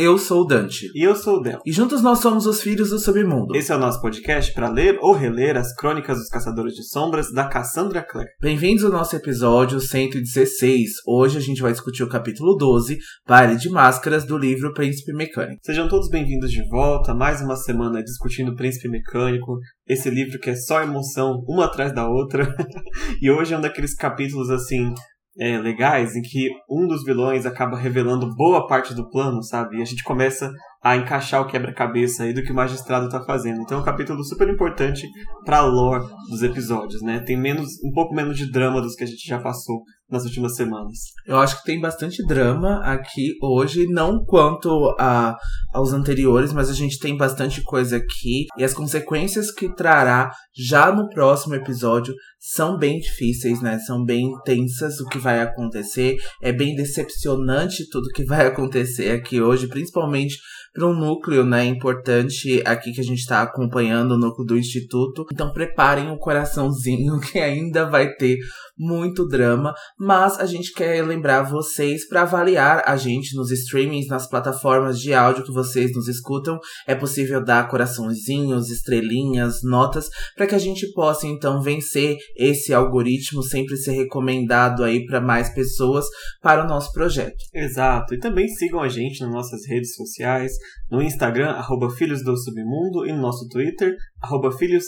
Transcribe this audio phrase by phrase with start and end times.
[0.00, 0.88] Eu sou o Dante.
[0.94, 1.58] E eu sou o Del.
[1.66, 3.56] E juntos nós somos os Filhos do Submundo.
[3.56, 7.32] Esse é o nosso podcast para ler ou reler as crônicas dos Caçadores de Sombras
[7.32, 8.28] da Cassandra Clare.
[8.40, 10.88] Bem-vindos ao nosso episódio 116.
[11.04, 15.58] Hoje a gente vai discutir o capítulo 12, Baile de Máscaras, do livro Príncipe Mecânico.
[15.64, 20.54] Sejam todos bem-vindos de volta, mais uma semana discutindo Príncipe Mecânico, esse livro que é
[20.54, 22.54] só emoção, uma atrás da outra.
[23.20, 24.94] e hoje é um daqueles capítulos assim
[25.38, 29.78] é, legais em que um dos vilões acaba revelando boa parte do plano, sabe?
[29.78, 30.52] E a gente começa
[30.82, 33.60] a encaixar o quebra-cabeça aí do que o magistrado tá fazendo.
[33.60, 35.08] Então é um capítulo super importante
[35.44, 37.20] pra lore dos episódios, né?
[37.20, 40.56] Tem menos, um pouco menos de drama dos que a gente já passou nas últimas
[40.56, 40.98] semanas.
[41.26, 45.36] Eu acho que tem bastante drama aqui hoje, não quanto a,
[45.72, 48.46] aos anteriores, mas a gente tem bastante coisa aqui.
[48.56, 53.78] E as consequências que trará já no próximo episódio são bem difíceis, né?
[53.80, 56.16] São bem intensas o que vai acontecer.
[56.40, 60.36] É bem decepcionante tudo que vai acontecer aqui hoje, principalmente
[60.78, 65.26] para um núcleo, né, importante aqui que a gente está acompanhando, o núcleo do Instituto.
[65.32, 68.38] Então preparem o coraçãozinho que ainda vai ter
[68.78, 74.28] muito drama, mas a gente quer lembrar vocês para avaliar a gente nos streamings, nas
[74.28, 76.58] plataformas de áudio que vocês nos escutam.
[76.86, 83.42] É possível dar coraçãozinhos, estrelinhas, notas, para que a gente possa então vencer esse algoritmo,
[83.42, 86.06] sempre ser recomendado aí para mais pessoas
[86.40, 87.36] para o nosso projeto.
[87.52, 88.14] Exato.
[88.14, 90.52] E também sigam a gente nas nossas redes sociais,
[90.90, 94.84] no Instagram, arroba Filhos do Submundo, e no nosso Twitter, arroba Filhos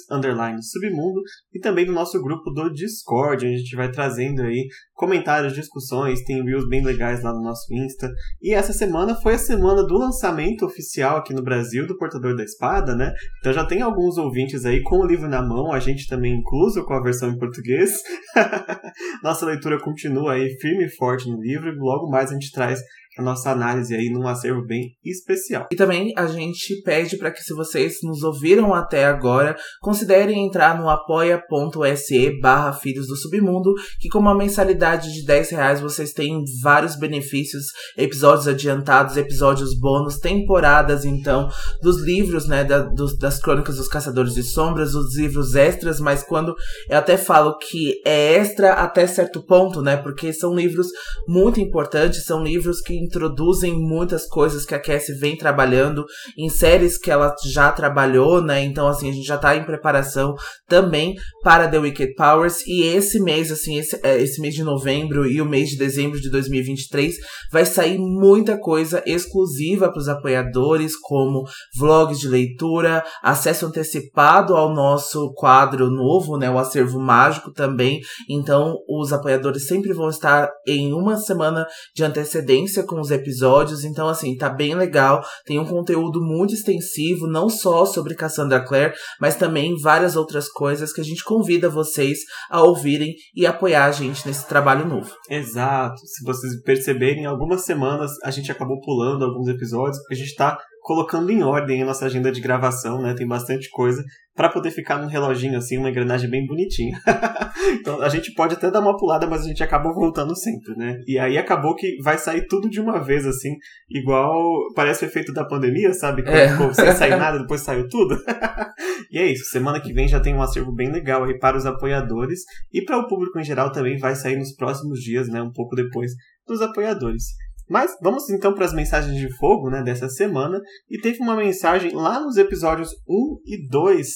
[0.63, 1.21] Submundo,
[1.53, 6.23] e também no nosso grupo do Discord, onde a gente vai trazendo aí comentários, discussões,
[6.25, 8.11] tem reels bem legais lá no nosso Insta.
[8.43, 12.45] E essa semana foi a semana do lançamento oficial aqui no Brasil do Portador da
[12.45, 13.13] Espada, né?
[13.39, 16.85] Então já tem alguns ouvintes aí com o livro na mão, a gente também incluso
[16.85, 17.91] com a versão em português.
[19.25, 22.81] Nossa leitura continua aí firme e forte no livro e logo mais a gente traz
[23.19, 25.67] a nossa análise aí num acervo bem especial.
[25.73, 30.79] E também a gente pede para que se vocês nos ouviram até agora, considerem entrar
[30.79, 36.43] no apoia.se barra Filhos do Submundo, que com uma mensalidade de 10 reais vocês têm
[36.63, 37.67] vários benefícios,
[37.97, 41.49] episódios adiantados, episódios bônus, temporadas então,
[41.83, 46.23] dos livros, né, da, dos, das crônicas dos Caçadores de Sombras, os livros extras, mas
[46.23, 46.55] quando
[46.89, 50.89] eu até falo que é extra até certo ponto, né, porque são livros
[51.27, 56.05] muito importantes, são livros que introduzem muitas coisas que a Cassie vem trabalhando
[56.39, 58.63] em séries que ela já trabalhou, né?
[58.63, 60.35] Então, assim, a gente já tá em preparação
[60.69, 62.65] também para The Wicked Powers.
[62.67, 66.21] E esse mês, assim, esse, é, esse mês de novembro e o mês de dezembro
[66.21, 67.17] de 2023
[67.53, 71.45] vai sair muita coisa exclusiva para os apoiadores, como
[71.77, 76.49] vlogs de leitura, acesso antecipado ao nosso quadro novo, né?
[76.49, 78.01] O acervo mágico também.
[78.29, 84.09] Então, os apoiadores sempre vão estar em uma semana de antecedência com os episódios, então
[84.09, 85.23] assim, tá bem legal.
[85.47, 90.93] Tem um conteúdo muito extensivo, não só sobre Cassandra Clare, mas também várias outras coisas
[90.93, 92.19] que a gente convida vocês
[92.51, 95.15] a ouvirem e apoiar a gente nesse trabalho novo.
[95.29, 96.01] Exato.
[96.05, 100.59] Se vocês perceberem, algumas semanas a gente acabou pulando alguns episódios, porque a gente tá
[100.83, 103.15] colocando em ordem a nossa agenda de gravação, né?
[103.15, 104.03] Tem bastante coisa
[104.35, 106.99] para poder ficar num reloginho assim, uma engrenagem bem bonitinha.
[107.79, 110.97] então a gente pode até dar uma pulada, mas a gente acaba voltando sempre, né?
[111.07, 113.55] E aí acabou que vai sair tudo de uma vez assim,
[113.91, 114.33] igual
[114.75, 116.23] parece o efeito da pandemia, sabe?
[116.23, 116.49] Que é.
[116.49, 118.17] ficou sem sair nada, depois saiu tudo.
[119.11, 121.67] e é isso, semana que vem já tem um acervo bem legal aí para os
[121.67, 122.41] apoiadores
[122.73, 125.43] e para o público em geral também vai sair nos próximos dias, né?
[125.43, 126.13] Um pouco depois
[126.47, 127.25] dos apoiadores.
[127.71, 130.61] Mas vamos então para as mensagens de fogo né, dessa semana.
[130.91, 134.07] E teve uma mensagem lá nos episódios 1 e 2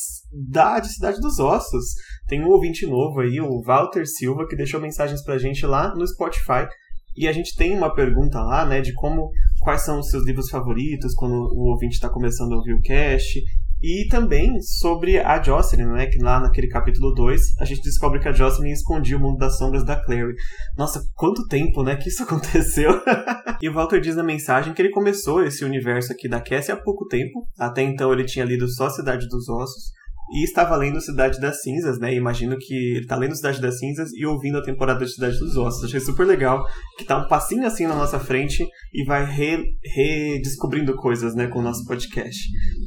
[0.51, 1.85] da de Cidade dos Ossos.
[2.27, 5.95] Tem um ouvinte novo aí, o Walter Silva, que deixou mensagens para a gente lá
[5.95, 6.67] no Spotify.
[7.17, 10.51] E a gente tem uma pergunta lá, né, de como quais são os seus livros
[10.51, 13.41] favoritos quando o ouvinte está começando a ouvir o cast.
[13.83, 16.07] E também sobre a Jocelyn, né?
[16.07, 19.59] Que lá naquele capítulo 2 a gente descobre que a Jocelyn escondia o mundo das
[19.59, 20.35] sombras da Clary.
[20.77, 21.97] Nossa, quanto tempo, né?
[21.97, 23.03] Que isso aconteceu.
[23.61, 26.77] e o Walter diz na mensagem que ele começou esse universo aqui da Cassie há
[26.77, 27.47] pouco tempo.
[27.59, 29.93] Até então ele tinha lido só Cidade dos Ossos
[30.33, 32.15] e estava lendo Cidade das Cinzas, né?
[32.15, 35.57] Imagino que ele tá lendo Cidade das Cinzas e ouvindo a temporada de Cidade dos
[35.57, 35.85] Ossos.
[35.85, 36.65] Achei super legal,
[36.99, 41.59] que tá um passinho assim na nossa frente e vai redescobrindo re coisas, né, com
[41.59, 42.39] o nosso podcast.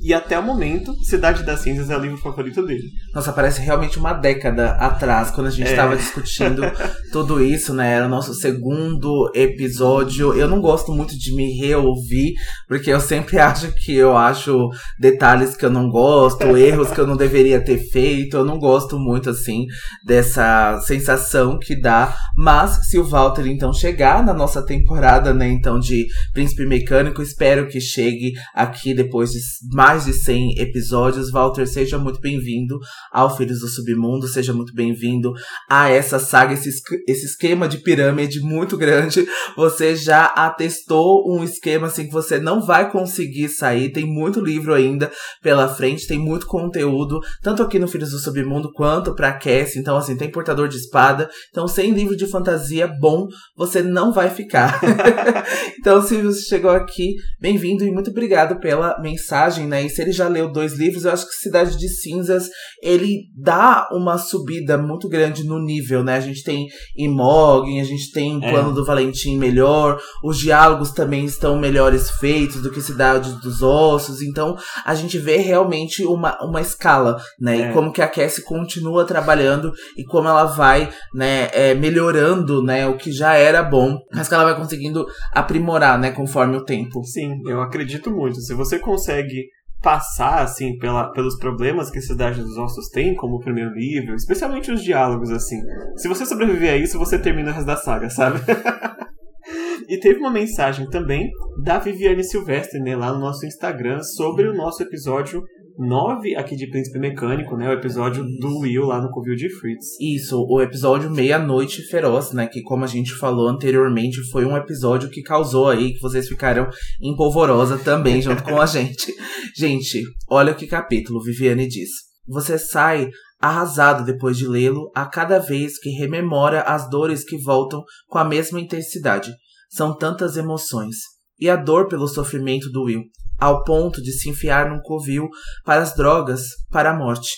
[0.03, 2.83] E até o momento, Cidade das Cinzas é o livro favorito dele.
[3.13, 5.97] Nossa, parece realmente uma década atrás, quando a gente estava é.
[5.97, 6.61] discutindo
[7.11, 7.93] tudo isso, né?
[7.93, 10.33] Era o nosso segundo episódio.
[10.33, 12.33] Eu não gosto muito de me reouvir,
[12.67, 14.69] porque eu sempre acho que eu acho
[14.99, 18.37] detalhes que eu não gosto, erros que eu não deveria ter feito.
[18.37, 19.65] Eu não gosto muito, assim,
[20.03, 22.15] dessa sensação que dá.
[22.35, 27.67] Mas se o Walter, então, chegar na nossa temporada, né, então, de Príncipe Mecânico, espero
[27.67, 29.39] que chegue aqui depois de
[29.73, 31.31] mais de 100 episódios.
[31.31, 32.79] Walter, seja muito bem-vindo
[33.11, 35.33] ao Filhos do Submundo, seja muito bem-vindo
[35.69, 36.69] a essa saga, esse,
[37.07, 39.27] esse esquema de pirâmide muito grande.
[39.55, 43.91] Você já atestou um esquema assim que você não vai conseguir sair.
[43.91, 48.71] Tem muito livro ainda pela frente, tem muito conteúdo, tanto aqui no Filhos do Submundo
[48.73, 49.79] quanto pra Cassie.
[49.79, 51.29] Então, assim, tem portador de espada.
[51.49, 54.79] Então, sem livro de fantasia bom, você não vai ficar.
[55.79, 59.83] então, se você chegou aqui, bem-vindo e muito obrigado pela mensagem, né?
[59.83, 62.47] E se ele já leu dois livros, eu acho que Cidade de Cinzas
[62.81, 66.15] ele dá uma subida muito grande no nível, né?
[66.15, 68.49] A gente tem Imogen, a gente tem o é.
[68.49, 74.21] plano do Valentim melhor, os diálogos também estão melhores feitos do que Cidade dos Ossos,
[74.21, 74.55] então
[74.85, 77.06] a gente vê realmente uma, uma escala,
[77.39, 77.61] né?
[77.61, 77.69] É.
[77.69, 82.87] E como que a Cassie continua trabalhando e como ela vai, né, é, melhorando, né,
[82.87, 87.03] o que já era bom, mas que ela vai conseguindo aprimorar, né, conforme o tempo.
[87.03, 88.41] Sim, eu acredito muito.
[88.41, 89.45] Se você consegue
[89.81, 94.15] passar assim pela, pelos problemas que a Cidade dos Ossos tem, como o primeiro livro,
[94.15, 95.61] especialmente os diálogos assim.
[95.95, 98.39] Se você sobreviver a isso, você termina o resto da saga, sabe?
[99.87, 101.29] e teve uma mensagem também
[101.63, 105.43] da Viviane Silvestre, né, lá no nosso Instagram, sobre o nosso episódio
[105.77, 107.69] 9 aqui de Príncipe Mecânico, né?
[107.69, 109.99] O episódio do Will lá no Covil de Fritz.
[109.99, 112.47] Isso, o episódio Meia-Noite Feroz, né?
[112.47, 116.67] Que como a gente falou anteriormente, foi um episódio que causou aí que vocês ficaram
[117.01, 119.13] em polvorosa também junto com a gente.
[119.55, 121.89] Gente, olha que capítulo Viviane diz.
[122.27, 123.09] Você sai
[123.39, 128.25] arrasado depois de lê-lo a cada vez que rememora as dores que voltam com a
[128.25, 129.31] mesma intensidade.
[129.69, 130.95] São tantas emoções.
[131.39, 133.03] E a dor pelo sofrimento do Will,
[133.37, 135.27] ao ponto de se enfiar num covil
[135.63, 136.41] para as drogas,
[136.71, 137.29] para a morte.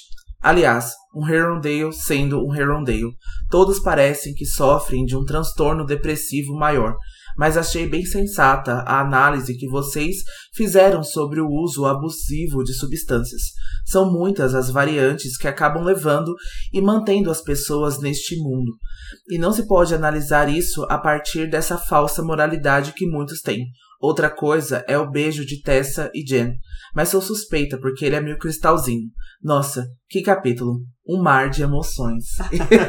[0.41, 3.11] Aliás, um Herondale sendo um Herondale.
[3.49, 6.95] Todos parecem que sofrem de um transtorno depressivo maior,
[7.37, 10.17] mas achei bem sensata a análise que vocês
[10.53, 13.41] fizeram sobre o uso abusivo de substâncias.
[13.85, 16.33] São muitas as variantes que acabam levando
[16.71, 18.71] e mantendo as pessoas neste mundo.
[19.29, 23.65] E não se pode analisar isso a partir dessa falsa moralidade que muitos têm.
[23.99, 26.55] Outra coisa é o beijo de Tessa e Jen,
[26.95, 29.09] mas sou suspeita porque ele é meu cristalzinho.
[29.43, 30.81] Nossa, que capítulo!
[31.07, 32.25] Um mar de emoções.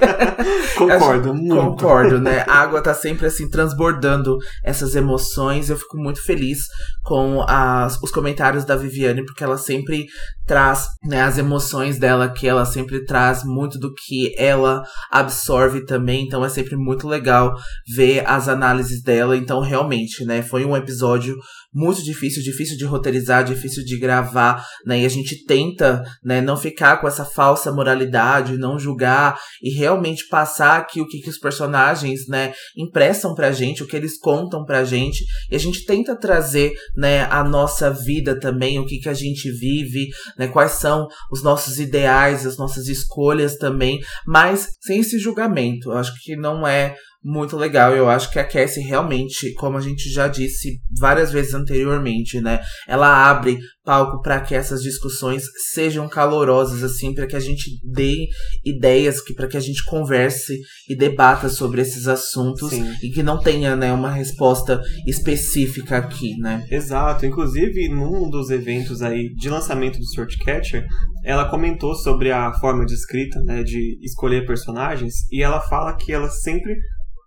[0.77, 1.55] concordo, muito.
[1.55, 2.45] Concordo, né?
[2.47, 5.71] A água tá sempre assim transbordando essas emoções.
[5.71, 6.67] Eu fico muito feliz
[7.03, 10.07] com as, os comentários da Viviane, porque ela sempre
[10.47, 16.27] traz né, as emoções dela, que ela sempre traz muito do que ela absorve também.
[16.27, 17.55] Então é sempre muito legal
[17.95, 19.35] ver as análises dela.
[19.35, 20.43] Então, realmente, né?
[20.43, 21.37] Foi um episódio
[21.73, 25.01] muito difícil, difícil de roteirizar, difícil de gravar, né?
[25.01, 30.27] E a gente tenta, né, não ficar com essa falsa moralidade, não julgar e realmente
[30.29, 34.65] passar aqui o que, que os personagens, né, impressam pra gente, o que eles contam
[34.65, 35.25] pra gente.
[35.51, 39.51] E a gente tenta trazer, né, a nossa vida também, o que, que a gente
[39.51, 45.91] vive, né, quais são os nossos ideais, as nossas escolhas também, mas sem esse julgamento.
[45.91, 47.95] Eu acho que não é muito legal.
[47.95, 52.61] Eu acho que a Cassie realmente, como a gente já disse várias vezes anteriormente, né?
[52.89, 55.43] Ela abre palco para que essas discussões
[55.73, 58.29] sejam calorosas, assim, para que a gente dê
[58.65, 62.95] ideias, que para que a gente converse e debata sobre esses assuntos Sim.
[63.03, 66.65] e que não tenha, né, uma resposta específica aqui, né?
[66.71, 67.27] Exato.
[67.27, 70.87] Inclusive, num dos eventos aí de lançamento do Swordcatcher,
[71.25, 76.13] ela comentou sobre a forma de escrita, né, de escolher personagens, e ela fala que
[76.13, 76.77] ela sempre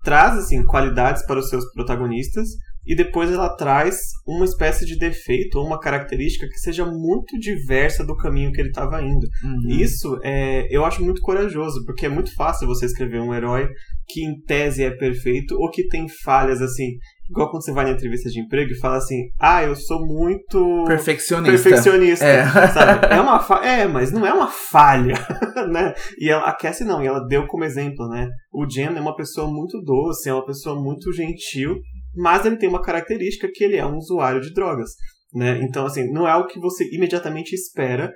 [0.03, 2.49] traz assim qualidades para os seus protagonistas
[2.85, 3.95] e depois ela traz
[4.27, 8.69] uma espécie de defeito ou uma característica que seja muito diversa do caminho que ele
[8.69, 9.25] estava indo.
[9.43, 9.69] Uhum.
[9.69, 13.69] Isso é, eu acho muito corajoso, porque é muito fácil você escrever um herói
[14.05, 16.97] que em tese é perfeito ou que tem falhas assim.
[17.29, 20.83] Igual quando você vai na entrevista de emprego e fala assim: Ah, eu sou muito.
[20.85, 21.51] Perfeccionista.
[21.51, 22.25] Perfeccionista.
[22.25, 23.07] É, sabe?
[23.13, 23.65] é uma fa...
[23.65, 25.15] É, mas não é uma falha,
[25.71, 25.93] né?
[26.17, 28.27] E ela, a Cassie não, e ela deu como exemplo, né?
[28.51, 31.79] O Jen é uma pessoa muito doce, é uma pessoa muito gentil,
[32.15, 34.91] mas ele tem uma característica que ele é um usuário de drogas.
[35.33, 35.59] Né?
[35.63, 38.11] Então, assim, não é o que você imediatamente espera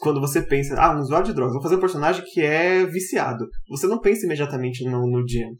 [0.00, 3.46] quando você pensa, ah, um usuário de drogas, vou fazer um personagem que é viciado.
[3.68, 5.48] Você não pensa imediatamente no, no Jen.
[5.48, 5.54] Uhum.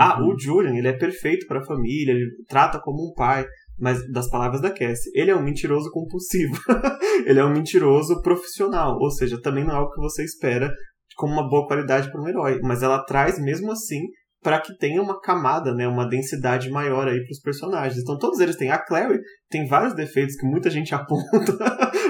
[0.00, 3.46] Ah, o Julian, ele é perfeito para a família, ele trata como um pai.
[3.78, 6.54] Mas das palavras da Cassie, ele é um mentiroso compulsivo.
[7.26, 8.96] ele é um mentiroso profissional.
[8.98, 10.72] Ou seja, também não é o que você espera
[11.14, 12.58] como uma boa qualidade para um herói.
[12.62, 14.00] Mas ela traz, mesmo assim,
[14.42, 18.00] para que tenha uma camada, né, uma densidade maior aí para os personagens.
[18.00, 19.18] Então todos eles têm a Clary
[19.50, 21.52] tem vários defeitos que muita gente aponta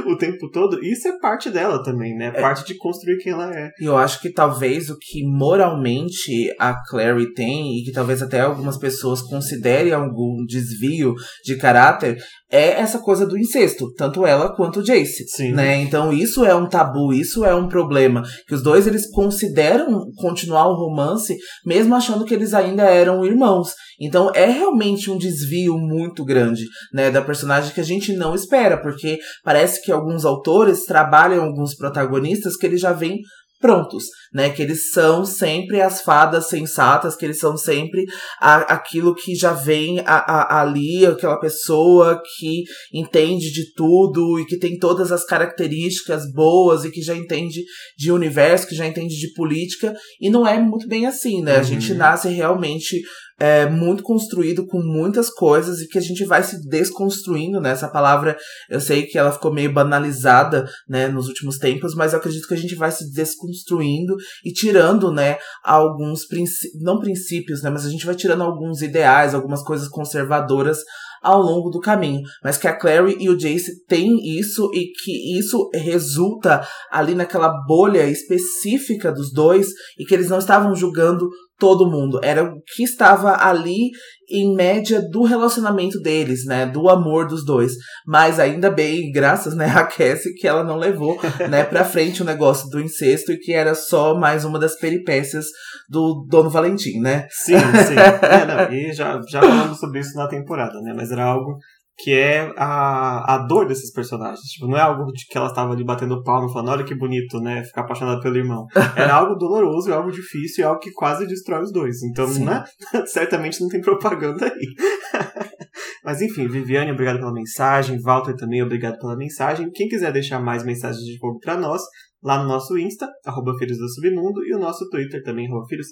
[0.07, 2.33] o tempo todo, e isso é parte dela também, né?
[2.35, 2.41] É.
[2.41, 3.71] Parte de construir quem ela é.
[3.81, 8.41] E eu acho que talvez o que moralmente a Clary tem, e que talvez até
[8.41, 11.15] algumas pessoas considerem algum desvio
[11.45, 12.19] de caráter,
[12.51, 15.53] é essa coisa do incesto, tanto ela quanto o Jace, Sim.
[15.53, 15.81] né?
[15.83, 20.69] Então isso é um tabu, isso é um problema, que os dois eles consideram continuar
[20.69, 23.71] o romance, mesmo achando que eles ainda eram irmãos.
[24.01, 28.81] Então é realmente um desvio muito grande, né, da personagem que a gente não espera,
[28.81, 33.21] porque parece que alguns autores trabalham alguns protagonistas que eles já vêm
[33.61, 34.51] prontos, né?
[34.51, 38.05] Que eles são sempre as fadas sensatas, que eles são sempre
[38.41, 44.47] a, aquilo que já vem a, a, ali, aquela pessoa que entende de tudo e
[44.47, 47.63] que tem todas as características boas e que já entende
[47.97, 51.55] de universo, que já entende de política, e não é muito bem assim, né?
[51.55, 51.61] Uhum.
[51.61, 51.99] A gente uhum.
[51.99, 53.01] nasce realmente
[53.39, 57.71] é, muito construído com muitas coisas e que a gente vai se desconstruindo, né?
[57.71, 58.37] Essa palavra,
[58.69, 62.55] eu sei que ela ficou meio banalizada, né, nos últimos tempos, mas eu acredito que
[62.55, 67.91] a gente vai se desconstruindo e tirando, né, alguns princípios, não princípios, né, mas a
[67.91, 70.79] gente vai tirando alguns ideais, algumas coisas conservadoras
[71.23, 72.23] ao longo do caminho.
[72.43, 77.49] Mas que a Clary e o Jace têm isso e que isso resulta ali naquela
[77.67, 79.69] bolha específica dos dois
[79.99, 82.21] e que eles não estavam julgando todo mundo.
[82.23, 83.91] Era o que estava ali
[84.29, 86.67] em média do relacionamento deles, né?
[86.67, 87.75] Do amor dos dois.
[88.07, 91.19] Mas ainda bem, graças, né, a Cassie, que ela não levou,
[91.49, 95.47] né, pra frente o negócio do incesto e que era só mais uma das peripécias
[95.89, 97.27] do Dono Valentim, né?
[97.31, 97.97] Sim, sim.
[97.97, 100.93] é, não, e já, já falamos sobre isso na temporada, né?
[100.95, 101.59] Mas era algo
[101.99, 104.41] que é a, a dor desses personagens.
[104.41, 107.41] Tipo, não é algo de que ela estava ali batendo palma falando, olha que bonito,
[107.41, 107.65] né?
[107.65, 108.67] Ficar apaixonada pelo irmão.
[108.95, 112.03] Era algo doloroso, algo difícil e algo que quase destrói os dois.
[112.03, 112.65] Então, né?
[113.07, 115.31] Certamente não tem propaganda aí.
[116.05, 118.01] Mas enfim, Viviane, obrigado pela mensagem.
[118.01, 119.71] Walter também, obrigado pela mensagem.
[119.71, 121.83] Quem quiser deixar mais mensagens de fogo para nós,
[122.23, 125.89] lá no nosso Insta, arroba Filhos do Submundo, e o nosso Twitter também, arroba Filhos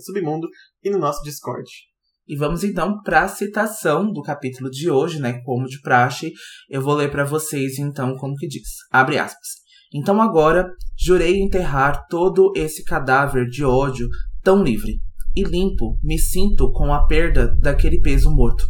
[0.00, 0.48] Submundo,
[0.84, 1.68] e no nosso Discord.
[2.28, 5.40] E vamos então para a citação do capítulo de hoje, né?
[5.44, 6.32] Como de praxe,
[6.68, 8.68] eu vou ler para vocês então como que diz.
[8.90, 9.66] Abre aspas.
[9.94, 10.68] Então agora
[10.98, 14.08] jurei enterrar todo esse cadáver de ódio
[14.42, 15.00] tão livre
[15.36, 18.64] e limpo me sinto com a perda daquele peso morto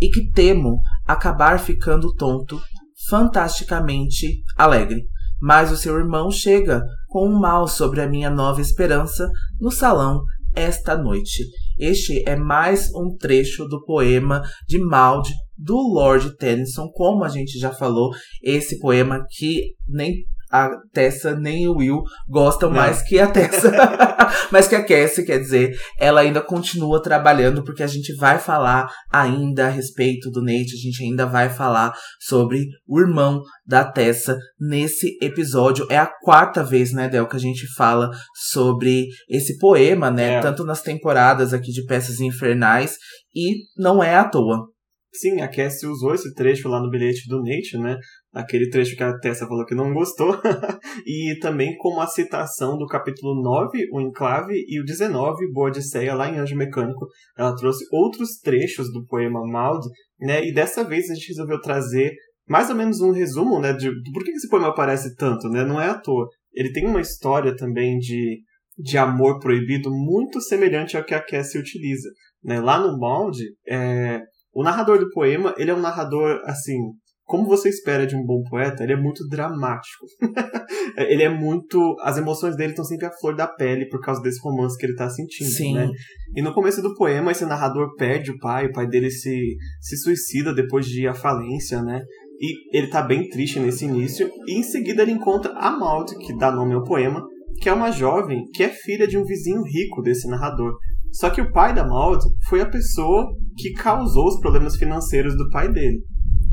[0.00, 2.60] e que temo acabar ficando tonto,
[3.08, 5.06] fantasticamente alegre.
[5.40, 9.30] Mas o seu irmão chega com um mal sobre a minha nova esperança
[9.60, 10.22] no salão
[10.54, 11.44] esta noite.
[11.78, 17.58] Este é mais um trecho do poema de Maud do Lord Tennyson, como a gente
[17.58, 18.10] já falou,
[18.42, 22.76] esse poema que nem a Tessa nem o Will gostam Não.
[22.76, 23.72] mais que a Tessa.
[24.52, 28.90] Mas que a Cassie, quer dizer, ela ainda continua trabalhando, porque a gente vai falar
[29.10, 34.38] ainda a respeito do Nate, a gente ainda vai falar sobre o irmão da Tessa
[34.60, 35.86] nesse episódio.
[35.90, 38.10] É a quarta vez, né, Del, que a gente fala
[38.50, 40.34] sobre esse poema, né?
[40.34, 40.40] É.
[40.40, 42.96] Tanto nas temporadas aqui de Peças Infernais,
[43.34, 44.66] e não é à toa.
[45.14, 47.98] Sim, a Cassie usou esse trecho lá no bilhete do Nate, né?
[48.32, 50.40] Aquele trecho que a Tessa falou que não gostou,
[51.06, 56.14] e também como a citação do capítulo 9, o Enclave, e o 19, Boa Odisseia,
[56.14, 57.06] lá em Anjo Mecânico.
[57.36, 59.86] Ela trouxe outros trechos do poema Maud,
[60.20, 62.12] né, e dessa vez a gente resolveu trazer
[62.48, 65.80] mais ou menos um resumo, né, de, por que esse poema aparece tanto, né, não
[65.80, 66.26] é à toa.
[66.52, 68.40] Ele tem uma história também de,
[68.78, 72.08] de amor proibido muito semelhante ao que a Cassie utiliza.
[72.42, 72.60] Né?
[72.60, 74.20] Lá no Maud, é,
[74.52, 76.76] o narrador do poema, ele é um narrador, assim,
[77.24, 80.06] como você espera de um bom poeta, ele é muito dramático.
[80.96, 81.96] ele é muito.
[82.00, 84.92] As emoções dele estão sempre à flor da pele por causa desse romance que ele
[84.92, 85.50] está sentindo.
[85.50, 85.74] Sim.
[85.74, 85.90] Né?
[86.34, 89.96] E no começo do poema, esse narrador perde o pai, o pai dele se, se
[89.96, 92.02] suicida depois de à falência, né?
[92.40, 94.30] E ele tá bem triste nesse início.
[94.46, 97.24] E em seguida ele encontra a Maud, que dá nome ao poema,
[97.60, 100.76] que é uma jovem que é filha de um vizinho rico desse narrador.
[101.12, 105.48] Só que o pai da Maud foi a pessoa que causou os problemas financeiros do
[105.50, 106.00] pai dele.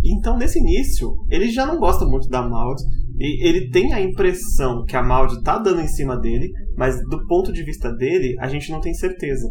[0.10, 2.82] Então, nesse início, ele já não gosta muito da Maud.
[3.20, 7.25] E ele tem a impressão que a Maud tá dando em cima dele, mas do
[7.28, 9.46] ponto de vista dele, a gente não tem certeza.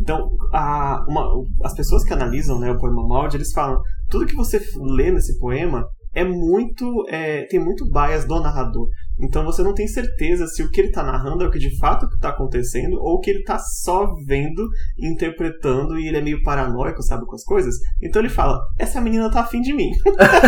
[0.00, 1.24] Então, a, uma,
[1.64, 4.60] as pessoas que analisam né, o poema Maud, eles falam: tudo que você
[4.96, 7.04] lê nesse poema é muito.
[7.08, 8.88] É, tem muito bias do narrador.
[9.22, 11.78] Então você não tem certeza se o que ele está narrando é o que de
[11.78, 17.02] fato está acontecendo ou que ele está só vendo, interpretando e ele é meio paranoico,
[17.02, 17.76] sabe, com as coisas.
[18.02, 19.90] Então ele fala: essa menina tá afim de mim.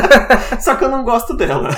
[0.61, 1.71] só que eu não gosto dela.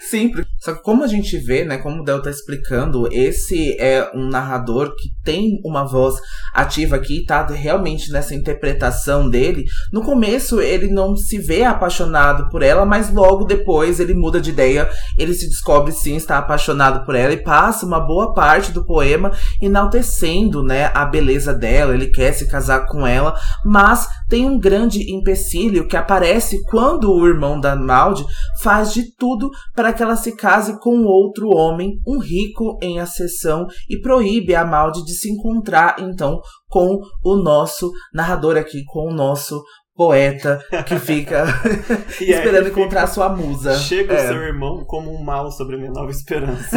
[0.00, 0.32] Sim,
[0.64, 4.30] Só que como a gente vê, né, como o Del tá explicando, esse é um
[4.30, 6.14] narrador que tem uma voz
[6.54, 9.64] ativa aqui, tá realmente nessa interpretação dele.
[9.92, 14.48] No começo ele não se vê apaixonado por ela, mas logo depois ele muda de
[14.48, 18.86] ideia, ele se descobre sim estar apaixonado por ela e passa uma boa parte do
[18.86, 24.58] poema enaltecendo, né, a beleza dela, ele quer se casar com ela, mas tem um
[24.58, 28.24] grande empecilho que aparece quando o irmão da Maldi
[28.62, 33.66] faz de tudo para que ela se case com outro homem, um rico em acessão,
[33.88, 39.14] e proíbe a Maldi de se encontrar então com o nosso narrador aqui, com o
[39.14, 39.62] nosso
[39.94, 41.44] poeta que fica
[42.20, 43.74] esperando encontrar sua musa.
[43.78, 44.24] Chega é.
[44.24, 46.76] o seu irmão como um mal sobre minha nova esperança.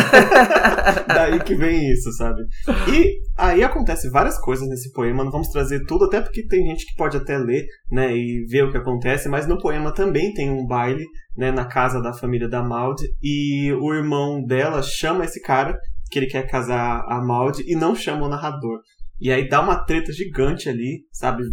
[1.07, 2.41] Daí que vem isso, sabe?
[2.91, 6.86] E aí acontece várias coisas nesse poema, não vamos trazer tudo, até porque tem gente
[6.86, 10.50] que pode até ler, né, e ver o que acontece, mas no poema também tem
[10.50, 11.05] um baile,
[11.36, 15.77] né, na casa da família da Maud, e o irmão dela chama esse cara
[16.09, 18.79] que ele quer casar a Maud e não chama o narrador.
[19.19, 21.43] E aí dá uma treta gigante ali, sabe?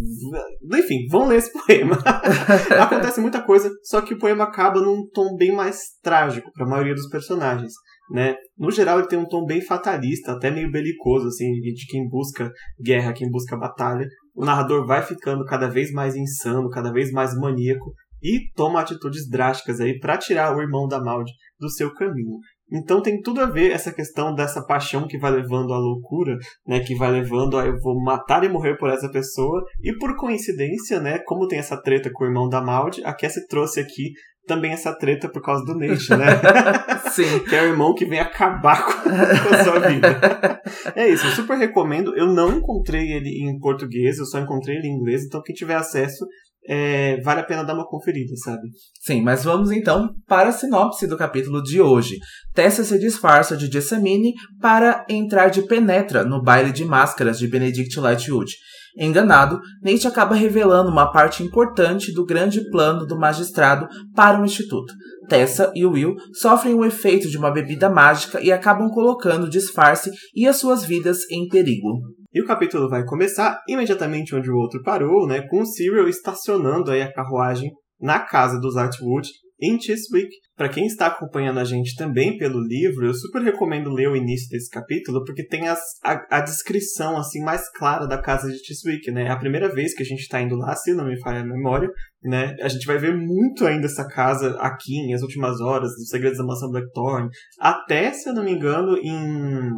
[0.73, 1.97] Enfim, vão ler esse poema.
[2.79, 6.69] Acontece muita coisa, só que o poema acaba num tom bem mais trágico para a
[6.69, 7.73] maioria dos personagens,
[8.11, 8.35] né?
[8.57, 12.51] No geral ele tem um tom bem fatalista, até meio belicoso assim, de quem busca
[12.79, 14.05] guerra, quem busca batalha.
[14.35, 17.91] O narrador vai ficando cada vez mais insano, cada vez mais maníaco
[18.21, 22.39] e toma atitudes drásticas aí para tirar o irmão da Maud do seu caminho.
[22.71, 26.35] Então tem tudo a ver essa questão dessa paixão que vai levando à loucura,
[26.67, 29.63] né, que vai levando a eu vou matar e morrer por essa pessoa.
[29.81, 33.45] E por coincidência, né, como tem essa treta com o irmão da Maud, a Cassie
[33.47, 34.13] trouxe aqui
[34.47, 36.25] também essa treta por causa do Nate, né?
[37.11, 37.39] Sim.
[37.47, 40.61] que é o irmão que vem acabar com a sua vida.
[40.95, 42.15] é isso, eu super recomendo.
[42.15, 45.75] Eu não encontrei ele em português, eu só encontrei ele em inglês, então quem tiver
[45.75, 46.25] acesso,
[46.67, 48.67] é, vale a pena dar uma conferida, sabe?
[49.01, 52.17] Sim, mas vamos então para a sinopse do capítulo de hoje.
[52.53, 57.99] Tessa se disfarça de Jessamine para entrar de penetra no baile de máscaras de Benedict
[57.99, 58.51] Lightwood.
[58.97, 64.93] Enganado, Nate acaba revelando uma parte importante do grande plano do magistrado para o Instituto.
[65.27, 70.11] Tessa e Will sofrem o efeito de uma bebida mágica e acabam colocando o disfarce
[70.33, 71.99] e as suas vidas em perigo.
[72.35, 76.91] E o capítulo vai começar imediatamente onde o outro parou, né, com o Cyril estacionando
[76.91, 80.27] aí a carruagem na casa dos Atwood em Chiswick.
[80.57, 84.49] Para quem está acompanhando a gente também pelo livro, eu super recomendo ler o início
[84.49, 89.09] desse capítulo, porque tem as, a, a, descrição assim mais clara da casa de Chiswick,
[89.11, 89.27] né?
[89.27, 91.45] É a primeira vez que a gente está indo lá, se não me falha a
[91.45, 91.89] memória,
[92.21, 92.53] né?
[92.61, 96.37] A gente vai ver muito ainda essa casa aqui, em As Últimas Horas, Os Segredos
[96.37, 99.71] da Mansão Blackthorn, até, se eu não me engano, em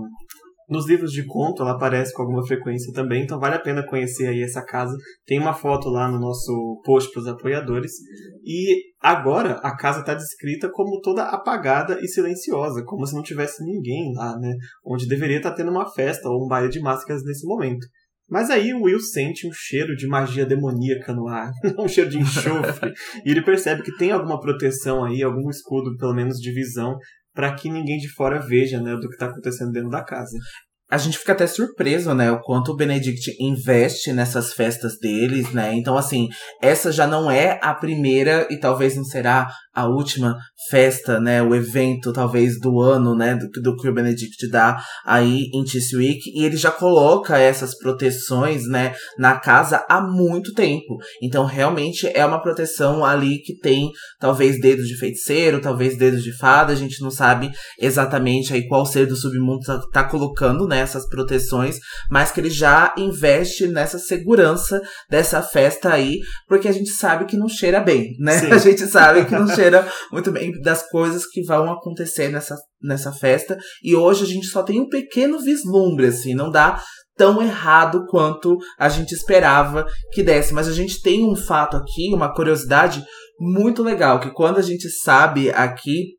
[0.69, 4.27] nos livros de conto ela aparece com alguma frequência também, então vale a pena conhecer
[4.27, 4.95] aí essa casa.
[5.25, 7.91] Tem uma foto lá no nosso post para os apoiadores.
[8.43, 13.63] E agora a casa está descrita como toda apagada e silenciosa, como se não tivesse
[13.63, 14.53] ninguém lá, né?
[14.86, 17.86] Onde deveria estar tá tendo uma festa ou um baile de máscaras nesse momento.
[18.30, 21.49] Mas aí o Will sente um cheiro de magia demoníaca no ar,
[21.80, 22.91] um cheiro de enxofre,
[23.25, 26.97] e ele percebe que tem alguma proteção aí, algum escudo, pelo menos de visão,
[27.38, 30.36] para que ninguém de fora veja, né, do que está acontecendo dentro da casa.
[30.89, 35.73] A gente fica até surpreso, né, o quanto o Benedict investe nessas festas deles, né?
[35.76, 36.30] Então, assim,
[36.62, 40.38] essa já não é a primeira e talvez não será a última
[40.69, 45.50] festa, né, o evento talvez do ano, né, do, do que o Benedict dá aí
[45.54, 50.97] em Chiswick, e ele já coloca essas proteções, né, na casa há muito tempo.
[51.21, 56.36] Então realmente é uma proteção ali que tem talvez dedos de feiticeiro, talvez dedos de
[56.36, 60.76] fada, a gente não sabe exatamente aí qual ser do submundo tá, tá colocando nessas
[60.85, 61.77] né, proteções,
[62.09, 67.37] mas que ele já investe nessa segurança dessa festa aí, porque a gente sabe que
[67.37, 68.39] não cheira bem, né?
[68.39, 68.51] Sim.
[68.51, 73.11] A gente sabe que não cheira muito bem das coisas que vão acontecer nessa, nessa
[73.11, 73.57] festa.
[73.83, 76.81] E hoje a gente só tem um pequeno vislumbre, assim, não dá
[77.15, 80.53] tão errado quanto a gente esperava que desse.
[80.53, 83.03] Mas a gente tem um fato aqui, uma curiosidade
[83.39, 86.17] muito legal, que quando a gente sabe aqui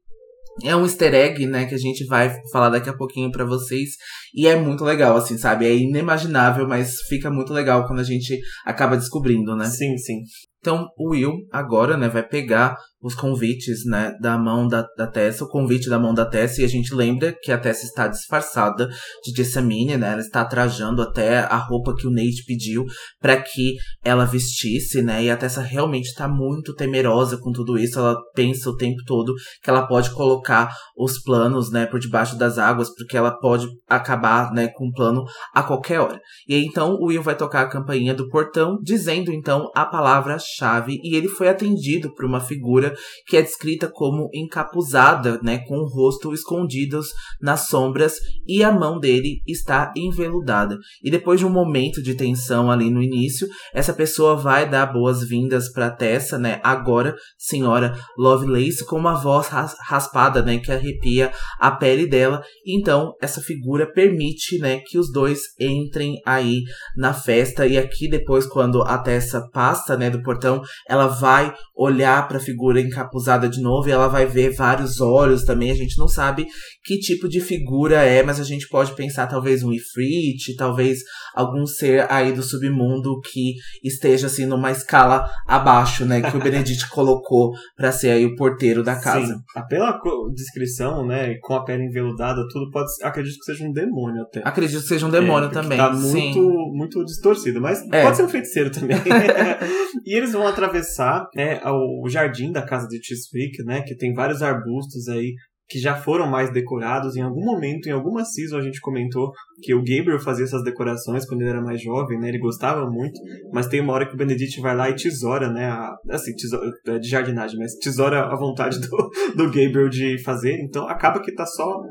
[0.62, 3.90] é um easter egg, né, que a gente vai falar daqui a pouquinho para vocês.
[4.34, 5.66] E é muito legal, assim, sabe?
[5.66, 9.66] É inimaginável, mas fica muito legal quando a gente acaba descobrindo, né?
[9.66, 10.22] Sim, sim.
[10.60, 15.44] Então, o Will agora, né, vai pegar os convites, né, da mão da, da Tessa,
[15.44, 18.88] o convite da mão da Tessa, e a gente lembra que a Tessa está disfarçada
[19.24, 22.84] de Jessamine, né, ela está trajando até a roupa que o Nate pediu
[23.20, 27.98] para que ela vestisse, né, e a Tessa realmente está muito temerosa com tudo isso,
[27.98, 29.32] ela pensa o tempo todo
[29.62, 34.52] que ela pode colocar os planos, né, por debaixo das águas, porque ela pode acabar,
[34.52, 36.20] né, com o plano a qualquer hora.
[36.48, 40.98] E aí, então, o Will vai tocar a campainha do portão, dizendo, então, a palavra-chave,
[41.04, 42.94] e ele foi atendido por uma figura figura
[43.26, 47.08] que é descrita como encapuzada, né, com o rosto escondidos
[47.40, 48.14] nas sombras
[48.46, 50.78] e a mão dele está enveludada.
[51.02, 55.70] E depois de um momento de tensão ali no início, essa pessoa vai dar boas-vindas
[55.72, 62.06] para Tessa, né, agora senhora Lovelace, com uma voz raspada, né, que arrepia a pele
[62.06, 62.42] dela.
[62.66, 66.62] Então, essa figura permite, né, que os dois entrem aí
[66.96, 72.26] na festa e aqui depois quando a Tessa passa, né, do portão, ela vai olhar
[72.28, 75.70] para a figura encapuzada de novo e ela vai ver vários olhos também.
[75.70, 76.46] A gente não sabe
[76.84, 80.98] que tipo de figura é, mas a gente pode pensar talvez um Ifrit, talvez
[81.34, 86.88] algum ser aí do submundo que esteja assim numa escala abaixo, né, que o Benedict
[86.90, 89.34] colocou para ser aí o porteiro da casa.
[89.34, 89.40] Sim.
[89.56, 89.98] Ah, pela
[90.34, 94.40] descrição, né, com a pele enveludada, tudo pode, acredito que seja um demônio até.
[94.44, 95.78] Acredito que seja um demônio é, também.
[95.78, 96.72] Tá muito, Sim.
[96.72, 98.02] muito distorcido, mas é.
[98.02, 98.96] pode ser um feiticeiro também.
[100.04, 104.42] e eles vão atravessar, né, o jardim da casa de Chiswick, né, que tem vários
[104.42, 105.34] arbustos aí
[105.68, 107.14] que já foram mais decorados.
[107.14, 109.30] Em algum momento, em alguma season, a gente comentou
[109.62, 112.28] que o Gabriel fazia essas decorações quando ele era mais jovem, né?
[112.28, 113.20] Ele gostava muito,
[113.52, 115.66] mas tem uma hora que o Benedict vai lá e tesoura, né?
[115.66, 120.58] A, assim, tesoura, é de jardinagem, mas tesoura a vontade do, do Gabriel de fazer.
[120.62, 121.82] Então acaba que tá só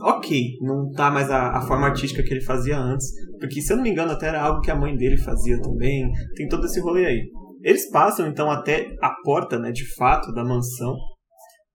[0.00, 3.06] ok, não tá mais a, a, forma artística que ele fazia antes,
[3.38, 6.10] porque se eu não me engano até era algo que a mãe dele fazia também,
[6.34, 7.30] tem todo esse rolê aí.
[7.62, 10.96] Eles passam então até a porta, né, de fato, da mansão,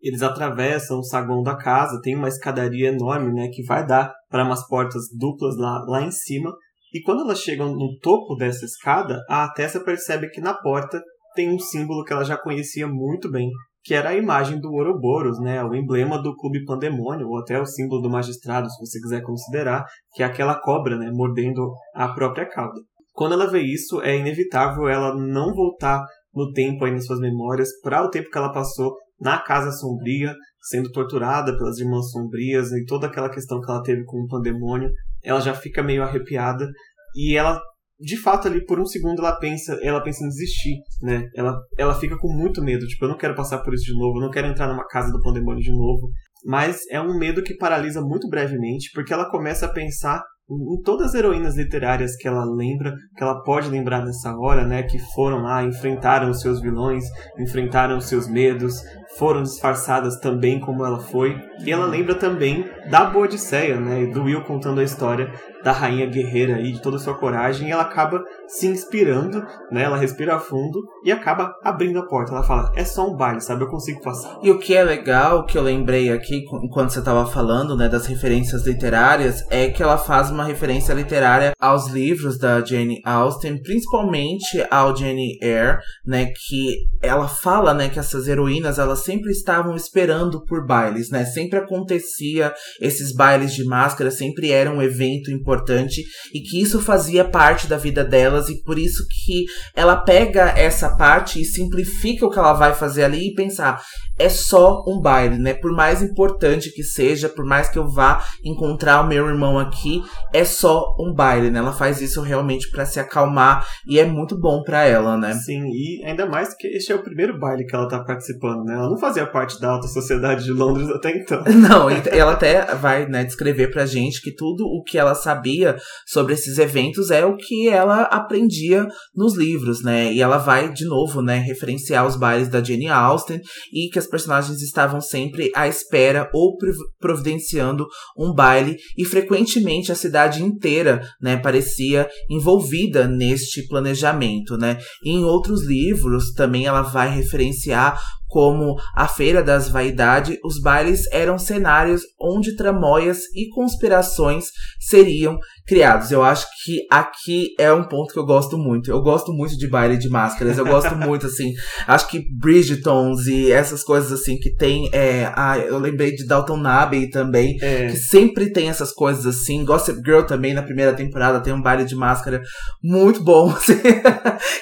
[0.01, 4.43] eles atravessam o saguão da casa, tem uma escadaria enorme, né, que vai dar para
[4.43, 6.53] umas portas duplas lá, lá em cima.
[6.93, 11.01] E quando elas chegam no topo dessa escada, a Tessa percebe que na porta
[11.35, 13.49] tem um símbolo que ela já conhecia muito bem,
[13.83, 17.65] que era a imagem do Ouroboros, né, o emblema do Clube Pandemônio, ou até o
[17.65, 22.47] símbolo do magistrado, se você quiser considerar, que é aquela cobra, né, mordendo a própria
[22.47, 22.79] cauda.
[23.17, 27.67] Quando ela vê isso, é inevitável ela não voltar no tempo aí nas suas memórias
[27.81, 32.85] para o tempo que ela passou na Casa Sombria, sendo torturada pelas Irmãs Sombrias e
[32.85, 34.91] toda aquela questão que ela teve com o pandemônio,
[35.23, 36.67] ela já fica meio arrepiada
[37.15, 37.59] e ela
[37.99, 41.27] de fato ali por um segundo ela pensa, ela pensa em desistir, né?
[41.35, 44.19] Ela ela fica com muito medo, tipo, eu não quero passar por isso de novo,
[44.19, 46.07] eu não quero entrar numa casa do pandemônio de novo.
[46.45, 51.07] Mas é um medo que paralisa muito brevemente, porque ela começa a pensar em todas
[51.09, 55.41] as heroínas literárias que ela lembra, que ela pode lembrar nessa hora, né, que foram
[55.41, 57.03] lá, enfrentaram os seus vilões,
[57.37, 58.81] enfrentaram os seus medos,
[59.15, 61.35] foram disfarçadas também como ela foi.
[61.63, 65.31] E ela lembra também da Boadicea, né, do Will contando a história
[65.63, 69.83] da rainha guerreira e de toda a sua coragem, e ela acaba se inspirando, né,
[69.83, 72.31] ela respira fundo e acaba abrindo a porta.
[72.31, 73.63] Ela fala: "É só um baile, sabe?
[73.63, 74.37] Eu consigo passar".
[74.43, 78.05] E o que é legal, que eu lembrei aqui quando você estava falando, né, das
[78.05, 84.65] referências literárias, é que ela faz uma referência literária aos livros da Jane Austen, principalmente
[84.69, 90.43] ao Jane Eyre, né, que ela fala, né, que essas heroínas elas sempre estavam esperando
[90.45, 91.25] por bailes, né?
[91.25, 97.23] Sempre acontecia esses bailes de máscara, sempre era um evento importante e que isso fazia
[97.23, 102.29] parte da vida delas e por isso que ela pega essa parte e simplifica o
[102.29, 103.81] que ela vai fazer ali e pensar,
[104.19, 105.53] é só um baile, né?
[105.53, 110.01] Por mais importante que seja, por mais que eu vá encontrar o meu irmão aqui,
[110.33, 111.59] é só um baile, né?
[111.59, 115.33] Ela faz isso realmente para se acalmar e é muito bom para ela, né?
[115.33, 118.73] Sim, e ainda mais que este é o primeiro baile que ela tá participando, né?
[118.73, 121.43] Ela não fazia parte da alta sociedade de Londres até então.
[121.57, 126.33] Não, ela até vai, né, descrever pra gente que tudo o que ela sabia sobre
[126.33, 130.11] esses eventos é o que ela aprendia nos livros, né?
[130.13, 133.41] E ela vai de novo, né, referenciar os bailes da Jane Austen
[133.73, 136.57] e que as personagens estavam sempre à espera ou
[136.99, 144.77] providenciando um baile e frequentemente a cidade inteira, né, parecia envolvida neste planejamento, né?
[145.03, 147.99] E em outros livros também ela vai referenciar
[148.37, 156.11] como a Feira das Vaidades, os bailes eram cenários onde tramóias e conspirações seriam criados.
[156.11, 158.89] Eu acho que aqui é um ponto que eu gosto muito.
[158.89, 160.57] Eu gosto muito de baile de máscaras.
[160.57, 161.53] Eu gosto muito, assim.
[161.85, 164.89] Acho que Bridgetons e essas coisas, assim, que tem.
[164.93, 167.87] É, ah, eu lembrei de Dalton Abbey também, é.
[167.87, 169.65] que sempre tem essas coisas assim.
[169.65, 172.41] Gossip Girl também, na primeira temporada, tem um baile de máscara
[172.81, 173.51] muito bom.
[173.57, 173.81] Assim,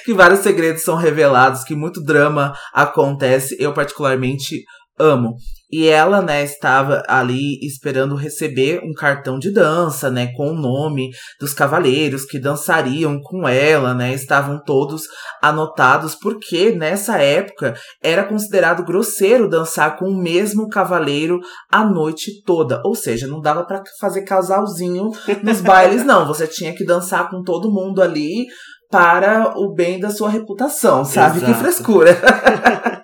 [0.04, 3.56] que vários segredos são revelados, que muito drama acontece.
[3.60, 4.64] Eu, particularmente,
[4.98, 5.36] amo.
[5.70, 11.10] E ela, né, estava ali esperando receber um cartão de dança, né, com o nome
[11.40, 15.02] dos cavaleiros que dançariam com ela, né, estavam todos
[15.42, 22.80] anotados, porque nessa época era considerado grosseiro dançar com o mesmo cavaleiro a noite toda.
[22.84, 25.10] Ou seja, não dava para fazer casalzinho
[25.42, 26.26] nos bailes, não.
[26.26, 28.46] Você tinha que dançar com todo mundo ali
[28.88, 31.38] para o bem da sua reputação, sabe?
[31.38, 31.52] Exato.
[31.52, 32.16] Que frescura.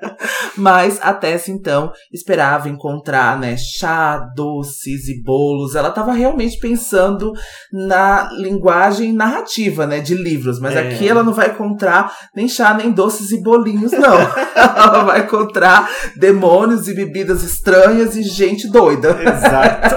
[0.57, 5.75] Mas a Tessa, então, esperava encontrar, né, chá, doces e bolos.
[5.75, 7.33] Ela estava realmente pensando
[7.73, 10.61] na linguagem narrativa, né, de livros.
[10.61, 10.81] Mas é.
[10.81, 14.19] aqui ela não vai encontrar nem chá, nem doces e bolinhos, não.
[14.57, 19.19] ela vai encontrar demônios e bebidas estranhas e gente doida.
[19.23, 19.97] Exato.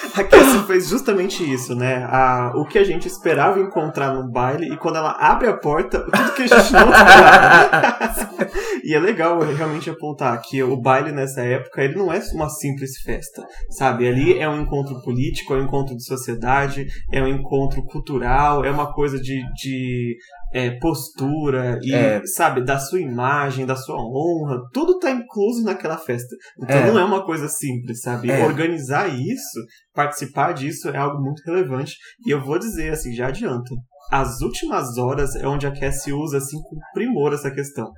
[0.16, 2.04] A Cassie fez justamente isso, né?
[2.04, 6.00] A, o que a gente esperava encontrar no baile e quando ela abre a porta,
[6.00, 8.50] tudo que a gente não esperava.
[8.84, 12.98] e é legal realmente apontar que o baile nessa época, ele não é uma simples
[13.02, 14.08] festa, sabe?
[14.08, 18.70] Ali é um encontro político, é um encontro de sociedade, é um encontro cultural, é
[18.70, 20.16] uma coisa de, de
[20.52, 22.22] é, postura e, é.
[22.26, 26.34] sabe, da sua imagem, da sua honra, tudo tá incluso naquela festa.
[26.58, 26.86] Então é.
[26.86, 28.30] não é uma coisa simples, sabe?
[28.30, 28.44] É.
[28.44, 29.60] Organizar isso,
[29.94, 31.94] participar disso é algo muito relevante.
[32.26, 33.74] E eu vou dizer, assim, já adianto,
[34.10, 37.90] as últimas horas é onde a Cassie usa, assim, com primor essa questão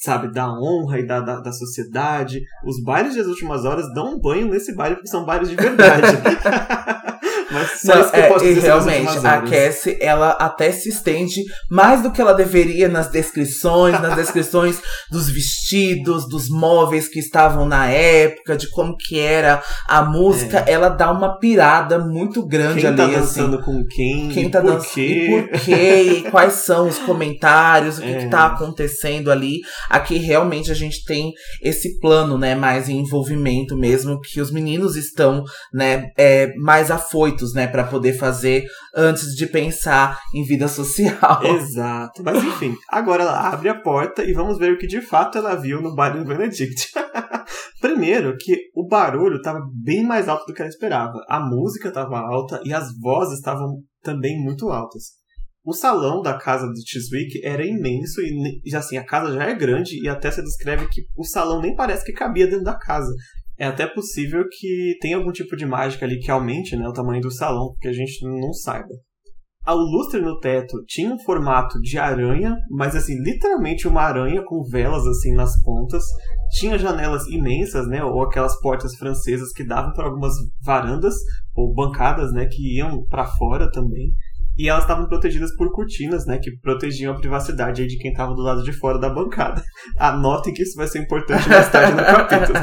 [0.00, 2.40] sabe, da honra e da, da, da, sociedade.
[2.64, 6.06] Os bailes das últimas horas dão um banho nesse baile, porque são bailes de verdade.
[7.50, 10.88] Mas só Não, isso que é, eu posso dizer realmente, a Cassie, ela até se
[10.88, 14.80] estende mais do que ela deveria nas descrições, nas descrições
[15.10, 20.64] dos vestidos, dos móveis que estavam na época, de como que era a música.
[20.66, 20.72] É.
[20.72, 22.96] Ela dá uma pirada muito grande quem ali.
[22.96, 23.14] Tá assim.
[23.14, 23.64] dançando assim.
[23.64, 24.28] com quem?
[24.28, 26.02] Quem tá dançando e por quê?
[26.18, 28.18] e quais são os comentários, o que, é.
[28.18, 29.60] que tá acontecendo ali.
[29.88, 31.32] Aqui realmente a gente tem
[31.62, 37.37] esse plano, né, mais em envolvimento mesmo, que os meninos estão, né, é, mais afoitos,
[37.52, 41.42] né, para poder fazer antes de pensar em vida social.
[41.56, 42.22] Exato.
[42.22, 45.54] Mas enfim, agora ela abre a porta e vamos ver o que de fato ela
[45.54, 46.88] viu no baile do Benedict.
[47.80, 51.24] Primeiro, que o barulho estava bem mais alto do que ela esperava.
[51.28, 55.18] A música estava alta e as vozes estavam também muito altas.
[55.64, 60.02] O salão da casa do Chiswick era imenso e, assim, a casa já é grande
[60.02, 63.12] e até se descreve que o salão nem parece que cabia dentro da casa.
[63.58, 67.20] É até possível que tenha algum tipo de mágica ali que aumente né, o tamanho
[67.20, 68.94] do salão, porque a gente não saiba.
[69.66, 74.62] O lustre no teto tinha um formato de aranha, mas assim, literalmente uma aranha com
[74.62, 76.02] velas assim nas pontas.
[76.58, 80.32] Tinha janelas imensas, né, ou aquelas portas francesas que davam para algumas
[80.64, 81.14] varandas
[81.54, 84.14] ou bancadas, né, que iam para fora também.
[84.58, 88.42] E elas estavam protegidas por cortinas, né, que protegiam a privacidade de quem estava do
[88.42, 89.62] lado de fora da bancada.
[89.98, 92.58] Anotem que isso vai ser importante mais tarde no capítulo.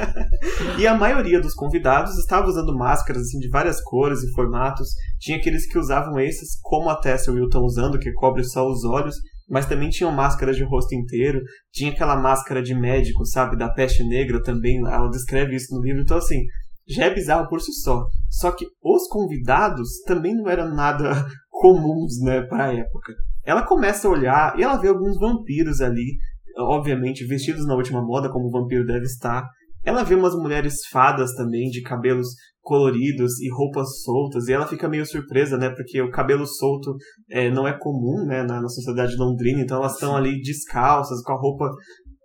[0.80, 4.88] e a maioria dos convidados estava usando máscaras assim de várias cores e formatos.
[5.20, 8.42] Tinha aqueles que usavam esses, como a Tessa e o Will estão usando, que cobre
[8.42, 9.16] só os olhos,
[9.48, 11.40] mas também tinham máscaras de rosto inteiro.
[11.72, 14.78] Tinha aquela máscara de médico, sabe, da peste negra também.
[14.78, 16.02] Ela descreve isso no livro.
[16.02, 16.40] Então, assim,
[16.88, 18.06] já é bizarro por si só.
[18.30, 23.14] Só que os convidados também não eram nada comuns, né, para a época.
[23.44, 26.16] Ela começa a olhar e ela vê alguns vampiros ali,
[26.58, 29.48] obviamente vestidos na última moda, como o vampiro deve estar.
[29.84, 32.28] Ela vê umas mulheres fadas também, de cabelos
[32.60, 36.96] coloridos e roupas soltas, e ela fica meio surpresa, né, porque o cabelo solto
[37.30, 41.32] é, não é comum, né, na, na sociedade londrina, então elas estão ali descalças, com
[41.32, 41.70] a roupa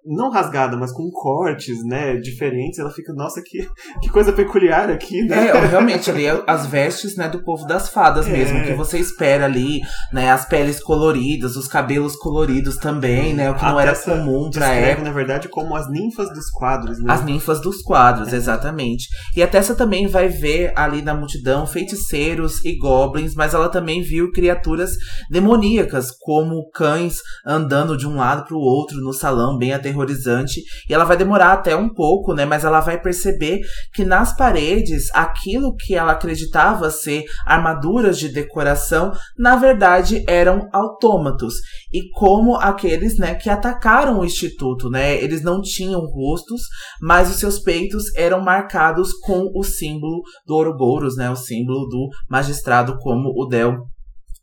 [0.05, 3.67] não rasgada, mas com cortes, né, diferentes, ela fica, nossa, que,
[4.01, 5.49] que coisa peculiar aqui, né?
[5.49, 8.31] É, realmente, ali é as vestes, né, do povo das fadas é.
[8.31, 13.55] mesmo, que você espera ali, né, as peles coloridas, os cabelos coloridos também, né, o
[13.55, 15.07] que não era comum pra época.
[15.07, 17.13] na verdade, como as ninfas dos quadros, né?
[17.13, 18.35] As ninfas dos quadros, é.
[18.35, 19.07] exatamente.
[19.35, 24.01] E a Tessa também vai ver ali na multidão feiticeiros e goblins, mas ela também
[24.01, 24.91] viu criaturas
[25.29, 30.93] demoníacas, como cães andando de um lado pro outro no salão, bem até aterrorizante e
[30.93, 32.45] ela vai demorar até um pouco, né?
[32.45, 33.61] Mas ela vai perceber
[33.93, 41.55] que nas paredes, aquilo que ela acreditava ser armaduras de decoração, na verdade eram autômatos.
[41.91, 45.21] E como aqueles, né, que atacaram o instituto, né?
[45.21, 46.61] Eles não tinham rostos,
[47.01, 51.29] mas os seus peitos eram marcados com o símbolo do Ouroboros, né?
[51.29, 53.77] O símbolo do magistrado como o Del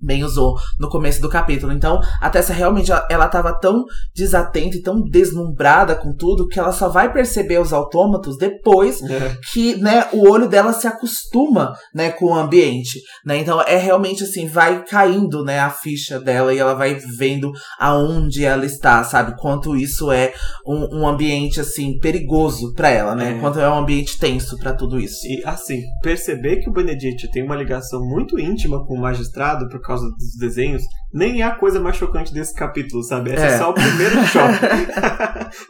[0.01, 1.73] bem usou no começo do capítulo.
[1.73, 3.85] Então, a Tessa realmente ela estava tão
[4.15, 9.37] desatenta e tão deslumbrada com tudo que ela só vai perceber os autômatos depois é.
[9.53, 13.39] que, né, o olho dela se acostuma, né, com o ambiente, né?
[13.39, 18.45] Então, é realmente assim, vai caindo, né, a ficha dela e ela vai vendo aonde
[18.45, 19.37] ela está, sabe?
[19.39, 20.33] Quanto isso é
[20.67, 23.37] um, um ambiente assim perigoso para ela, né?
[23.37, 23.41] É.
[23.41, 25.27] Quanto é um ambiente tenso para tudo isso.
[25.27, 29.81] E assim, perceber que o Benedict tem uma ligação muito íntima com o magistrado por
[29.89, 33.33] causa dos desenhos, nem é a coisa mais chocante desse capítulo, sabe?
[33.33, 34.59] Esse é, é só o primeiro choque.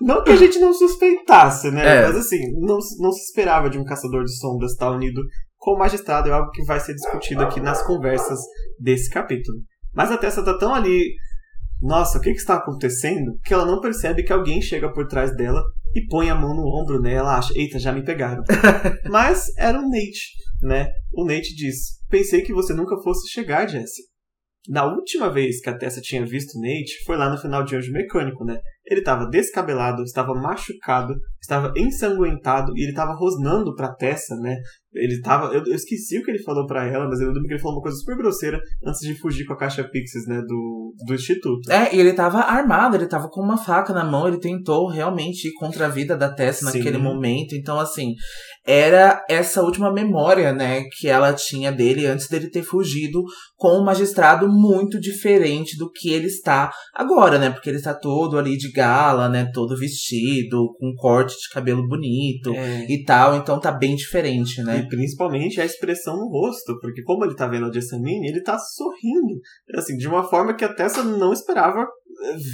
[0.01, 2.01] não que a gente não suspeitasse, né?
[2.01, 2.07] É.
[2.07, 5.23] Mas assim, não, não se esperava de um caçador de sombras estar unido
[5.57, 8.39] com o magistrado, é algo que vai ser discutido aqui nas conversas
[8.79, 9.59] desse capítulo.
[9.95, 11.15] Mas a Tessa tá tão ali
[11.81, 13.39] nossa, o que, que está acontecendo?
[13.45, 15.63] Que ela não percebe que alguém chega por trás dela
[15.95, 17.15] e põe a mão no ombro, né?
[17.15, 18.43] Ela acha, eita, já me pegaram.
[19.09, 20.91] Mas era o Nate, né?
[21.13, 24.03] O Nate diz: Pensei que você nunca fosse chegar, Jesse.
[24.69, 27.91] Na última vez que a Tessa tinha visto Nate foi lá no final de Anjo
[27.91, 28.61] Mecânico, né?
[28.91, 34.57] Ele estava descabelado, estava machucado, estava ensanguentado e ele estava rosnando pra Tessa, né?
[34.95, 35.53] Ele tava.
[35.53, 37.77] Eu, eu, esqueci o que ele falou para ela, mas eu lembro que ele falou
[37.77, 40.41] uma coisa super grosseira antes de fugir com a caixa Pixies, né?
[40.47, 41.71] Do, do Instituto.
[41.71, 45.49] É, e ele tava armado, ele tava com uma faca na mão, ele tentou realmente
[45.49, 47.03] ir contra a vida da Tessa naquele Sim.
[47.03, 47.55] momento.
[47.55, 48.15] Então, assim,
[48.67, 53.23] era essa última memória, né, que ela tinha dele antes dele ter fugido
[53.57, 57.51] com um magistrado muito diferente do que ele está agora, né?
[57.51, 59.51] Porque ele está todo ali de gala, né?
[59.53, 62.87] Todo vestido, com um corte de cabelo bonito é.
[62.89, 63.37] e tal.
[63.37, 64.81] Então tá bem diferente, né?
[64.81, 68.59] E principalmente a expressão no rosto, porque como ele tá vendo a Jessamine, ele tá
[68.59, 69.41] sorrindo.
[69.75, 71.87] Assim, de uma forma que a Tessa não esperava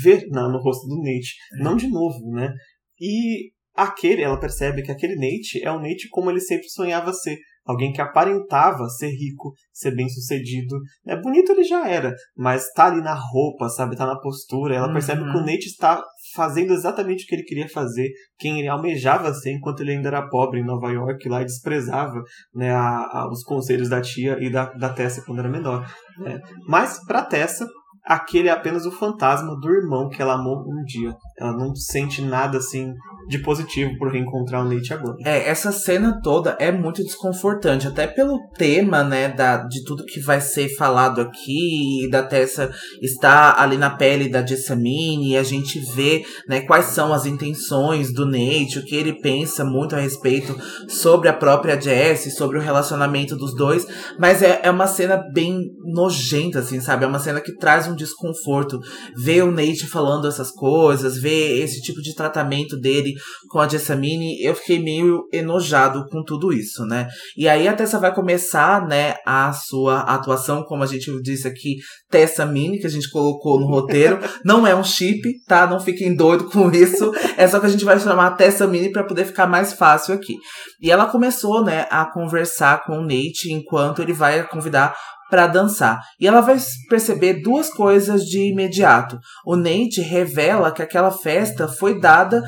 [0.03, 1.35] ver não, no rosto do Nate.
[1.59, 1.63] É.
[1.63, 2.53] Não de novo, né?
[3.01, 7.37] E aquele, ela percebe que aquele Nate é o Nate como ele sempre sonhava ser
[7.65, 10.77] alguém que aparentava ser rico, ser bem sucedido.
[11.07, 13.97] É bonito ele já era, mas tá ali na roupa, sabe?
[13.97, 14.77] Tá na postura.
[14.77, 14.93] Ela uhum.
[14.93, 15.47] percebe que o uhum.
[15.47, 16.03] Nate está
[16.35, 20.29] fazendo exatamente o que ele queria fazer, quem ele almejava ser enquanto ele ainda era
[20.29, 22.23] pobre em Nova York, lá e desprezava
[22.55, 25.87] né, a, a, os conselhos da tia e da, da Tessa quando era menor.
[26.19, 26.41] Né?
[26.67, 27.67] Mas para Tessa,
[28.05, 31.17] aquele é apenas o fantasma do irmão que ela amou um dia.
[31.39, 32.95] Ela não sente nada assim
[33.29, 35.17] de positivo por reencontrar o Nate agora.
[35.25, 40.21] É, essa cena toda é muito desconfortante, até pelo tema, né, da, de tudo que
[40.21, 45.79] vai ser falado aqui, da Tessa estar ali na pele da Jessamine, e a gente
[45.95, 50.55] vê, né, quais são as intenções do Nate, o que ele pensa muito a respeito
[50.89, 53.87] sobre a própria Jessie, sobre o relacionamento dos dois,
[54.19, 57.05] mas é, é uma cena bem nojenta, assim, sabe?
[57.05, 58.81] É uma cena que traz um desconforto.
[59.17, 63.15] Ver o Nate falando essas coisas, ver esse tipo de tratamento dele
[63.49, 67.09] com a Jessamine, eu fiquei meio enojado com tudo isso, né?
[67.37, 71.77] E aí a Tessa vai começar, né, a sua atuação, como a gente disse aqui,
[72.11, 74.19] Tessa Mini, que a gente colocou no roteiro.
[74.45, 75.67] Não é um chip, tá?
[75.67, 77.13] Não fiquem doidos com isso.
[77.37, 80.37] É só que a gente vai chamar Tessa Mini para poder ficar mais fácil aqui.
[80.81, 84.95] E ela começou, né, a conversar com o Nate enquanto ele vai convidar
[85.31, 86.01] para dançar.
[86.21, 86.57] E ela vai
[86.89, 89.19] perceber duas coisas de imediato.
[89.47, 92.43] O Nate revela que aquela festa foi dada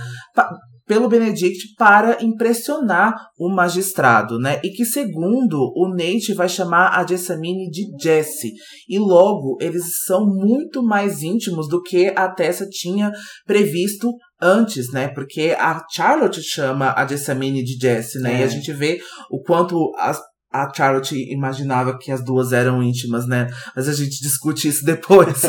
[0.86, 4.60] pelo Benedict para impressionar o magistrado, né?
[4.62, 8.52] E que segundo o Nate vai chamar a Jessamine de Jessie.
[8.88, 13.12] E logo eles são muito mais íntimos do que a Tessa tinha
[13.44, 15.08] previsto antes, né?
[15.08, 18.34] Porque a Charlotte chama a Jessamine de Jessie, né?
[18.34, 18.40] É.
[18.40, 20.20] E a gente vê o quanto as
[20.62, 23.48] a Charlotte imaginava que as duas eram íntimas, né?
[23.74, 25.42] Mas a gente discute isso depois.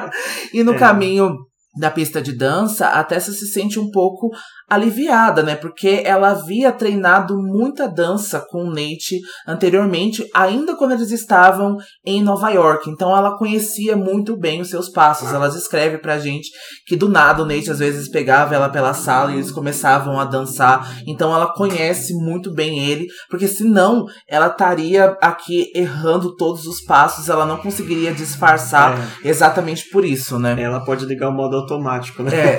[0.52, 0.78] e no é.
[0.78, 1.36] caminho
[1.76, 4.30] da pista de dança, a Tessa se sente um pouco
[4.68, 5.54] aliviada, né?
[5.54, 12.22] Porque ela havia treinado muita dança com o Nate anteriormente, ainda quando eles estavam em
[12.22, 12.90] Nova York.
[12.90, 15.32] Então ela conhecia muito bem os seus passos.
[15.32, 16.48] Ela descreve pra gente
[16.86, 20.24] que do nada o Nate às vezes pegava ela pela sala e eles começavam a
[20.24, 21.02] dançar.
[21.06, 27.28] Então ela conhece muito bem ele, porque senão ela estaria aqui errando todos os passos,
[27.28, 29.28] ela não conseguiria disfarçar é.
[29.28, 30.56] exatamente por isso, né?
[30.60, 32.30] Ela pode ligar o modo automático, né?
[32.34, 32.58] É.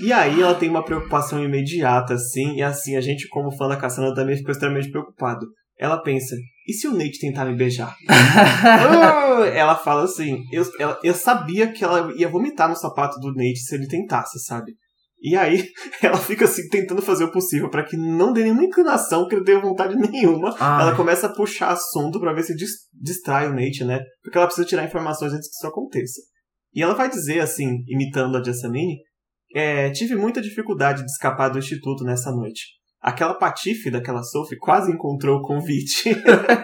[0.02, 3.76] e aí ela tem uma preocupação imediata, assim, e assim, a gente, como fã da
[3.76, 5.46] Cassandra, também ficou extremamente preocupado.
[5.78, 6.36] Ela pensa,
[6.68, 7.96] e se o Nate tentar me beijar?
[8.08, 13.34] Ah, ela fala assim, eu, ela, eu sabia que ela ia vomitar no sapato do
[13.34, 14.72] Nate se ele tentasse, sabe?
[15.22, 15.68] E aí,
[16.02, 19.44] ela fica assim, tentando fazer o possível para que não dê nenhuma inclinação, que ele
[19.44, 20.54] dê vontade nenhuma.
[20.58, 20.82] Ai.
[20.82, 22.54] Ela começa a puxar assunto para ver se
[22.92, 24.00] distrai o Nate, né?
[24.22, 26.20] Porque ela precisa tirar informações antes que isso aconteça.
[26.74, 28.98] E ela vai dizer, assim, imitando a Jessamine,
[29.54, 32.62] é, tive muita dificuldade de escapar do instituto nessa noite.
[33.00, 36.14] Aquela patife daquela Sophie quase encontrou o convite.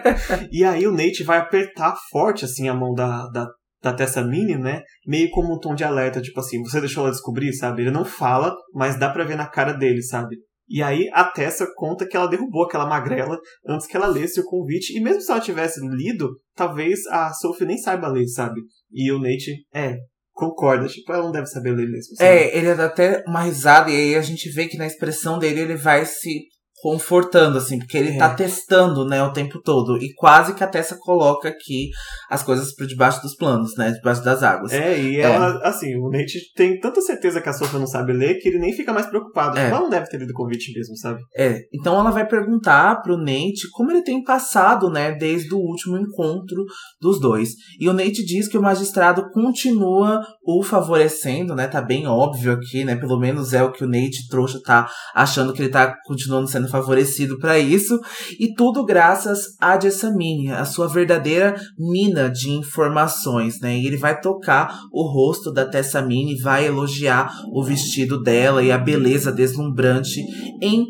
[0.51, 3.47] e aí o Nate vai apertar forte assim a mão da, da,
[3.83, 4.81] da Tessa Mini, né?
[5.05, 7.81] Meio como um tom de alerta, tipo assim, você deixou ela descobrir, sabe?
[7.81, 10.37] Ele não fala, mas dá pra ver na cara dele, sabe?
[10.69, 14.45] E aí a Tessa conta que ela derrubou aquela magrela antes que ela lesse o
[14.45, 14.97] convite.
[14.97, 18.61] E mesmo se ela tivesse lido, talvez a Sophie nem saiba ler, sabe?
[18.91, 19.97] E o Nate, é,
[20.33, 20.87] concorda.
[20.87, 22.15] Tipo, ela não deve saber ler mesmo.
[22.15, 22.29] Sabe?
[22.29, 25.61] É, ele dá até uma risada e aí a gente vê que na expressão dele
[25.61, 26.47] ele vai se
[26.81, 28.17] confortando, assim, porque ele É.
[28.17, 29.97] tá testando, né, o tempo todo.
[29.97, 31.89] E quase que a Tessa coloca aqui
[32.29, 34.71] as coisas por debaixo dos planos, né, debaixo das águas.
[34.71, 35.21] É, e É.
[35.21, 38.59] ela, assim, o Nate tem tanta certeza que a Sophia não sabe ler que ele
[38.59, 39.57] nem fica mais preocupado.
[39.57, 39.69] É.
[39.69, 41.19] Ela não deve ter lido o convite mesmo, sabe?
[41.35, 45.97] É, então ela vai perguntar pro Nate como ele tem passado, né, desde o último
[45.97, 46.63] encontro
[47.01, 47.49] dos dois.
[47.79, 52.83] E o Nate diz que o magistrado continua o favorecendo, né, tá bem óbvio aqui,
[52.85, 56.47] né, pelo menos é o que o Nate trouxa tá achando que ele tá continuando
[56.47, 57.99] sendo favorecido para isso.
[58.39, 64.19] E tudo graças a Jessamine, a sua verdadeira mina de informações, né, e ele vai
[64.19, 70.21] tocar o rosto da Tessamine, vai elogiar o vestido dela e a beleza deslumbrante
[70.61, 70.85] em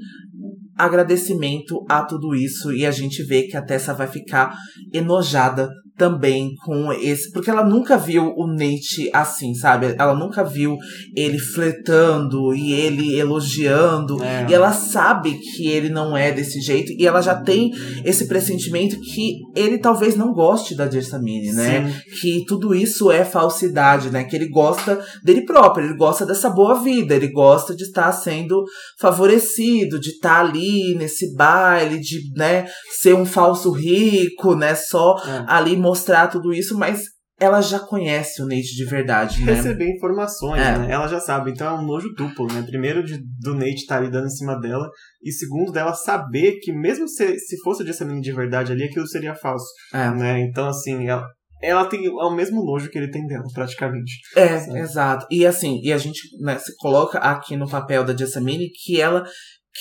[0.80, 4.56] agradecimento a tudo isso e a gente vê que a Tessa vai ficar
[4.94, 5.70] enojada
[6.00, 9.94] também com esse, porque ela nunca viu o Nate assim, sabe?
[10.00, 10.78] Ela nunca viu
[11.16, 14.48] ele flertando e ele elogiando É.
[14.50, 17.72] e ela sabe que ele não é desse jeito e ela já tem
[18.06, 21.92] esse pressentimento que ele talvez não goste da Jessamine, né?
[21.92, 22.20] Sim.
[22.22, 24.24] que tudo isso é falsidade, né?
[24.24, 28.64] Que ele gosta dele próprio, ele gosta dessa boa vida, ele gosta de estar sendo
[29.14, 32.66] favorecido, de estar ali nesse baile, de, né,
[33.02, 34.76] ser um falso rico, né?
[34.76, 35.44] Só É.
[35.48, 37.04] ali mostrar tudo isso, mas
[37.42, 39.54] ela já conhece o Nate de verdade, né?
[39.54, 40.78] Receber informações, É.
[40.78, 40.92] né?
[40.92, 41.52] Ela já sabe.
[41.52, 42.62] Então é um nojo duplo, né?
[42.68, 44.90] Primeiro, de, do Nate estar ali dando em cima dela.
[45.24, 49.08] E segundo, dela saber que mesmo se, se fosse o Jessamine de verdade ali, aquilo
[49.08, 50.10] seria falso, É.
[50.12, 50.42] né?
[50.42, 51.26] Então, assim, ela,
[51.64, 54.12] ela tem é o mesmo nojo que ele tem dela, praticamente.
[54.36, 54.80] É, Sabe?
[54.80, 55.26] exato.
[55.32, 59.24] E assim, e a gente né, se coloca aqui no papel da Jessamine que ela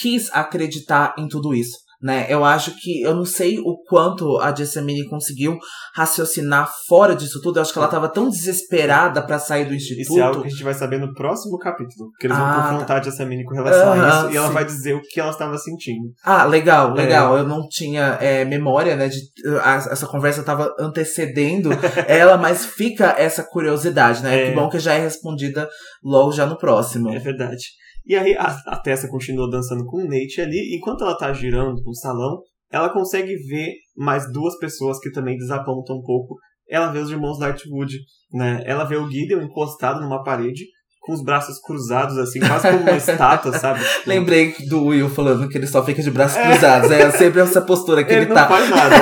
[0.01, 1.77] quis acreditar em tudo isso.
[2.01, 2.27] Né?
[2.29, 5.59] Eu acho que eu não sei o quanto a Jessamine conseguiu
[5.97, 7.59] raciocinar fora disso tudo.
[7.59, 10.41] Eu acho que ela tava tão desesperada pra sair do Isso é algo instituto.
[10.43, 12.11] que a gente vai saber no próximo capítulo.
[12.13, 14.31] Porque eles Ah, vão confrontar a Jessamine com relação a isso.
[14.33, 16.13] E ela vai dizer o que ela estava sentindo.
[16.25, 17.03] Ah, legal, É.
[17.03, 17.37] legal.
[17.37, 19.09] Eu não tinha é, memória, né?
[19.09, 19.19] De,
[19.63, 21.71] a- essa conversa tava antecedendo
[22.07, 24.41] ela, mas fica essa curiosidade, né?
[24.45, 24.51] É.
[24.51, 25.69] Que bom que já é respondida
[26.03, 27.11] logo já no próximo.
[27.13, 27.65] É verdade.
[28.09, 30.75] E aí a, a Tessa continua dançando com o Nate ali.
[30.75, 32.41] Enquanto ela tá girando no salão,
[32.73, 36.35] ela consegue ver mais duas pessoas que também desapontam um pouco.
[36.67, 37.99] Ela vê os irmãos Lightwood,
[38.33, 38.63] né?
[38.65, 40.65] Ela vê o Gideon encostado numa parede,
[41.09, 43.81] com os braços cruzados, assim, quase como uma estátua, sabe?
[44.07, 46.91] Lembrei do Will falando que ele só fica de braços cruzados.
[46.91, 48.47] É sempre essa postura que Ele ele, não tá.
[48.47, 48.95] faz nada.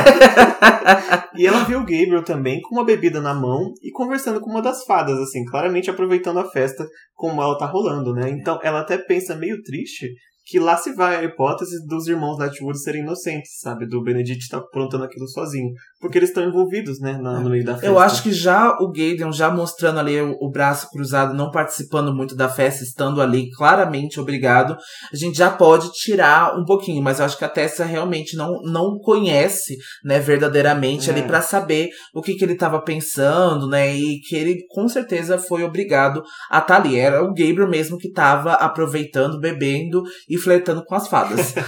[1.35, 4.63] e ela vê o Gabriel também com uma bebida na mão e conversando com uma
[4.63, 8.31] das fadas, assim, claramente aproveitando a festa como ela tá rolando, né?
[8.31, 10.07] Então ela até pensa meio triste
[10.45, 13.85] que lá se vai a hipótese dos irmãos Lightwood serem inocentes, sabe?
[13.85, 15.73] Do Benedict tá aprontando aquilo sozinho.
[16.07, 17.19] Porque eles estão envolvidos, né?
[17.21, 17.87] na- no meio da festa.
[17.87, 22.15] Eu acho que já o Gaydon, já mostrando ali o, o braço cruzado, não participando
[22.15, 24.77] muito da festa, estando ali claramente obrigado,
[25.13, 28.61] a gente já pode tirar um pouquinho, mas eu acho que a Tessa realmente não,
[28.63, 31.13] não conhece, né, verdadeiramente É.
[31.13, 35.39] ali pra saber o que, que ele tava pensando, né, e que ele com certeza
[35.39, 36.99] foi obrigado a estar ali.
[36.99, 41.55] Era o Gabriel mesmo que tava aproveitando, bebendo e flertando com as fadas.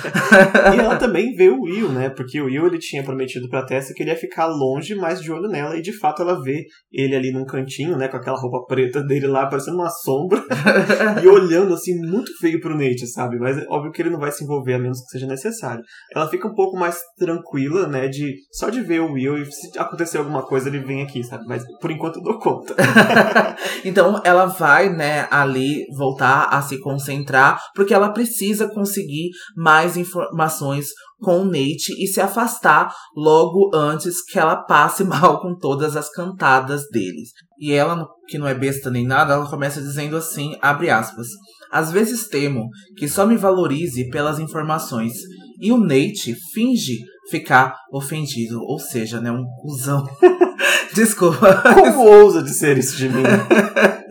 [0.74, 2.10] E ela também vê o Will, né?
[2.10, 5.32] Porque o Will ele tinha prometido pra Tessa que ele ia ficar longe, mas de
[5.32, 5.76] olho nela.
[5.76, 8.08] E de fato ela vê ele ali num cantinho, né?
[8.08, 10.42] Com aquela roupa preta dele lá, parecendo uma sombra.
[11.22, 13.38] e olhando assim, muito feio pro Nate, sabe?
[13.38, 15.82] Mas é óbvio que ele não vai se envolver a menos que seja necessário.
[16.14, 18.08] Ela fica um pouco mais tranquila, né?
[18.08, 21.44] De só de ver o Will e se acontecer alguma coisa ele vem aqui, sabe?
[21.46, 22.74] Mas por enquanto eu dou conta.
[23.84, 30.88] Então ela vai, né, ali voltar a se concentrar, porque ela precisa conseguir mais informações
[31.20, 36.10] com o Nate e se afastar logo antes que ela passe mal com todas as
[36.10, 37.30] cantadas deles.
[37.58, 41.28] E ela, que não é besta nem nada, ela começa dizendo assim, abre aspas.
[41.70, 45.14] Às vezes temo que só me valorize pelas informações.
[45.60, 46.98] E o Nate finge
[47.30, 48.60] ficar ofendido.
[48.62, 50.06] Ou seja, né, um cuzão.
[50.94, 51.62] Desculpa.
[51.74, 53.22] Como ousa dizer isso de mim?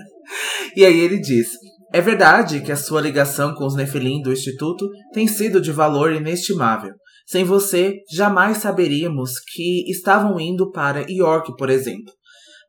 [0.78, 1.53] E aí ele diz:
[1.93, 6.13] É verdade que a sua ligação com os Nefilim do Instituto tem sido de valor
[6.13, 6.93] inestimável.
[7.25, 12.13] Sem você, jamais saberíamos que estavam indo para York, por exemplo.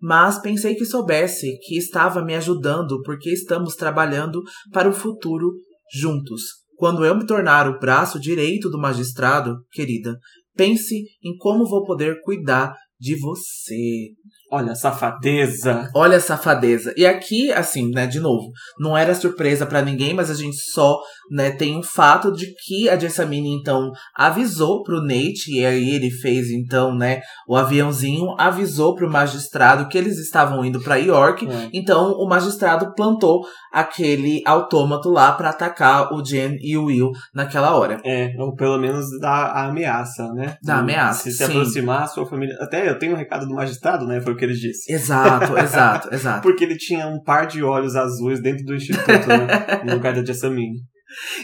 [0.01, 4.41] Mas pensei que soubesse que estava me ajudando porque estamos trabalhando
[4.73, 5.53] para o futuro
[5.93, 6.43] juntos.
[6.77, 10.17] Quando eu me tornar o braço direito do magistrado, querida,
[10.57, 14.13] pense em como vou poder cuidar de você.
[14.51, 15.91] Olha a safadeza.
[15.95, 16.95] Olha a safadeza.
[16.97, 20.99] E aqui, assim, né, de novo, não era surpresa para ninguém, mas a gente só,
[21.31, 26.11] né, tem o fato de que a Jessamine, então, avisou pro Nate, e aí ele
[26.11, 31.69] fez, então, né, o aviãozinho, avisou pro magistrado que eles estavam indo para York, é.
[31.71, 37.77] então o magistrado plantou aquele autômato lá para atacar o Jen e o Will naquela
[37.77, 38.01] hora.
[38.03, 40.57] É, ou pelo menos da ameaça, né?
[40.63, 41.45] Da ameaça, Se se sim.
[41.45, 42.57] aproximar, a sua família...
[42.61, 44.93] Até eu tenho um recado do magistrado, né, foi que ele disse.
[44.93, 46.43] Exato, exato, exato.
[46.43, 49.47] Porque ele tinha um par de olhos azuis dentro do instituto, né?
[49.85, 50.79] no lugar da Jessamine.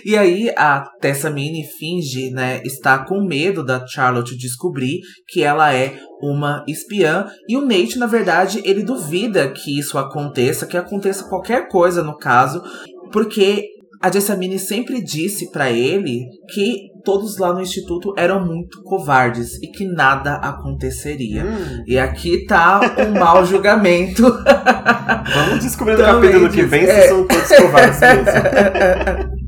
[0.04, 5.98] E aí a Tessamine finge, né, estar com medo da Charlotte descobrir que ela é
[6.20, 7.26] uma espiã.
[7.48, 12.16] E o Nate, na verdade, ele duvida que isso aconteça, que aconteça qualquer coisa no
[12.16, 12.62] caso,
[13.10, 13.68] porque
[14.04, 19.68] a Jessamine sempre disse para ele que todos lá no instituto eram muito covardes e
[19.68, 21.42] que nada aconteceria.
[21.42, 21.84] Hum.
[21.86, 24.22] E aqui tá um mau julgamento.
[24.22, 27.00] Vamos descobrir no Também capítulo que diz- vem é.
[27.00, 29.34] se são todos covardes mesmo.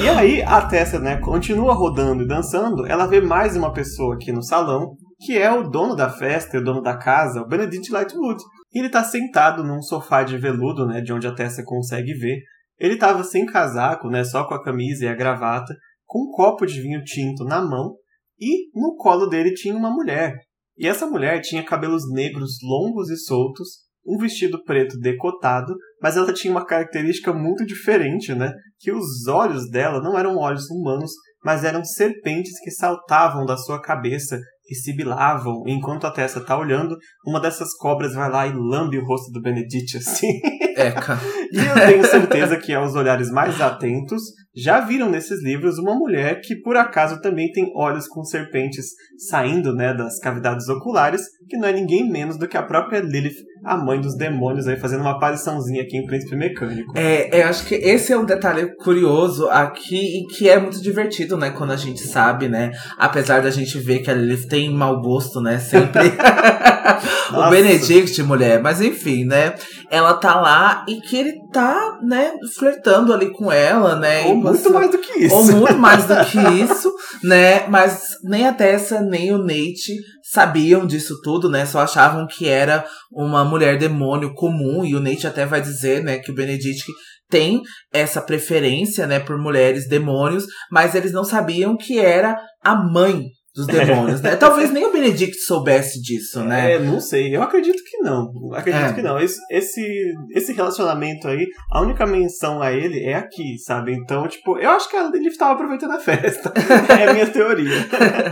[0.00, 2.86] E aí, a Tessa, né, continua rodando e dançando.
[2.86, 6.60] Ela vê mais uma pessoa aqui no salão, que é o dono da festa e
[6.60, 8.40] o dono da casa, o Benedict Lightwood.
[8.72, 12.38] E ele tá sentado num sofá de veludo, né, de onde a Tessa consegue ver.
[12.78, 16.66] Ele tava sem casaco, né, só com a camisa e a gravata, com um copo
[16.66, 17.94] de vinho tinto na mão,
[18.38, 20.34] e no colo dele tinha uma mulher.
[20.76, 26.32] E essa mulher tinha cabelos negros longos e soltos, um vestido preto decotado, mas ela
[26.32, 28.52] tinha uma característica muito diferente, né?
[28.78, 31.10] Que os olhos dela não eram olhos humanos,
[31.42, 35.62] mas eram serpentes que saltavam da sua cabeça e sibilavam.
[35.66, 36.96] Enquanto a Tessa tá olhando,
[37.26, 40.40] uma dessas cobras vai lá e lambe o rosto do Benedict assim.
[41.54, 44.22] E eu tenho certeza que aos olhares mais atentos
[44.56, 48.86] já viram nesses livros uma mulher que por acaso também tem olhos com serpentes
[49.28, 53.36] saindo, né, das cavidades oculares, que não é ninguém menos do que a própria Lilith,
[53.64, 56.92] a mãe dos demônios aí fazendo uma apariçãozinha aqui em Príncipe Mecânico.
[56.96, 61.36] É, eu acho que esse é um detalhe curioso aqui e que é muito divertido,
[61.36, 61.50] né?
[61.50, 62.72] Quando a gente sabe, né?
[62.98, 65.58] Apesar da gente ver que a Lilith tem mau gosto, né?
[65.58, 66.02] Sempre.
[67.32, 67.50] o.
[67.50, 68.62] Benedict, mulher.
[68.62, 69.54] Mas enfim, né?
[69.90, 72.32] Ela tá lá e que ele tá, né?
[72.56, 74.24] Flertando ali com ela, né?
[74.26, 75.34] Ou muito mais do que isso.
[75.34, 77.66] Ou muito mais do que isso, né?
[77.68, 81.66] Mas nem a Tessa nem o Nate sabiam disso tudo, né?
[81.66, 84.84] Só achavam que era uma mulher demônio comum.
[84.84, 86.84] E o Nate até vai dizer, né, que o Benedict
[87.30, 87.62] tem
[87.92, 93.24] essa preferência, né, por mulheres demônios, mas eles não sabiam que era a mãe
[93.54, 94.34] dos demônios, né?
[94.36, 96.72] Talvez nem o Benedict soubesse disso, né?
[96.74, 97.34] É, não sei.
[97.36, 98.30] Eu acredito que não.
[98.52, 98.92] Acredito É.
[98.94, 99.18] que não.
[99.18, 103.92] Esse, esse, esse relacionamento aí, a única menção a ele é aqui, sabe?
[103.92, 106.52] Então, tipo, eu acho que ela- ele estava aproveitando a festa.
[106.98, 107.86] é a minha teoria.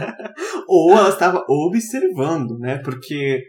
[0.69, 2.79] Ou ela estava observando, né?
[2.79, 3.41] Porque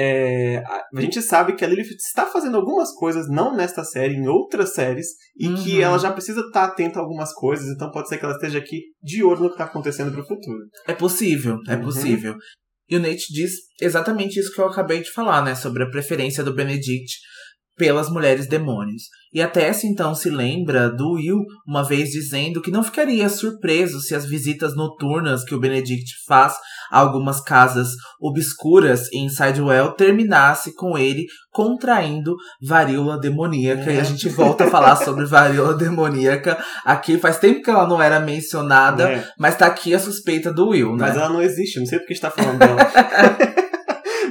[0.00, 4.28] é, a- gente sabe que a Lilith está fazendo algumas coisas, não nesta série, em
[4.28, 5.82] outras séries, e que Uhum.
[5.82, 8.80] ela já precisa estar atenta a algumas coisas, então pode ser que ela esteja aqui
[9.02, 10.60] de olho no que está acontecendo pro futuro.
[10.86, 11.82] É possível, é Uhum.
[11.82, 12.36] possível.
[12.88, 13.50] E o Nate diz
[13.82, 15.54] exatamente isso que eu acabei de falar, né?
[15.54, 17.18] Sobre a preferência do Benedict
[17.76, 19.02] pelas mulheres demônios.
[19.32, 24.00] E a Tessa então se lembra do Will uma vez dizendo que não ficaria surpreso
[24.00, 26.54] se as visitas noturnas que o Benedict faz
[26.90, 27.88] a algumas casas
[28.20, 33.92] obscuras em Sidewell terminasse com ele contraindo varíola demoníaca.
[33.92, 34.04] E a É.
[34.04, 37.18] gente volta a falar sobre varíola demoníaca aqui.
[37.18, 39.28] Faz tempo que ela não era mencionada, né?
[39.38, 41.06] mas tá aqui a suspeita do Will, né?
[41.08, 42.78] Mas ela não existe, não sei porque está falando dela.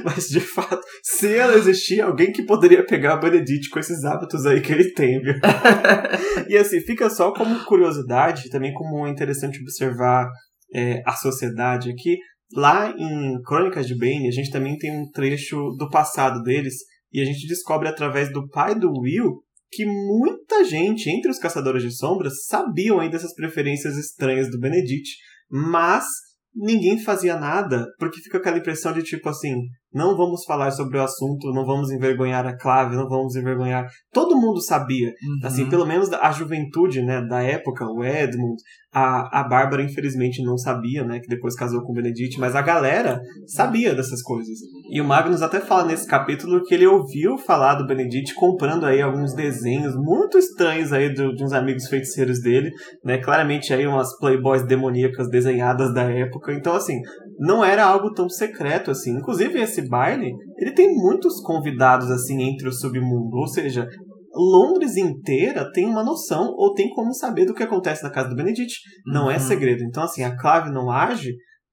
[0.04, 4.46] Mas de fato, se ela existir, alguém que poderia pegar o Benedict com esses hábitos
[4.46, 5.34] aí que ele tem, viu?
[6.48, 10.28] e assim, fica só como curiosidade, também como interessante observar
[10.74, 12.18] é, a sociedade aqui.
[12.54, 16.74] Lá em Crônicas de Bane, a gente também tem um trecho do passado deles,
[17.12, 21.82] e a gente descobre através do pai do Will que muita gente entre os caçadores
[21.82, 25.16] de sombras sabiam aí dessas preferências estranhas do Benedict,
[25.50, 26.06] mas
[26.54, 29.54] ninguém fazia nada, porque fica aquela impressão de tipo assim,
[29.92, 33.86] não vamos falar sobre o assunto, não vamos envergonhar a Clave, não vamos envergonhar.
[34.12, 35.46] Todo mundo sabia, Uhum.
[35.46, 38.56] assim, pelo menos a juventude, né, da época, o Edmund,
[38.92, 42.62] a, a Bárbara infelizmente não sabia, né, que depois casou com o Benedict, mas a
[42.62, 44.58] galera sabia dessas coisas.
[44.90, 49.00] E o Magnus até fala nesse capítulo que ele ouviu falar do Benedict comprando aí
[49.02, 52.70] alguns desenhos muito estranhos aí do- de uns amigos feiticeiros dele,
[53.04, 56.52] né, claramente aí umas playboys demoníacas desenhadas da época.
[56.52, 56.98] Então, assim,
[57.38, 59.16] não era algo tão secreto assim.
[59.16, 63.36] Inclusive, esse baile, ele tem muitos convidados assim entre o submundo.
[63.36, 63.88] Ou seja,
[64.34, 68.36] Londres inteira tem uma noção ou tem como saber do que acontece na casa do
[68.36, 68.74] Benedict.
[69.06, 69.40] Não é Uhum.
[69.40, 69.82] segredo.
[69.84, 71.32] Então, assim, a Clave não age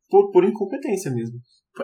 [0.09, 1.36] por, por incompetência mesmo.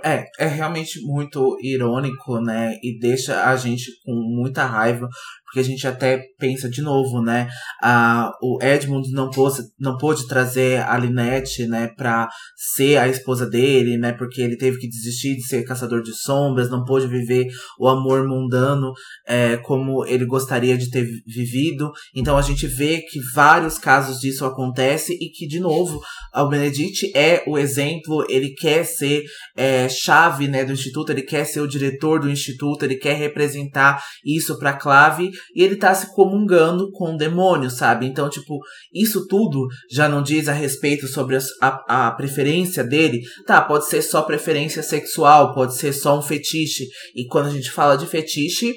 [0.06, 2.76] É, é realmente muito irônico, né?
[2.82, 5.06] E deixa a gente com muita raiva,
[5.52, 7.50] porque a gente até pensa de novo, né?
[7.84, 13.46] Ah, o Edmund não pôde, não pôde trazer a Linette, né, pra ser a esposa
[13.46, 14.14] dele, né?
[14.14, 17.48] Porque ele teve que desistir de ser caçador de sombras, não pôde viver
[17.78, 18.94] o amor mundano
[19.28, 21.92] é, como ele gostaria de ter vivido.
[22.16, 26.00] Então a gente vê que vários casos disso acontecem e que, de novo,
[26.34, 29.24] o Benedict é o exemplo, ele quer ser
[29.58, 34.02] é, chave né, do instituto, ele quer ser o diretor do instituto, ele quer representar
[34.26, 38.06] isso pra Clave e ele tá se comungando com o demônio, sabe?
[38.06, 38.60] Então, tipo,
[38.94, 43.22] isso tudo já não diz a respeito sobre a, a preferência dele.
[43.46, 46.88] Tá, pode ser só preferência sexual, pode ser só um fetiche.
[47.16, 48.76] E quando a gente fala de fetiche,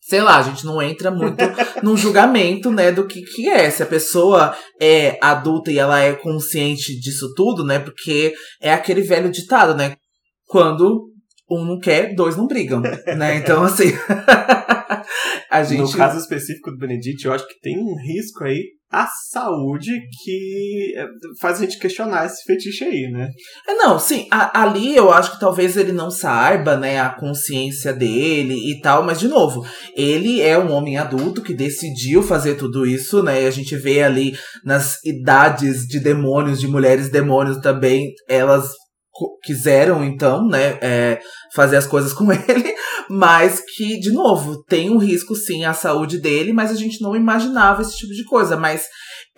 [0.00, 1.36] sei lá, a gente não entra muito
[1.82, 3.70] num julgamento, né, do que que é.
[3.70, 9.02] Se a pessoa é adulta e ela é consciente disso tudo, né, porque é aquele
[9.02, 9.94] velho ditado, né,
[10.46, 11.09] quando
[11.50, 13.92] um não quer, dois não brigam, né, então assim...
[15.50, 15.80] a gente...
[15.80, 19.92] No caso específico do Benedict, eu acho que tem um risco aí a saúde
[20.24, 21.06] que é,
[21.40, 23.28] faz a gente questionar esse fetiche aí, né?
[23.68, 27.92] É, não, sim, a, ali eu acho que talvez ele não saiba, né, a consciência
[27.92, 32.84] dele e tal, mas de novo, ele é um homem adulto que decidiu fazer tudo
[32.84, 33.44] isso, né?
[33.44, 38.72] E a gente vê ali nas idades de demônios, de mulheres demônios também, elas
[39.42, 41.20] quiseram então, né, é,
[41.54, 42.74] fazer as coisas com ele,
[43.08, 47.16] mas que, de novo, tem um risco sim à saúde dele, mas a gente não
[47.16, 48.56] imaginava esse tipo de coisa.
[48.56, 48.84] Mas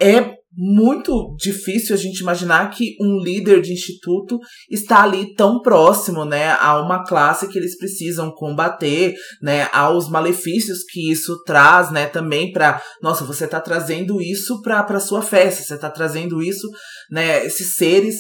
[0.01, 4.39] é muito difícil a gente imaginar que um líder de instituto
[4.71, 10.81] está ali tão próximo, né, a uma classe que eles precisam combater, né, aos malefícios
[10.85, 15.63] que isso traz, né, também para, nossa, você está trazendo isso para para sua festa,
[15.63, 16.69] você está trazendo isso,
[17.11, 18.17] né, esses seres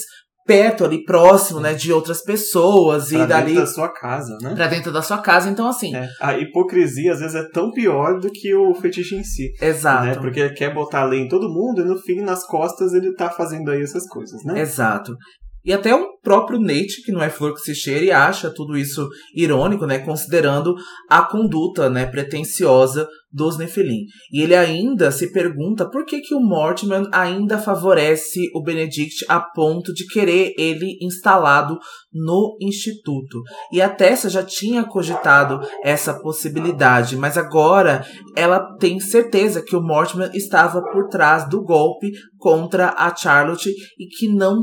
[0.46, 4.54] perto ali, próximo, né, de outras pessoas pra e dali dentro da sua casa, né?
[4.54, 5.94] Pra dentro da sua casa, então assim.
[5.94, 6.08] É.
[6.20, 9.52] A hipocrisia às vezes é tão pior do que o fetiche em si.
[9.60, 10.06] Exato.
[10.06, 10.14] Né?
[10.16, 13.14] Porque ele quer botar a lei em todo mundo e no fim, nas costas, ele
[13.14, 14.60] tá fazendo aí essas coisas, né?
[14.60, 15.16] Exato.
[15.64, 19.08] E até o próprio Nate, que não é flor que se cheire, acha tudo isso
[19.34, 20.00] irônico, né?
[20.00, 20.74] Considerando
[21.08, 24.04] a conduta, né, pretensiosa dos Nephilim.
[24.30, 29.40] E ele ainda se pergunta por que, que o Mortimer ainda favorece o Benedict a
[29.40, 31.78] ponto de querer ele instalado
[32.12, 33.42] no instituto.
[33.72, 38.04] E a Tessa já tinha cogitado essa possibilidade, mas agora
[38.36, 44.06] ela tem certeza que o Mortimer estava por trás do golpe contra a Charlotte e
[44.06, 44.62] que não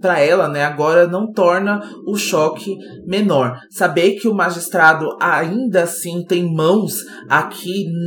[0.00, 3.58] para ela, né, agora não torna o choque menor.
[3.70, 6.96] Saber que o magistrado ainda assim tem mãos
[7.28, 7.53] aqui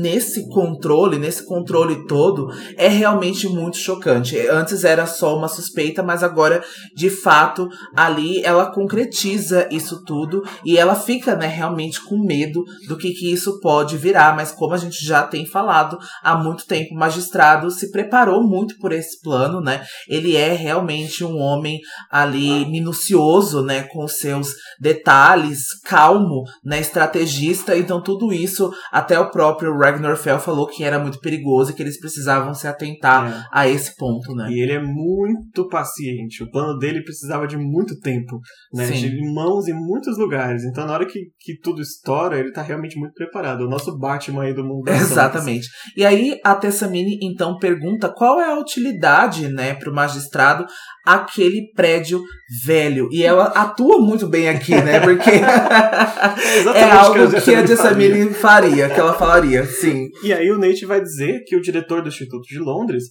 [0.01, 4.37] nesse controle, nesse controle todo, é realmente muito chocante.
[4.47, 6.63] Antes era só uma suspeita, mas agora,
[6.95, 12.97] de fato, ali ela concretiza isso tudo e ela fica, né, realmente com medo do
[12.97, 14.35] que, que isso pode virar.
[14.35, 18.77] Mas como a gente já tem falado há muito tempo, o magistrado se preparou muito
[18.77, 19.85] por esse plano, né?
[20.07, 21.79] Ele é realmente um homem
[22.11, 27.75] ali minucioso, né, com seus detalhes, calmo, né, estrategista.
[27.77, 31.83] Então tudo isso até o próprio Ragnar Fell falou que era muito perigoso e que
[31.83, 33.45] eles precisavam se atentar é.
[33.53, 34.49] a esse ponto, né?
[34.49, 36.43] E ele é muito paciente.
[36.43, 38.39] O plano dele precisava de muito tempo,
[38.73, 38.87] né?
[38.87, 39.11] Sim.
[39.11, 40.63] De mãos em muitos lugares.
[40.63, 43.61] Então na hora que, que tudo estoura, ele tá realmente muito preparado.
[43.61, 44.89] O nosso Batman aí do mundo.
[44.89, 45.67] Exatamente.
[45.95, 50.65] E aí a Tessamine então pergunta qual é a utilidade, né, pro magistrado
[51.05, 52.21] aquele prédio
[52.65, 53.07] velho.
[53.11, 54.99] E ela atua muito bem aqui, né?
[54.99, 55.29] Porque
[56.73, 60.09] é, é algo que a Jessamine faria, que ela falaria, sim.
[60.23, 63.03] E aí o Nate vai dizer que o diretor do Instituto de Londres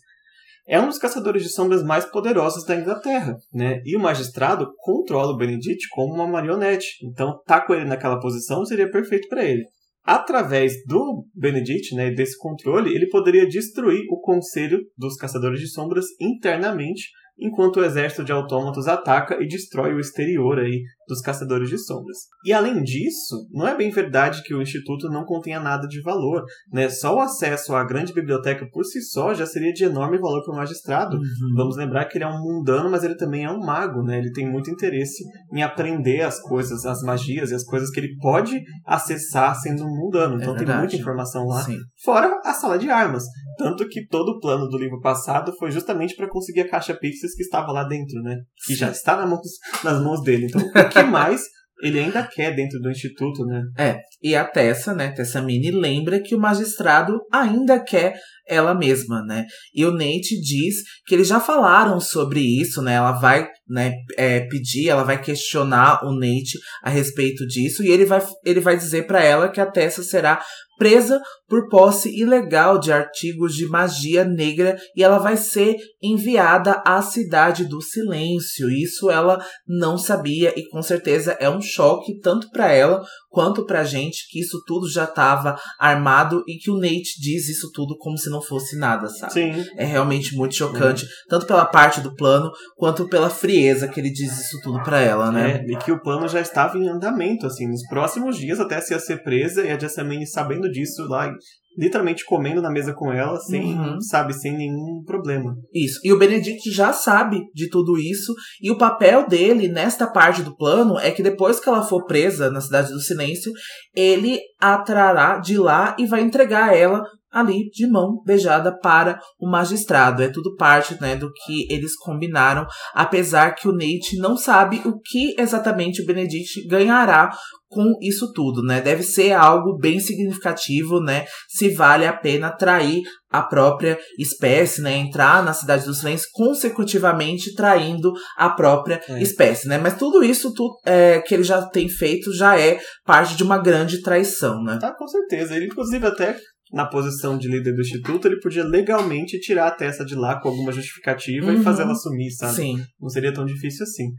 [0.67, 3.81] é um dos caçadores de sombras mais poderosos da Inglaterra, né?
[3.85, 6.87] E o magistrado controla o Benedict como uma marionete.
[7.05, 9.63] Então, tá com ele naquela posição seria perfeito para ele.
[10.03, 16.07] Através do Benedict, né, desse controle, ele poderia destruir o Conselho dos Caçadores de Sombras
[16.21, 21.79] internamente enquanto o exército de autômatos ataca e destrói o exterior aí dos caçadores de
[21.79, 22.17] sombras.
[22.45, 26.45] E além disso, não é bem verdade que o instituto não contenha nada de valor,
[26.73, 26.89] né?
[26.89, 30.55] Só o acesso à grande biblioteca por si só já seria de enorme valor para
[30.55, 31.17] o magistrado.
[31.17, 31.55] Uhum.
[31.57, 34.19] Vamos lembrar que ele é um mundano, mas ele também é um mago, né?
[34.19, 38.17] Ele tem muito interesse em aprender as coisas, as magias e as coisas que ele
[38.21, 40.37] pode acessar sendo um mundano.
[40.37, 41.63] Então é tem muita informação lá.
[41.63, 41.79] Sim.
[42.05, 43.25] Fora a sala de armas.
[43.57, 47.35] Tanto que todo o plano do livro passado foi justamente para conseguir a caixa Pixies
[47.35, 48.37] que estava lá dentro, né?
[48.67, 49.41] Que já está nas mãos,
[49.83, 50.47] nas mãos dele.
[50.47, 51.43] Então, o que mais
[51.83, 53.63] ele ainda quer dentro do instituto, né?
[53.79, 58.19] É, e a Tessa, né, Tessa Mini, lembra que o magistrado ainda quer
[58.49, 59.47] ela mesma, né?
[59.75, 60.77] E o Nate diz
[61.07, 62.95] que eles já falaram sobre isso, né?
[62.95, 68.05] Ela vai né, é, pedir, ela vai questionar o Nate a respeito disso e ele
[68.05, 70.41] vai, ele vai dizer para ela que a Tessa será
[70.79, 77.01] presa por posse ilegal de artigos de magia negra e ela vai ser enviada à
[77.03, 78.71] cidade do silêncio.
[78.71, 83.03] Isso ela não sabia e com certeza é um choque tanto para ela
[83.37, 87.71] quanto pra gente que isso tudo já estava armado e que o Nate diz isso
[87.71, 89.35] tudo como se não fosse nada, sabe?
[89.35, 89.65] Sim.
[89.77, 91.11] É realmente muito chocante, uhum.
[91.29, 95.31] tanto pela parte do plano quanto pela frieza que ele diz isso tudo para ela,
[95.31, 95.63] né?
[95.69, 98.95] É, e que o plano já estava em andamento, assim, nos próximos dias até se
[98.95, 101.31] ia ser presa e a Jessamine sabendo disso lá
[101.77, 104.01] literalmente comendo na mesa com ela, sem, uhum.
[104.01, 105.55] sabe, sem nenhum problema.
[105.75, 106.01] Isso.
[106.03, 110.57] E o Benedict já sabe de tudo isso, e o papel dele nesta parte do
[110.57, 113.53] plano é que depois que ela for presa na Cidade do Silêncio,
[113.95, 117.03] ele a trará de lá e vai entregar ela
[117.37, 120.23] ali de mão beijada para o magistrado.
[120.23, 124.99] É tudo parte né, do que eles combinaram, apesar que o Nate não sabe o
[124.99, 127.31] que exatamente o Benedict ganhará
[127.69, 128.81] com isso tudo, né?
[128.81, 131.27] Deve ser algo bem significativo, né?
[131.49, 134.95] Se vale a pena trair a própria espécie, né?
[134.97, 139.21] Entrar na Cidade dos Silêncio consecutivamente traindo a própria é.
[139.21, 139.79] espécie, né?
[139.79, 143.59] Mas tudo isso tudo, é, que ele já tem feito já é parte de uma
[143.59, 144.79] grande traição, né?
[144.81, 145.57] Tá, com certeza.
[145.57, 146.37] Ele, inclusive, até
[146.73, 150.49] na posição de líder do instituto, ele podia legalmente tirar a testa de lá com
[150.49, 151.61] alguma justificativa uhum.
[151.61, 152.55] e fazer ela sumir, sabe?
[152.55, 152.85] Sim.
[153.01, 154.11] Não seria tão difícil assim.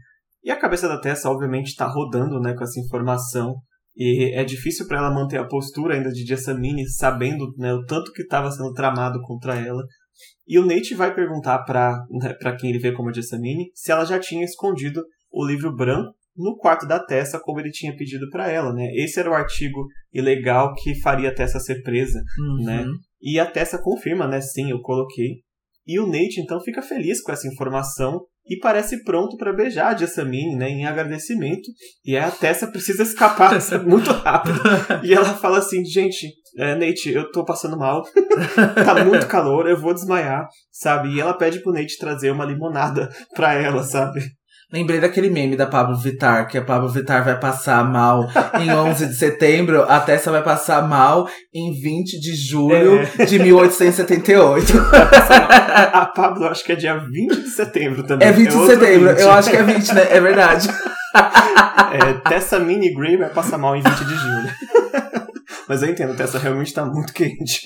[0.42, 3.56] E a cabeça da Tessa, obviamente, está rodando né, com essa informação.
[3.94, 8.12] E é difícil para ela manter a postura ainda de Jessamine, sabendo né, o tanto
[8.12, 9.82] que estava sendo tramado contra ela.
[10.46, 14.18] E o Nate vai perguntar para né, quem ele vê como Jessamine se ela já
[14.18, 18.72] tinha escondido o livro branco no quarto da Tessa, como ele tinha pedido para ela,
[18.72, 18.88] né?
[18.94, 22.64] Esse era o artigo ilegal que faria a Tessa ser presa, uhum.
[22.64, 22.86] né?
[23.20, 24.40] E a Tessa confirma, né?
[24.40, 25.42] Sim, eu coloquei.
[25.86, 29.96] E o Nate então fica feliz com essa informação e parece pronto para beijar a
[29.96, 31.68] Jessamine, né, em agradecimento.
[32.04, 33.52] E a Tessa precisa escapar
[33.86, 34.58] muito rápido.
[35.02, 38.02] E ela fala assim, gente, é, Nate, eu tô passando mal,
[38.74, 41.14] tá muito calor, eu vou desmaiar, sabe?
[41.14, 44.20] E ela pede pro Nate trazer uma limonada pra ela, sabe?
[44.70, 48.28] Lembrei daquele meme da Pablo Vittar, que a Pablo Vittar vai passar mal
[48.60, 53.24] em 11 de setembro, a Tessa vai passar mal em 20 de julho é.
[53.24, 54.72] de 1878.
[55.92, 58.28] a Pablo, acho que é dia 20 de setembro também.
[58.28, 59.20] É 20 é de setembro, 20.
[59.20, 60.06] eu acho que é 20, né?
[60.10, 60.68] É verdade.
[61.90, 64.50] É, Tessa Mini Gray vai passar mal em 20 de julho.
[65.66, 67.62] Mas eu entendo, Tessa realmente tá muito quente.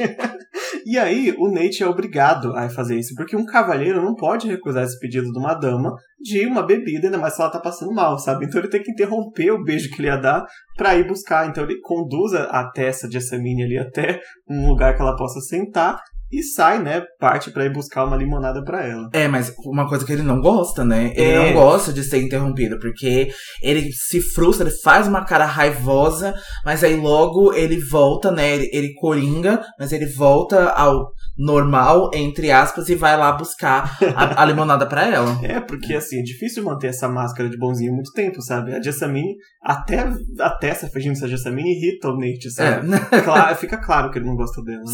[0.85, 4.85] E aí, o Nate é obrigado a fazer isso, porque um cavalheiro não pode recusar
[4.85, 8.17] esse pedido de uma dama de uma bebida, ainda mais se ela tá passando mal,
[8.19, 8.47] sabe?
[8.47, 10.45] Então ele tem que interromper o beijo que ele ia dar
[10.77, 11.49] para ir buscar.
[11.49, 16.01] Então ele conduza a Tessa de Assamine ali até um lugar que ela possa sentar
[16.33, 17.03] e sai, né?
[17.21, 19.09] Parte para ir buscar uma limonada para ela.
[19.13, 21.13] É, mas uma coisa que ele não gosta, né?
[21.15, 21.47] Ele é.
[21.47, 23.29] não gosta de ser interrompido, porque
[23.63, 28.55] ele se frustra, ele faz uma cara raivosa, mas aí logo ele volta, né?
[28.55, 34.43] Ele, ele coringa, mas ele volta ao normal, entre aspas, e vai lá buscar a,
[34.43, 35.33] a limonada para ela.
[35.53, 38.75] É, porque assim, é difícil manter essa máscara de bonzinho muito tempo, sabe?
[38.75, 40.09] A Jessamine, até,
[40.41, 42.89] até essa fingindo essa Jessamine irrita o Nate, sabe?
[42.95, 43.21] É.
[43.21, 44.81] claro, fica claro que ele não gosta dela.
[44.81, 44.93] Né?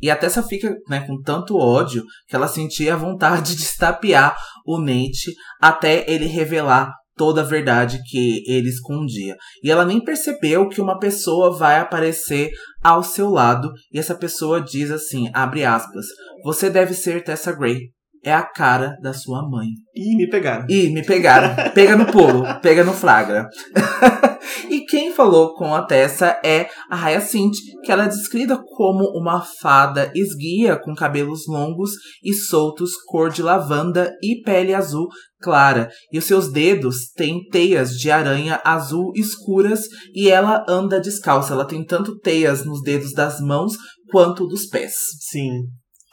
[0.00, 4.36] E a Tessa fica né, com tanto ódio que ela sentia vontade de estapear
[4.66, 9.36] o Nate até ele revelar toda a verdade que ele escondia.
[9.62, 12.50] E ela nem percebeu que uma pessoa vai aparecer
[12.82, 16.06] ao seu lado e essa pessoa diz assim, abre aspas,
[16.42, 17.90] você deve ser Tessa Gray.
[18.24, 19.68] É a cara da sua mãe.
[19.94, 20.66] Ih, me pegaram.
[20.68, 21.72] Ih, me pegaram.
[21.72, 23.48] Pega no pulo, pega no flagra.
[24.68, 29.40] E quem falou com a Tessa é a Hyacinth, que ela é descrita como uma
[29.40, 31.92] fada esguia com cabelos longos
[32.22, 35.08] e soltos, cor de lavanda e pele azul
[35.40, 35.90] clara.
[36.12, 39.82] E os seus dedos têm teias de aranha azul escuras
[40.14, 41.52] e ela anda descalça.
[41.52, 43.74] Ela tem tanto teias nos dedos das mãos
[44.10, 44.94] quanto dos pés.
[45.20, 45.62] Sim.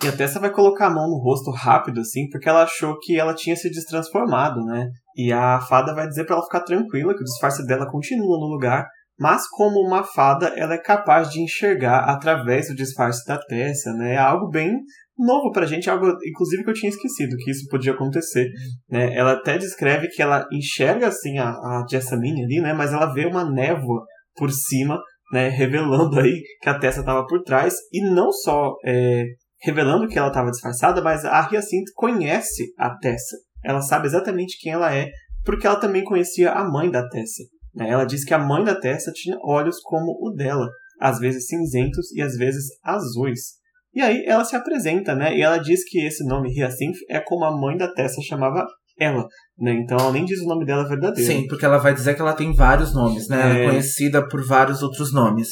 [0.03, 3.19] E a Tessa vai colocar a mão no rosto rápido, assim, porque ela achou que
[3.19, 4.89] ela tinha se destransformado, né?
[5.15, 8.45] E a fada vai dizer para ela ficar tranquila, que o disfarce dela continua no
[8.45, 8.87] lugar,
[9.19, 14.13] mas como uma fada, ela é capaz de enxergar através do disfarce da Tessa, né?
[14.13, 14.71] É algo bem
[15.17, 18.47] novo pra gente, algo inclusive que eu tinha esquecido que isso podia acontecer,
[18.87, 19.15] né?
[19.15, 22.73] Ela até descreve que ela enxerga assim a, a Jessamine ali, né?
[22.73, 24.03] Mas ela vê uma névoa
[24.35, 25.01] por cima,
[25.33, 25.49] né?
[25.49, 29.23] Revelando aí que a Tessa estava por trás e não só é,
[29.67, 33.35] revelando que ela estava disfarçada, mas a Hyacinth conhece a Tessa.
[33.63, 35.09] Ela sabe exatamente quem ela é,
[35.43, 37.43] porque ela também conhecia a mãe da Tessa.
[37.75, 37.89] Né?
[37.89, 40.67] Ela diz que a mãe da Tessa tinha olhos como o dela,
[41.01, 43.57] às vezes cinzentos e às vezes azuis.
[43.93, 45.35] E aí ela se apresenta, né?
[45.35, 48.65] E ela diz que esse nome Hyacinth é como a mãe da Tessa chamava
[48.99, 49.27] ela,
[49.59, 49.73] né?
[49.73, 51.31] Então ela nem diz o nome dela verdadeiro.
[51.31, 53.41] Sim, porque ela vai dizer que ela tem vários nomes, né?
[53.41, 53.69] Ela é É.
[53.69, 55.49] conhecida por vários outros nomes.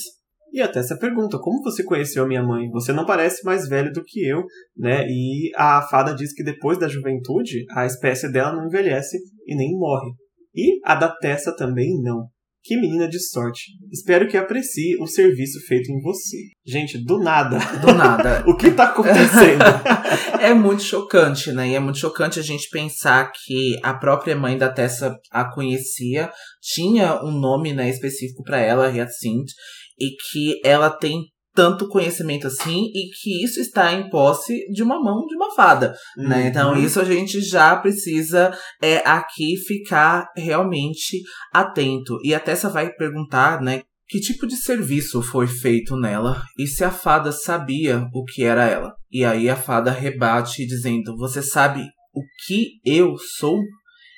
[0.56, 2.70] E até essa pergunta, como você conheceu a minha mãe?
[2.70, 4.42] Você não parece mais velho do que eu,
[4.78, 5.06] né?
[5.06, 9.78] E a fada diz que depois da juventude, a espécie dela não envelhece e nem
[9.78, 10.12] morre.
[10.56, 12.30] E a da Tessa também não.
[12.64, 13.64] Que menina de sorte.
[13.92, 16.38] Espero que aprecie o serviço feito em você.
[16.66, 17.60] Gente, do nada.
[17.82, 18.46] Do nada.
[18.48, 19.62] o que tá acontecendo?
[20.42, 21.68] é muito chocante, né?
[21.68, 26.32] E é muito chocante a gente pensar que a própria mãe da Tessa a conhecia,
[26.62, 29.52] tinha um nome né, específico para ela, Hyacinth,
[30.00, 31.24] e que ela tem
[31.56, 35.96] tanto conhecimento assim e que isso está em posse de uma mão de uma fada,
[36.18, 36.48] né?
[36.48, 36.84] Então Uhum.
[36.84, 41.22] isso a gente já precisa é, aqui ficar realmente
[41.54, 42.20] atento.
[42.24, 43.84] E a Tessa vai perguntar, né?
[44.08, 48.66] Que tipo de serviço foi feito nela e se a fada sabia o que era
[48.66, 48.94] ela?
[49.10, 51.82] E aí a fada rebate dizendo: Você sabe
[52.14, 53.58] o que eu sou?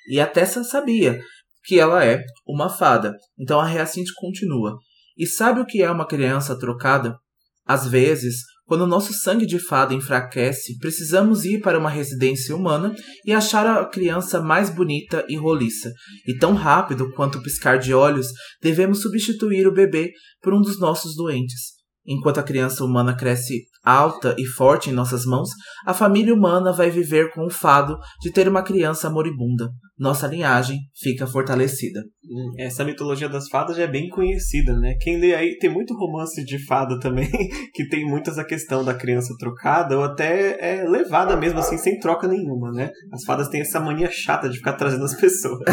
[0.10, 1.22] E a Tessa sabia
[1.64, 3.14] que ela é uma fada.
[3.40, 4.76] Então a Reacinte continua:
[5.18, 7.18] E sabe o que é uma criança trocada?
[7.66, 12.94] Às vezes, quando nosso sangue de fada enfraquece, precisamos ir para uma residência humana
[13.26, 15.92] e achar a criança mais bonita e roliça.
[16.28, 18.28] E tão rápido quanto piscar de olhos,
[18.62, 20.12] devemos substituir o bebê
[20.42, 21.77] por um dos nossos doentes.
[22.08, 25.50] Enquanto a criança humana cresce alta e forte em nossas mãos,
[25.86, 29.70] a família humana vai viver com o fado de ter uma criança moribunda.
[30.00, 32.00] Nossa linhagem fica fortalecida.
[32.24, 34.94] Hum, Essa mitologia das fadas já é bem conhecida, né?
[35.02, 37.30] Quem lê aí tem muito romance de fada também,
[37.74, 42.00] que tem muito essa questão da criança trocada, ou até é levada mesmo assim, sem
[42.00, 42.92] troca nenhuma, né?
[43.12, 45.60] As fadas têm essa mania chata de ficar trazendo as pessoas.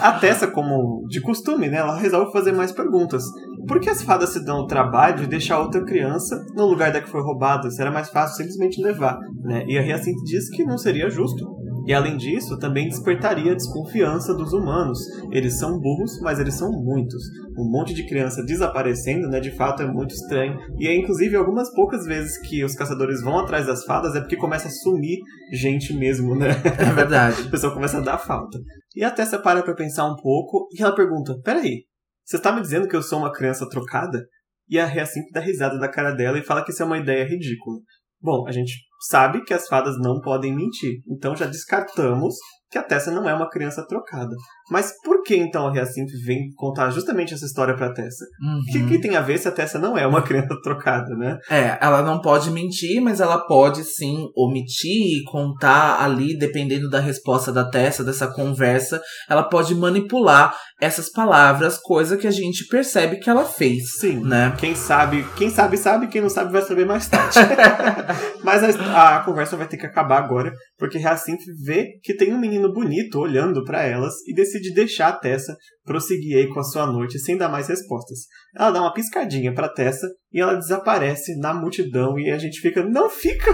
[0.00, 1.78] A Tessa, como de costume, né?
[1.78, 3.22] Ela resolve fazer mais perguntas.
[3.66, 7.00] Por que as fadas se dão o trabalho de deixar outra criança no lugar da
[7.00, 7.70] que foi roubada?
[7.70, 9.64] Será mais fácil simplesmente levar, né?
[9.66, 11.60] E a Hyacinth diz que não seria justo.
[11.86, 14.98] E além disso, também despertaria a desconfiança dos humanos.
[15.30, 17.22] Eles são burros, mas eles são muitos.
[17.58, 20.58] Um monte de criança desaparecendo, né, de fato é muito estranho.
[20.78, 24.36] E é inclusive algumas poucas vezes que os caçadores vão atrás das fadas é porque
[24.36, 25.18] começa a sumir
[25.52, 26.50] gente mesmo, né?
[26.78, 27.42] É verdade.
[27.48, 28.58] A pessoa começa a dar falta.
[28.94, 31.84] E a Tessa para pra pensar um pouco e ela pergunta: Peraí,
[32.30, 34.24] você está me dizendo que eu sou uma criança trocada?
[34.68, 37.24] E a Hyacinth dá risada da cara dela e fala que isso é uma ideia
[37.24, 37.80] ridícula.
[38.20, 42.34] Bom, a gente sabe que as fadas não podem mentir, então já descartamos
[42.70, 44.30] que a Tessa não é uma criança trocada.
[44.70, 48.24] Mas por que então a Hyacinth vem contar justamente essa história pra Tessa?
[48.24, 48.86] O que, Uhum.
[48.88, 51.36] que tem a ver se a Tessa não é uma criança trocada, né?
[51.50, 57.00] É, ela não pode mentir, mas ela pode sim omitir e contar ali, dependendo da
[57.00, 63.16] resposta da Tessa, dessa conversa, ela pode manipular essas palavras, coisa que a gente percebe
[63.18, 64.20] que ela fez, Sim.
[64.24, 64.54] né?
[64.58, 67.36] Quem sabe, quem sabe, sabe, quem não sabe vai saber mais tarde.
[68.44, 72.38] Mas a, a conversa vai ter que acabar agora, porque Hyacinth vê que tem um
[72.38, 76.86] menino bonito olhando pra elas e decide deixar a Tessa prosseguir aí com a sua
[76.86, 78.20] noite sem dar mais respostas.
[78.56, 82.84] Ela dá uma piscadinha pra Tessa e ela desaparece na multidão e a gente fica,
[82.84, 83.52] não fica!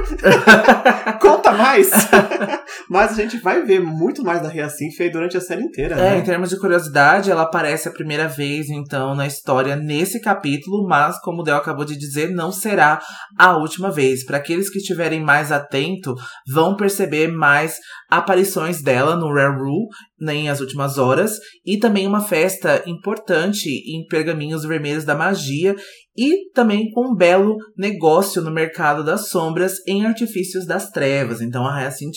[1.21, 1.91] Conta mais!
[2.91, 6.11] Mas a gente vai ver muito mais da Hyacinth aí durante a série inteira, É,
[6.11, 6.19] né?
[6.19, 11.19] em termos de curiosidade, ela aparece a primeira vez, então, na história nesse capítulo, mas,
[11.21, 13.01] como o Del acabou de dizer, não será
[13.39, 14.25] a última vez.
[14.25, 16.15] Para aqueles que estiverem mais atentos,
[16.53, 17.77] vão perceber mais
[18.11, 19.87] aparições dela no Rare Rule
[20.21, 25.75] nem as últimas horas, e também uma festa importante em Pergaminhos Vermelhos da Magia,
[26.17, 31.41] e também com um belo negócio no mercado das sombras em Artifícios das Trevas.
[31.41, 32.17] Então a Hyacinth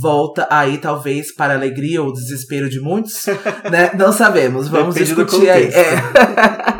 [0.00, 3.26] volta aí, talvez, para a alegria ou desespero de muitos,
[3.70, 3.92] né?
[3.98, 5.66] Não sabemos, vamos Depende discutir aí.
[5.66, 6.64] É.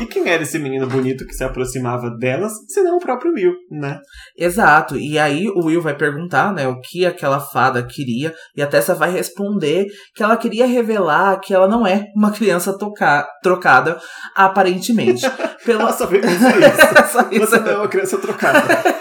[0.00, 3.98] E quem era esse menino bonito que se aproximava delas, senão o próprio Will, né?
[4.36, 4.96] Exato.
[4.96, 8.94] E aí o Will vai perguntar, né, o que aquela fada queria, e a Tessa
[8.94, 13.98] vai responder que ela queria revelar que ela não é uma criança toca trocada,
[14.34, 15.28] aparentemente.
[15.64, 15.80] Pelo...
[15.90, 17.46] Ela só veio isso.
[17.46, 18.60] Você não é uma criança trocada.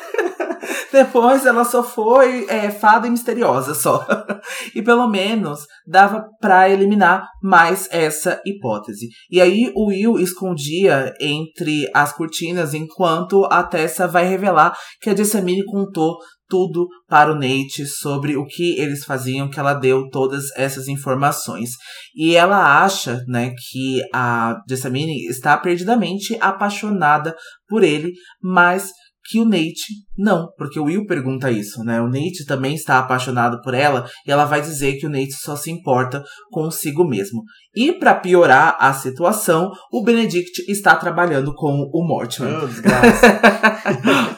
[0.92, 4.06] Depois ela só foi é, fada e misteriosa só.
[4.74, 9.08] e pelo menos dava pra eliminar mais essa hipótese.
[9.30, 15.16] E aí o Will escondia entre as cortinas enquanto a Tessa vai revelar que a
[15.16, 16.18] Jessamine contou
[16.50, 21.72] tudo para o Nate sobre o que eles faziam, que ela deu todas essas informações.
[22.16, 27.36] E ela acha, né, que a Jessamine está perdidamente apaixonada
[27.68, 28.12] por ele,
[28.42, 28.92] mas
[29.26, 32.02] que o Nate não, porque o Will pergunta isso, né?
[32.02, 35.56] O Nate também está apaixonado por ela e ela vai dizer que o Nate só
[35.56, 37.44] se importa consigo mesmo.
[37.76, 42.64] E para piorar a situação, o Benedict está trabalhando com o Mortimer.
[42.64, 43.40] Oh, desgraça.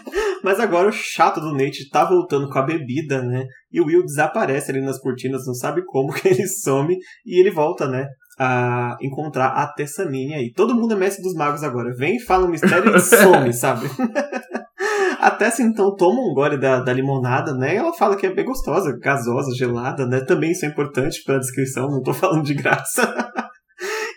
[0.43, 3.45] Mas agora o chato do Nate tá voltando com a bebida, né?
[3.71, 6.97] E o Will desaparece ali nas cortinas, não sabe como que ele some.
[7.25, 8.07] E ele volta, né?
[8.43, 10.51] A encontrar a Tessamine aí.
[10.51, 11.93] Todo mundo é mestre dos magos agora.
[11.95, 13.87] Vem, fala um mistério e some, sabe?
[15.21, 17.75] A Tessa então toma um gole da, da limonada, né?
[17.75, 20.21] E ela fala que é bem gostosa, gasosa, gelada, né?
[20.21, 23.13] Também isso é importante pra descrição, não tô falando de graça.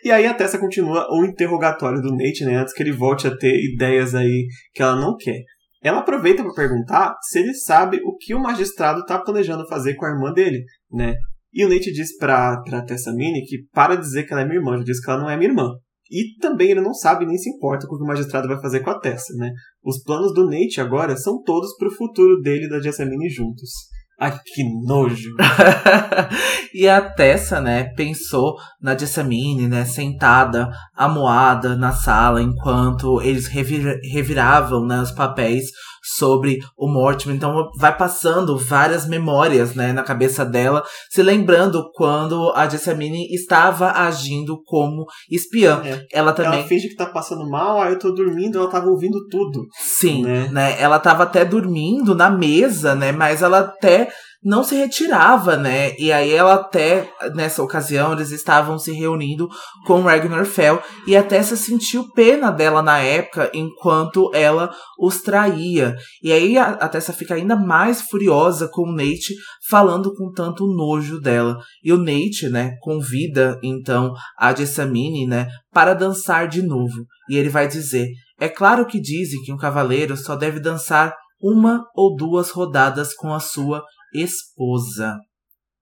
[0.03, 2.57] E aí a Tessa continua o interrogatório do Nate, né?
[2.57, 5.43] Antes que ele volte a ter ideias aí que ela não quer.
[5.83, 10.07] Ela aproveita para perguntar se ele sabe o que o magistrado está planejando fazer com
[10.07, 11.14] a irmã dele, né?
[11.55, 14.59] E o Nate diz pra, pra Tessa Mini que para dizer que ela é minha
[14.59, 15.71] irmã, já diz que ela não é minha irmã.
[16.11, 18.81] E também ele não sabe nem se importa com o que o magistrado vai fazer
[18.81, 19.51] com a Tessa, né?
[19.83, 23.71] Os planos do Nate agora são todos pro futuro dele e da Jessamine juntos.
[24.19, 25.31] Ai, que nojo!
[26.73, 33.99] e a Tessa, né, pensou na Jessamine, né, sentada, amuada na sala, enquanto eles revir
[34.13, 35.67] reviravam, né, os papéis
[36.05, 37.35] sobre o Mortimer.
[37.35, 43.91] Então vai passando várias memórias, né, na cabeça dela, se lembrando quando a Jessamine estava
[43.93, 45.83] agindo como espiã.
[45.85, 46.07] É.
[46.13, 49.27] Ela também ela finge que tá passando mal, aí eu tô dormindo, ela tava ouvindo
[49.29, 49.67] tudo.
[49.73, 50.49] Sim, né?
[50.53, 50.81] né?
[50.81, 54.11] Ela tava até dormindo na mesa, né, mas ela até
[54.45, 55.97] não se retirava, né?
[55.99, 59.49] E aí ela até, nessa ocasião, eles estavam se reunindo
[59.86, 65.97] com Ragnar Fell e até se sentiu pena dela na época enquanto ela os traía.
[66.22, 69.34] E aí a, a Tessa fica ainda mais furiosa com o Nate
[69.68, 71.57] falando com tanto nojo dela.
[71.82, 77.07] E o Nate, né, convida então a Jessamine, né, para dançar de novo.
[77.30, 81.84] E ele vai dizer: "É claro que dizem que um cavaleiro só deve dançar uma
[81.95, 83.82] ou duas rodadas com a sua
[84.15, 85.17] esposa.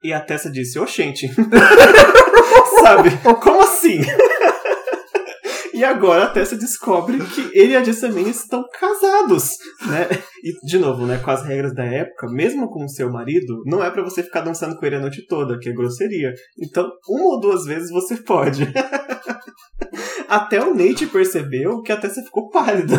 [0.03, 1.29] E a Tessa disse, oxente.
[2.83, 3.11] Sabe?
[3.41, 4.01] Como assim?
[5.75, 9.57] E agora a Tessa descobre que ele e a Jessamine estão casados,
[9.87, 10.07] né?
[10.45, 13.83] E, de novo, né, com as regras da época, mesmo com o seu marido, não
[13.83, 16.33] é para você ficar dançando com ele a noite toda, que é grosseria.
[16.63, 18.63] Então, uma ou duas vezes você pode.
[20.29, 22.95] Até o Nate percebeu que a Tessa ficou pálida.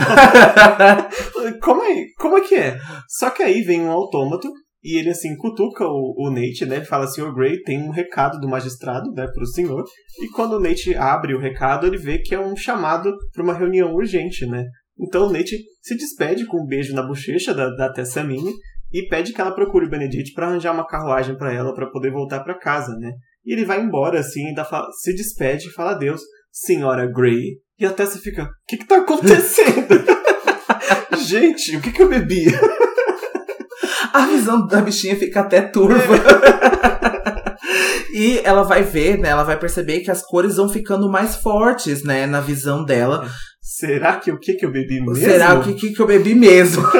[1.62, 2.78] como, é, como é que é?
[3.08, 4.52] Só que aí vem um autômato
[4.84, 6.84] e ele, assim, cutuca o, o Nate, né?
[6.84, 9.84] Fala, senhor Grey, tem um recado do magistrado, né, pro senhor.
[10.22, 13.54] E quando o Nate abre o recado, ele vê que é um chamado para uma
[13.54, 14.66] reunião urgente, né?
[15.00, 18.52] Então o Nate se despede com um beijo na bochecha da, da Tessamine
[18.92, 22.12] e pede que ela procure o Benedict para arranjar uma carruagem para ela para poder
[22.12, 23.14] voltar para casa, né?
[23.46, 24.44] E ele vai embora, assim,
[25.02, 26.22] se despede e fala adeus,
[26.52, 27.58] senhora Grey.
[27.80, 29.88] E a Tessa fica, o que que tá acontecendo?
[31.26, 32.46] Gente, o que que eu bebi?
[34.14, 35.98] a visão da bichinha fica até turva.
[38.14, 39.30] e ela vai ver, né?
[39.30, 42.28] Ela vai perceber que as cores vão ficando mais fortes, né?
[42.28, 43.28] Na visão dela.
[43.60, 45.16] Será que o que que eu bebi mesmo?
[45.16, 46.84] Será o que que, que eu bebi mesmo?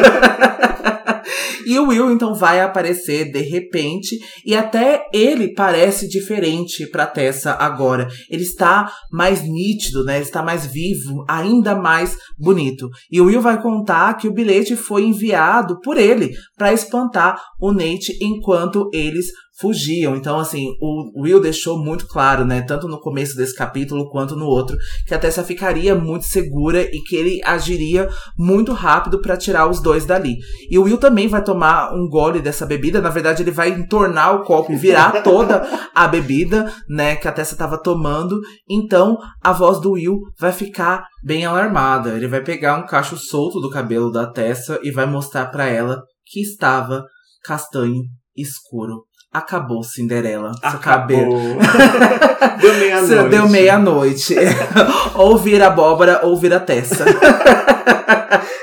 [1.66, 7.54] E o Will então vai aparecer de repente e até ele parece diferente para Tessa
[7.54, 8.08] agora.
[8.30, 10.16] Ele está mais nítido, né?
[10.16, 12.90] Ele está mais vivo, ainda mais bonito.
[13.12, 17.72] E o Will vai contar que o bilhete foi enviado por ele para espantar o
[17.72, 19.28] Nate enquanto eles
[19.60, 20.16] fugiam.
[20.16, 24.46] Então, assim, o Will deixou muito claro, né, tanto no começo desse capítulo quanto no
[24.46, 24.78] outro,
[25.08, 29.82] que a Tessa ficaria muito segura e que ele agiria muito rápido para tirar os
[29.82, 30.38] dois dali.
[30.70, 34.36] E o Will também vai tomar um gole dessa bebida, na verdade, ele vai entornar
[34.36, 38.40] o copo e virar toda a bebida, né, que a Tessa estava tomando.
[38.68, 42.16] Então, a voz do Will vai ficar bem alarmada.
[42.16, 46.02] Ele vai pegar um cacho solto do cabelo da Tessa e vai mostrar para ela
[46.26, 47.04] que estava
[47.44, 48.02] castanho
[48.36, 49.04] escuro.
[49.34, 50.52] Acabou Cinderela.
[50.80, 51.58] Cabelo.
[52.62, 53.30] deu meia-noite.
[53.30, 54.36] Deu meia-noite.
[55.18, 57.04] ou vira abóbora ou vira Tessa.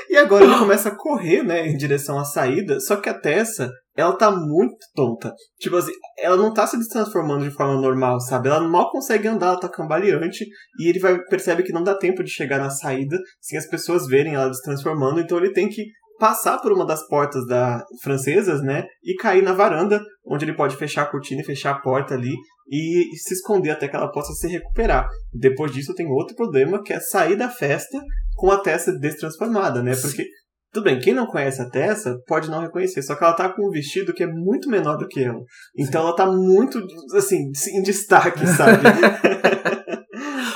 [0.09, 2.79] e agora ele começa a correr, né, em direção à saída.
[2.79, 5.33] Só que a Tessa, ela tá muito tonta.
[5.59, 8.47] Tipo assim, ela não tá se transformando de forma normal, sabe?
[8.47, 10.45] Ela mal consegue andar, ela tá cambaleante.
[10.79, 14.07] E ele vai percebe que não dá tempo de chegar na saída sem as pessoas
[14.07, 15.19] verem ela se transformando.
[15.19, 15.83] Então ele tem que
[16.21, 20.77] passar por uma das portas da francesas, né, e cair na varanda, onde ele pode
[20.77, 22.31] fechar a cortina e fechar a porta ali
[22.69, 25.09] e se esconder até que ela possa se recuperar.
[25.33, 27.99] Depois disso tem outro problema, que é sair da festa
[28.35, 29.95] com a Tessa destransformada, né?
[29.95, 30.23] Porque
[30.71, 33.67] tudo bem, quem não conhece a Tessa pode não reconhecer, só que ela tá com
[33.67, 35.41] um vestido que é muito menor do que ela.
[35.75, 36.07] Então Sim.
[36.07, 36.79] ela tá muito,
[37.15, 38.83] assim, em destaque, sabe?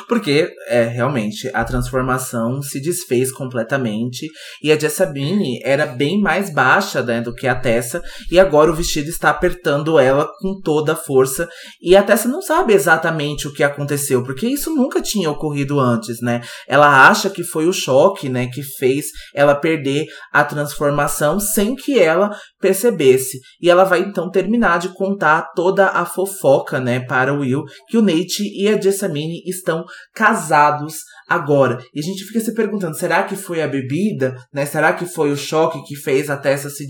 [0.08, 4.28] Porque, é, realmente, a transformação se desfez completamente.
[4.62, 8.04] E a Jessamine era bem mais baixa né, do que a Tessa.
[8.32, 11.50] E agora o vestido está apertando ela com toda a força.
[11.82, 16.22] E a Tessa não sabe exatamente o que aconteceu, porque isso nunca tinha ocorrido antes,
[16.22, 16.42] né?
[16.68, 22.00] Ela acha que foi o choque, né, que fez ela perder a transformação sem que
[22.00, 23.40] ela percebesse.
[23.62, 27.98] E ela vai então terminar de contar toda a fofoca, né, para o Will, que
[27.98, 30.96] o Nate e a Jessamine estão casados
[31.28, 31.78] agora.
[31.94, 34.66] E a gente fica se perguntando, será que foi a bebida, né?
[34.66, 36.86] Será que foi o choque que fez a Tessa se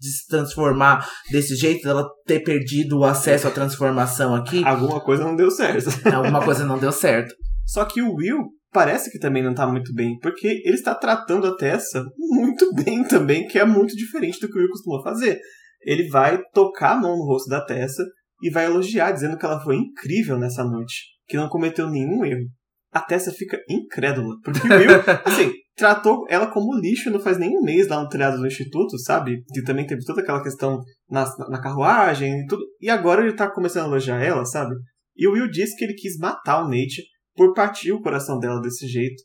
[0.00, 4.64] de se transformar desse jeito, ela ter perdido o acesso à transformação aqui.
[4.64, 5.88] Alguma coisa não deu certo.
[6.14, 7.34] Alguma coisa não deu certo.
[7.66, 11.46] Só que o Will parece que também não tá muito bem, porque ele está tratando
[11.46, 15.40] a Tessa muito bem também, que é muito diferente do que o Will costuma fazer.
[15.82, 18.04] Ele vai tocar a mão no rosto da Tessa
[18.40, 22.46] e vai elogiar, dizendo que ela foi incrível nessa noite, que não cometeu nenhum erro.
[22.92, 24.90] A Tessa fica incrédula, porque o Will,
[25.24, 28.98] assim, tratou ela como lixo não faz nem um mês lá no telhado do instituto,
[28.98, 29.42] sabe?
[29.52, 32.62] Que também teve toda aquela questão na, na carruagem e tudo.
[32.80, 34.74] E agora ele tá começando a elogiar ela, sabe?
[35.16, 37.02] E o Will disse que ele quis matar o Nate
[37.34, 39.22] por partir o coração dela desse jeito.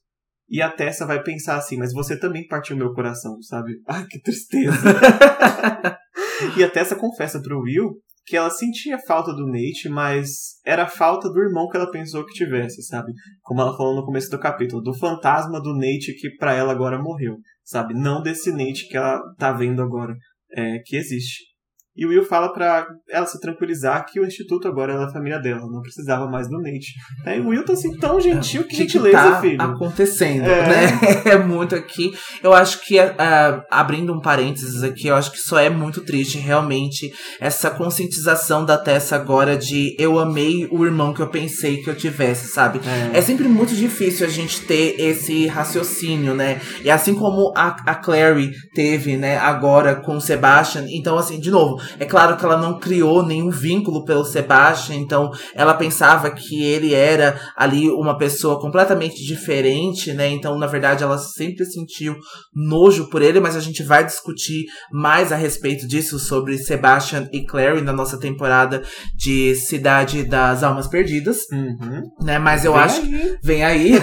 [0.50, 3.74] E a Tessa vai pensar assim, mas você também partiu meu coração, sabe?
[3.88, 4.78] Ai, que tristeza.
[6.58, 7.94] e a Tessa confessa pro Will
[8.26, 12.34] que ela sentia falta do Nate, mas era falta do irmão que ela pensou que
[12.34, 13.12] tivesse, sabe?
[13.42, 17.02] Como ela falou no começo do capítulo, do fantasma do Nate que para ela agora
[17.02, 17.94] morreu, sabe?
[17.94, 20.16] Não desse Nate que ela tá vendo agora
[20.52, 21.53] é, que existe.
[21.96, 25.40] E o Will fala para ela se tranquilizar que o instituto agora é a família
[25.40, 26.94] dela, não precisava mais do Nate.
[27.26, 29.62] É, o Will tá assim tão gentil, que gentileza, tá filho.
[29.62, 30.68] acontecendo, é.
[30.68, 31.24] né?
[31.34, 32.14] É muito aqui.
[32.42, 36.38] Eu acho que, uh, abrindo um parênteses aqui, eu acho que só é muito triste,
[36.38, 41.90] realmente, essa conscientização da Tessa agora de eu amei o irmão que eu pensei que
[41.90, 42.82] eu tivesse, sabe?
[43.14, 46.60] É, é sempre muito difícil a gente ter esse raciocínio, né?
[46.84, 51.52] E assim como a, a Clary teve, né, agora com o Sebastian, então, assim, de
[51.52, 56.64] novo, é claro que ela não criou nenhum vínculo pelo Sebastian, então ela pensava que
[56.64, 60.30] ele era ali uma pessoa completamente diferente, né?
[60.30, 62.16] Então, na verdade, ela sempre sentiu
[62.54, 67.46] nojo por ele, mas a gente vai discutir mais a respeito disso sobre Sebastian e
[67.46, 68.84] Clary na nossa temporada
[69.16, 72.02] de Cidade das Almas Perdidas, uhum.
[72.22, 72.40] né?
[72.40, 73.38] Mas eu vem acho aí.
[73.44, 73.94] vem aí.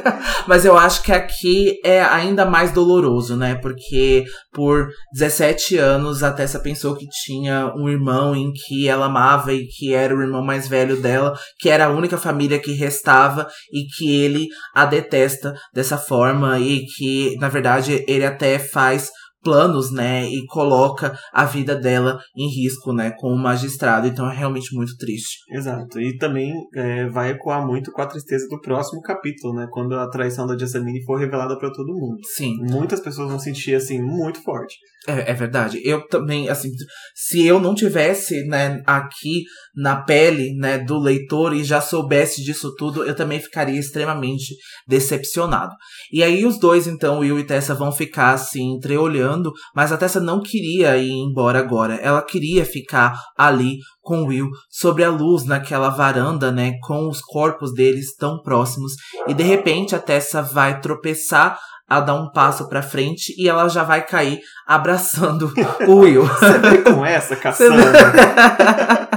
[0.46, 3.54] mas eu acho que aqui é ainda mais doloroso, né?
[3.56, 9.06] Porque por 17 anos a Tessa pensou que tinha tinha um irmão em que ela
[9.06, 12.72] amava e que era o irmão mais velho dela, que era a única família que
[12.72, 19.10] restava e que ele a detesta dessa forma e que, na verdade, ele até faz
[19.42, 24.06] planos, né, e coloca a vida dela em risco, né, com o magistrado.
[24.06, 25.38] Então é realmente muito triste.
[25.50, 25.98] Exato.
[25.98, 30.08] E também é, vai ecoar muito com a tristeza do próximo capítulo, né, quando a
[30.08, 32.18] traição da Jessamine for revelada para todo mundo.
[32.34, 32.56] Sim.
[32.70, 34.76] Muitas pessoas vão sentir assim muito forte.
[35.06, 35.80] É, é verdade.
[35.82, 36.68] Eu também, assim,
[37.14, 39.44] se eu não tivesse, né, aqui
[39.74, 44.54] na pele, né, do leitor e já soubesse disso tudo, eu também ficaria extremamente
[44.86, 45.72] decepcionado.
[46.12, 50.20] E aí os dois, então, Will e Tessa vão ficar assim, entreolhando, mas a Tessa
[50.20, 51.94] não queria ir embora agora.
[51.94, 57.72] Ela queria ficar ali com Will sobre a luz naquela varanda, né, com os corpos
[57.72, 58.92] deles tão próximos.
[59.26, 61.58] E de repente a Tessa vai tropeçar
[61.90, 64.40] a dar um passo pra frente e ela já vai cair
[64.74, 65.52] abraçando
[65.88, 66.22] o Will.
[66.24, 67.76] Você vem com essa, Cassandra?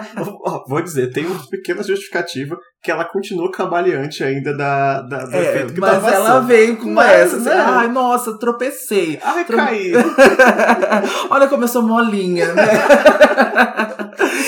[0.67, 5.49] Vou dizer, tem uma pequena justificativa que ela continua cambaleante ainda da, da, do É,
[5.49, 6.47] efeito que mas ela passando.
[6.47, 7.35] veio com Mas, essa.
[7.37, 7.55] assim, né?
[7.65, 9.19] Ai, nossa, tropecei.
[9.23, 9.91] Ai, Tro- caí.
[11.29, 12.63] Olha como eu sou molinha, né?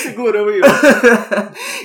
[0.01, 0.63] Segura o Will.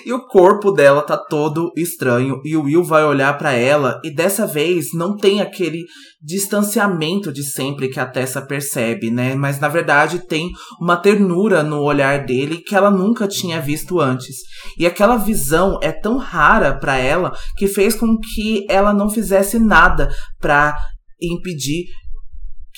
[0.05, 4.15] e o corpo dela tá todo estranho e o Will vai olhar pra ela e
[4.15, 5.85] dessa vez não tem aquele
[6.23, 9.35] distanciamento de sempre que a Tessa percebe, né?
[9.35, 10.51] Mas na verdade tem
[10.81, 14.37] uma ternura no olhar dele que ela nunca tinha visto antes.
[14.79, 19.59] E aquela visão é tão rara pra ela que fez com que ela não fizesse
[19.59, 20.77] nada pra
[21.21, 21.87] impedir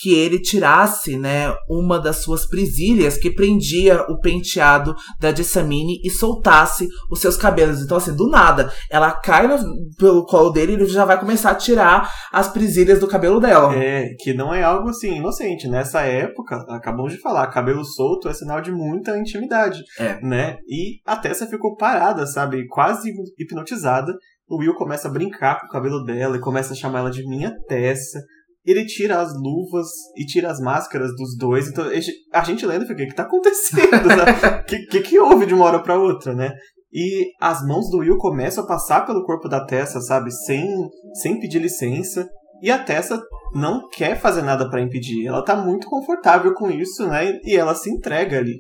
[0.03, 6.11] que ele tirasse, né, uma das suas presilhas que prendia o penteado da Jessamine e
[6.11, 7.81] soltasse os seus cabelos.
[7.81, 9.59] Então, assim, do nada, ela cai no-
[9.97, 13.73] pelo colo dele e ele já vai começar a tirar as presilhas do cabelo dela.
[13.77, 15.69] É, que não é algo assim inocente.
[15.69, 19.79] Nessa época, acabamos de falar, cabelo solto é sinal de muita intimidade.
[20.01, 20.21] É.
[20.21, 20.57] Né?
[20.67, 22.67] E a Tessa ficou parada, sabe?
[22.67, 24.13] Quase hipnotizada.
[24.49, 27.25] O Will começa a brincar com o cabelo dela e começa a chamar ela de
[27.29, 28.19] minha Tessa.
[28.65, 31.69] Ele tira as luvas e tira as máscaras dos dois.
[31.69, 31.85] Então
[32.33, 33.83] a gente- lendo fica, o que, tá acontecendo?
[34.63, 36.53] O que, que que houve de uma hora pra outra, né?
[36.93, 40.31] E as mãos do Will começam a passar pelo corpo da Tessa, sabe?
[40.31, 40.67] Sem,
[41.15, 42.29] sem pedir licença.
[42.63, 43.21] E a Tessa
[43.55, 45.27] não quer fazer nada para impedir.
[45.27, 47.41] Ela tá muito confortável com isso, né?
[47.45, 48.59] E ela se entrega ali.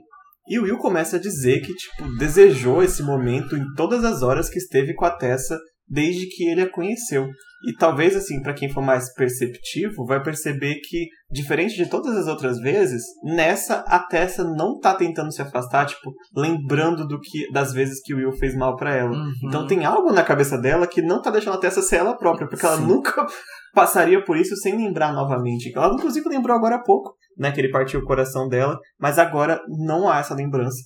[0.49, 4.49] E o Will começa a dizer que, tipo, desejou esse momento em todas as horas
[4.49, 5.59] que esteve com a Tessa
[5.89, 7.29] desde que ele a conheceu.
[7.65, 12.27] E talvez, assim, para quem for mais perceptivo, vai perceber que, diferente de todas as
[12.27, 17.73] outras vezes, nessa a Tessa não tá tentando se afastar, tipo, lembrando do que das
[17.73, 19.13] vezes que o Will fez mal para ela.
[19.13, 19.33] Uhum.
[19.45, 22.49] Então tem algo na cabeça dela que não tá deixando a Tessa ser ela própria,
[22.49, 22.73] porque Sim.
[22.73, 23.27] ela nunca
[23.73, 25.73] passaria por isso sem lembrar novamente.
[25.75, 29.61] Ela, inclusive, lembrou agora há pouco, né, que ele partiu o coração dela, mas agora
[29.69, 30.83] não há essa lembrança.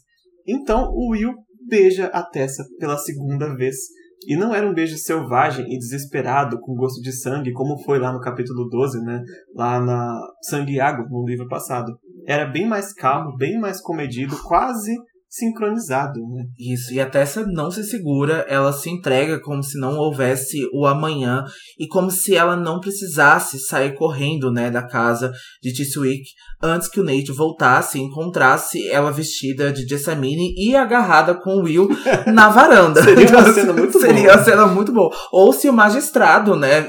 [0.46, 1.34] Então o Will
[1.68, 3.76] beija a Tessa pela segunda vez.
[4.26, 8.12] E não era um beijo selvagem e desesperado, com gosto de sangue, como foi lá
[8.12, 9.22] no capítulo 12, né?
[9.54, 11.98] Lá na Sangue e Água, no livro passado.
[12.26, 14.96] Era bem mais calmo, bem mais comedido, quase
[15.36, 16.44] sincronizado, né?
[16.58, 20.86] Isso, e a Tessa não se segura, ela se entrega como se não houvesse o
[20.86, 21.44] amanhã
[21.78, 25.32] e como se ela não precisasse sair correndo, né, da casa
[25.62, 26.24] de Tiswick
[26.62, 31.62] antes que o Nate voltasse e encontrasse ela vestida de Jessamine e agarrada com o
[31.64, 31.88] Will
[32.32, 33.02] na varanda.
[33.02, 34.34] Seria uma cena muito Seria boa.
[34.34, 35.14] uma cena muito boa.
[35.32, 36.88] Ou se o magistrado, né,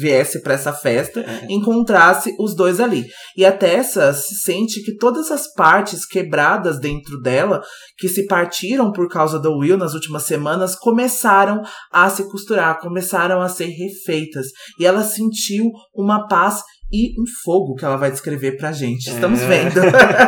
[0.00, 1.46] viesse para essa festa, é.
[1.50, 3.06] encontrasse os dois ali.
[3.36, 7.62] E a Tessa sente que todas as partes quebradas dentro dela
[7.96, 13.40] que se partiram por causa do Will nas últimas semanas começaram a se costurar, começaram
[13.40, 14.46] a ser refeitas.
[14.78, 19.08] E ela sentiu uma paz e um fogo que ela vai descrever pra gente.
[19.10, 19.46] Estamos é.
[19.46, 19.80] vendo.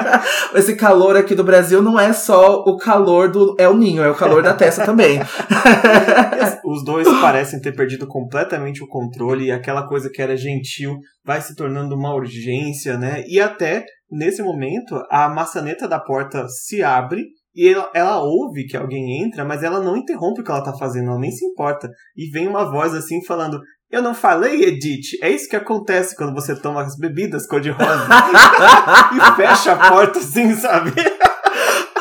[0.55, 4.14] Esse calor aqui do Brasil não é só o calor do El Ninho, é o
[4.14, 5.20] calor da testa também.
[6.64, 11.40] Os dois parecem ter perdido completamente o controle e aquela coisa que era gentil vai
[11.40, 13.23] se tornando uma urgência, né?
[13.28, 17.22] E até nesse momento a maçaneta da porta se abre
[17.54, 20.74] e ela, ela, ouve que alguém entra, mas ela não interrompe o que ela tá
[20.74, 21.88] fazendo, ela nem se importa.
[22.14, 23.58] E vem uma voz assim falando:
[23.90, 25.16] eu não falei, Edith.
[25.22, 28.08] É isso que acontece quando você toma as bebidas cor-de-rosa
[29.14, 30.92] e fecha a porta assim, sabe?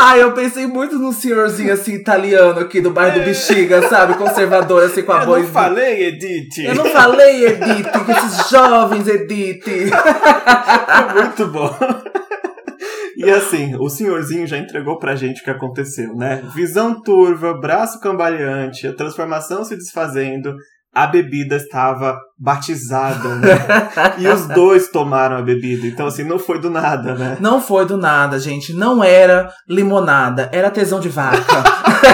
[0.07, 3.25] Ah, eu pensei muito num senhorzinho assim, italiano aqui do bairro do é.
[3.25, 4.13] Bexiga, sabe?
[4.13, 5.39] Conservador, assim, com a eu voz.
[5.39, 6.63] Eu não falei, Edith.
[6.63, 9.65] Eu não falei, Edith, com esses jovens, Edith.
[11.11, 11.75] Muito bom.
[13.17, 16.43] E assim, o senhorzinho já entregou pra gente o que aconteceu, né?
[16.53, 20.53] Visão turva, braço cambaleante, a transformação se desfazendo,
[20.95, 23.49] a bebida estava batizada, né?
[24.17, 25.85] e os dois tomaram a bebida.
[25.85, 27.37] Então, assim, não foi do nada, né?
[27.41, 28.71] Não foi do nada, gente.
[28.71, 31.63] Não era limonada, era tesão de vaca.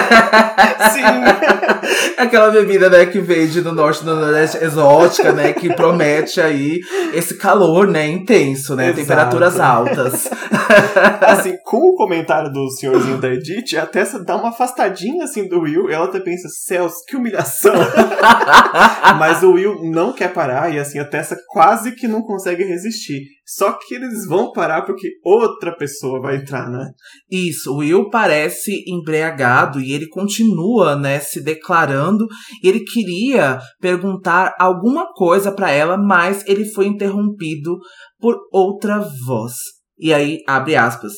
[0.90, 1.02] Sim.
[2.22, 6.78] Aquela bebida, né, que vende no norte do nordeste, exótica, né, que promete aí
[7.12, 9.00] esse calor, né, intenso, né, Exato.
[9.00, 10.30] temperaturas altas.
[11.20, 15.62] assim, com o comentário do senhorzinho da Edith, até essa dá uma afastadinha, assim, do
[15.62, 17.74] Will, e ela até pensa, céus, que humilhação.
[19.18, 23.22] Mas o Will não quer parar, e assim, a Tessa quase que não consegue resistir.
[23.44, 26.90] Só que eles vão parar porque outra pessoa vai entrar, né?
[27.30, 32.26] Isso, o Will parece embriagado e ele continua, né, se declarando.
[32.62, 37.78] Ele queria perguntar alguma coisa para ela, mas ele foi interrompido
[38.20, 39.54] por outra voz.
[39.98, 41.12] E aí, abre aspas.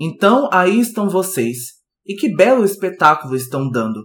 [0.00, 1.76] Então aí estão vocês.
[2.06, 4.00] E que belo espetáculo estão dando.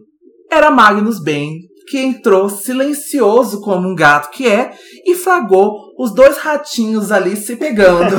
[0.52, 4.72] Era Magnus Bane que entrou silencioso como um gato que é
[5.06, 8.16] e flagrou os dois ratinhos ali se pegando.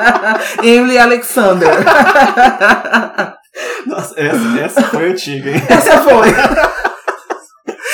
[0.62, 1.70] Emily Alexander.
[3.86, 5.62] Nossa, essa, essa foi antiga, hein?
[5.68, 6.28] Essa foi.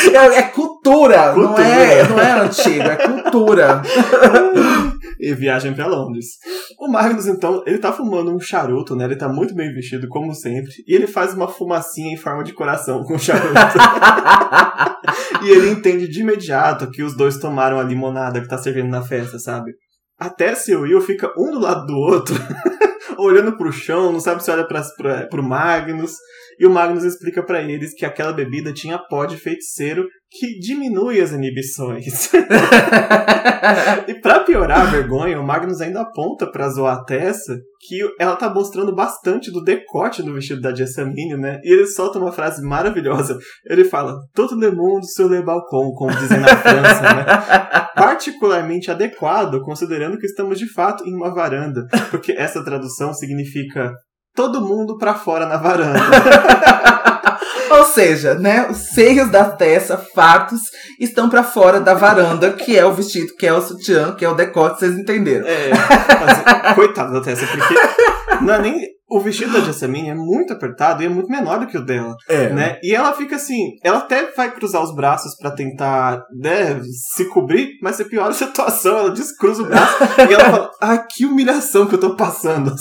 [0.09, 3.83] É, é cultura, cultura, Não, é, não é antigo, é cultura.
[5.21, 6.39] e viagem para Londres.
[6.79, 9.05] O Magnus, então, ele tá fumando um charuto, né?
[9.05, 10.73] Ele tá muito bem vestido, como sempre.
[10.87, 13.53] E ele faz uma fumacinha em forma de coração com o charuto.
[15.43, 19.03] E ele entende de imediato que os dois tomaram a limonada que tá servindo na
[19.03, 19.73] festa, sabe?
[20.19, 22.35] Até seu Will fica um do lado do outro,
[23.19, 26.13] olhando pro chão, não sabe se olha pra, pra, pro Magnus.
[26.59, 31.21] E o Magnus explica para eles que aquela bebida tinha pó de feiticeiro que diminui
[31.21, 32.31] as inibições.
[34.07, 38.37] e para piorar a vergonha, o Magnus ainda aponta pra zoar a Tessa que ela
[38.37, 41.61] tá mostrando bastante do decote do vestido da Jessamine, né?
[41.65, 43.39] E ele solta uma frase maravilhosa.
[43.67, 47.25] Ele fala, todo le monde sur le balcon, como dizem na França, né?
[47.97, 51.87] Particularmente adequado, considerando que estamos de fato em uma varanda.
[52.11, 53.93] Porque essa tradução significa
[54.35, 55.99] todo mundo pra fora na varanda.
[57.71, 60.61] Ou seja, né, os seios da Tessa, fatos,
[60.99, 64.29] estão para fora da varanda, que é o vestido, que é o sutiã, que é
[64.29, 65.47] o decote, vocês entenderam.
[65.47, 67.75] É, mas, coitada da Tessa, porque
[68.45, 71.67] não é nem o vestido da Jessamine é muito apertado e é muito menor do
[71.67, 72.49] que o dela, É.
[72.51, 72.79] né?
[72.81, 76.81] E ela fica assim, ela até vai cruzar os braços pra tentar, né,
[77.17, 79.97] se cobrir, mas você piora a situação, ela descruza o braço
[80.29, 82.73] e ela fala, ah, que humilhação que eu tô passando.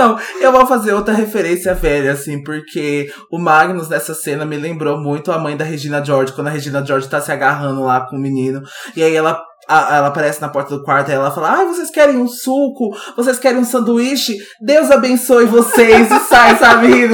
[0.00, 4.98] Não, eu vou fazer outra referência velha, assim, porque o Magnus nessa cena me lembrou
[4.98, 8.16] muito a mãe da Regina George, quando a Regina George tá se agarrando lá com
[8.16, 8.62] o menino.
[8.96, 9.32] E aí ela.
[9.68, 12.96] a- ela aparece na porta do quarto e ela fala: Ai, vocês querem um suco?
[13.16, 14.36] Vocês querem um sanduíche?
[14.60, 16.10] Deus abençoe vocês!
[16.10, 16.88] E sai, sabe?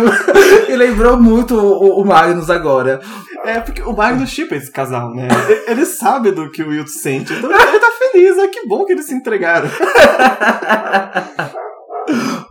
[0.68, 3.00] E lembrou muito o, o Magnus agora.
[3.44, 5.28] É, porque o Magnus chipa esse casal, né?
[5.68, 8.48] Ele sabe do que o Will sente, então ele tá feliz, né?
[8.48, 9.68] Que bom que eles se entregaram.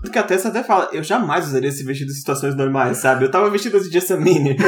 [0.05, 3.25] Porque a Tessa até fala, eu jamais usaria esse vestido em situações normais, sabe?
[3.25, 4.55] Eu tava vestida de Jessamine.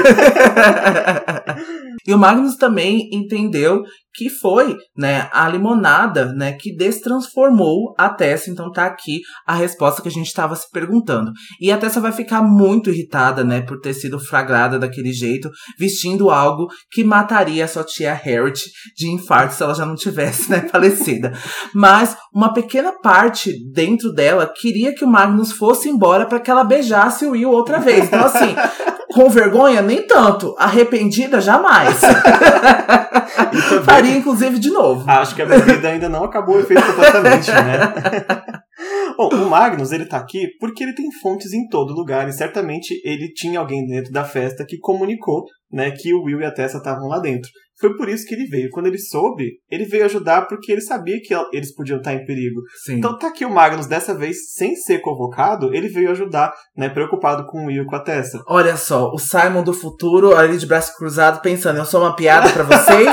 [2.08, 3.84] E o Magnus também entendeu
[4.18, 8.50] que foi, né, a limonada, né, que destransformou a Tessa.
[8.50, 11.32] Então tá aqui a resposta que a gente estava se perguntando.
[11.62, 16.32] E a Tessa vai ficar muito irritada, né, por ter sido flagrada daquele jeito, vestindo
[16.32, 18.60] algo que mataria a sua tia Harriet
[18.98, 21.32] de infarto se ela já não tivesse, né, falecida.
[21.76, 26.64] Mas uma pequena parte dentro dela queria que o Magnus fosse embora para que ela
[26.64, 28.06] beijasse o Will outra vez.
[28.06, 28.56] Então assim,
[29.14, 30.56] com vergonha, nem tanto.
[30.58, 32.02] Arrependida, jamais.
[33.54, 35.10] E também- Faria, inclusive, de novo.
[35.10, 37.94] Acho que a bebida ainda não acabou o efeito completamente, né?
[39.18, 42.94] Bom, o Magnus, ele tá aqui porque ele tem fontes em todo lugar e certamente
[43.04, 46.78] ele tinha alguém dentro da festa que comunicou, né, que o Will e a Tessa
[46.78, 47.50] estavam lá dentro.
[47.80, 48.72] Foi por isso que ele veio.
[48.72, 52.60] Quando ele soube, ele veio ajudar porque ele sabia que eles podiam estar em perigo.
[52.84, 52.96] Sim.
[52.96, 57.46] Então tá aqui o Magnus, dessa vez, sem ser convocado, ele veio ajudar, né, preocupado
[57.46, 58.42] com o Will e com a Tessa.
[58.48, 62.50] Olha só, o Simon do futuro, ali de braço cruzado, pensando, eu sou uma piada
[62.50, 63.10] pra vocês,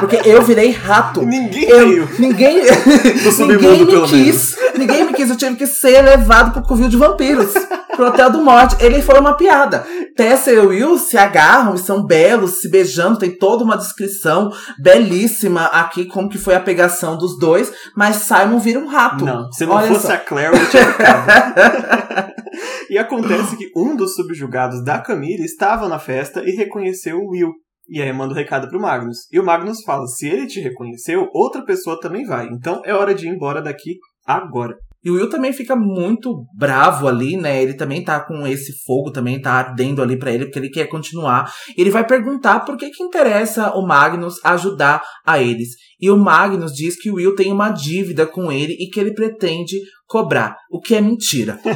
[0.00, 1.22] porque eu virei rato.
[1.28, 2.08] Ninguém Eu, veio.
[2.18, 2.60] ninguém,
[3.22, 4.56] Do submundo, ninguém me pelo quis.
[4.78, 5.28] Ninguém me quis.
[5.28, 7.52] Eu tive que ser levado pro covil de vampiros.
[7.94, 8.76] Pro Hotel do Morte.
[8.82, 9.84] Ele foi uma piada.
[10.16, 13.18] Tessa e o Will se agarram e são belos, se beijando.
[13.18, 14.50] Tem toda uma descrição
[14.80, 17.72] belíssima aqui, como que foi a pegação dos dois.
[17.96, 19.24] Mas Simon vira um rato.
[19.24, 20.14] Não, se não Olha fosse só.
[20.14, 22.32] a Claire, eu tinha ficado.
[22.88, 27.52] e acontece que um dos subjugados da Camille estava na festa e reconheceu o Will.
[27.88, 29.26] E aí manda o recado pro Magnus.
[29.32, 32.46] E o Magnus fala: se ele te reconheceu, outra pessoa também vai.
[32.46, 33.96] Então é hora de ir embora daqui
[34.28, 34.76] agora.
[35.04, 37.62] E o Will também fica muito bravo ali, né?
[37.62, 40.86] Ele também tá com esse fogo, também tá ardendo ali pra ele, porque ele quer
[40.86, 41.50] continuar.
[41.76, 45.70] Ele vai perguntar por que que interessa o Magnus ajudar a eles.
[46.00, 49.12] E o Magnus diz que o Will tem uma dívida com ele e que ele
[49.14, 49.76] pretende
[50.06, 51.60] cobrar, o que é mentira.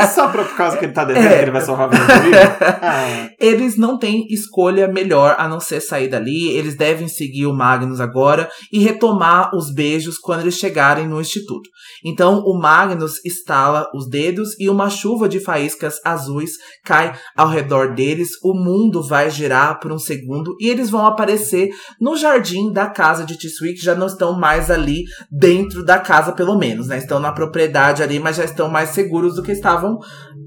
[0.00, 1.36] É só por causa que ele tá devendo É.
[1.36, 2.32] que ele vai salvar do Will?
[2.80, 6.48] Ah, Eles não têm escolha melhor a não ser sair dali.
[6.50, 11.68] Eles devem seguir o Magnus agora e retomar os beijos quando eles chegarem no instituto.
[12.04, 16.52] Então o Magnus estala os dedos e uma chuva de faíscas azuis
[16.84, 18.30] cai ao redor deles.
[18.42, 21.68] O mundo vai girar por um segundo e eles vão aparecer
[22.00, 23.82] no jardim da casa de Tiswick.
[23.82, 26.98] Já não estão mais ali dentro da casa, pelo menos, né?
[26.98, 29.98] Estão na propriedade ali, mas já estão mais seguros do que estavam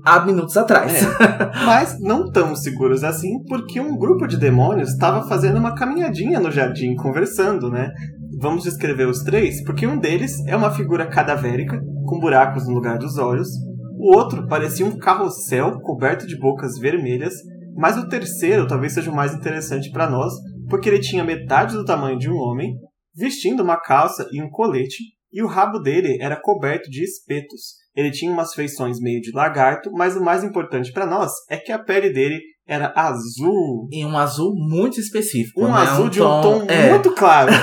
[0.05, 1.03] há minutos atrás.
[1.03, 1.07] É.
[1.65, 6.51] Mas não tão seguros assim, porque um grupo de demônios estava fazendo uma caminhadinha no
[6.51, 7.91] jardim, conversando, né?
[8.39, 12.97] Vamos descrever os três, porque um deles é uma figura cadavérica, com buracos no lugar
[12.97, 13.49] dos olhos.
[13.97, 17.33] O outro parecia um carrossel coberto de bocas vermelhas.
[17.75, 20.33] Mas o terceiro talvez seja o mais interessante para nós,
[20.71, 22.73] porque ele tinha metade do tamanho de um homem,
[23.13, 27.75] vestindo uma calça e um colete, e o rabo dele era coberto de espetos.
[27.95, 31.71] Ele tinha umas feições meio de lagarto, mas o mais importante para nós é que
[31.71, 33.89] a pele dele era azul.
[33.91, 35.61] em um azul muito específico.
[35.61, 35.81] Um né?
[35.81, 36.91] azul de um tom é.
[36.91, 37.51] muito claro.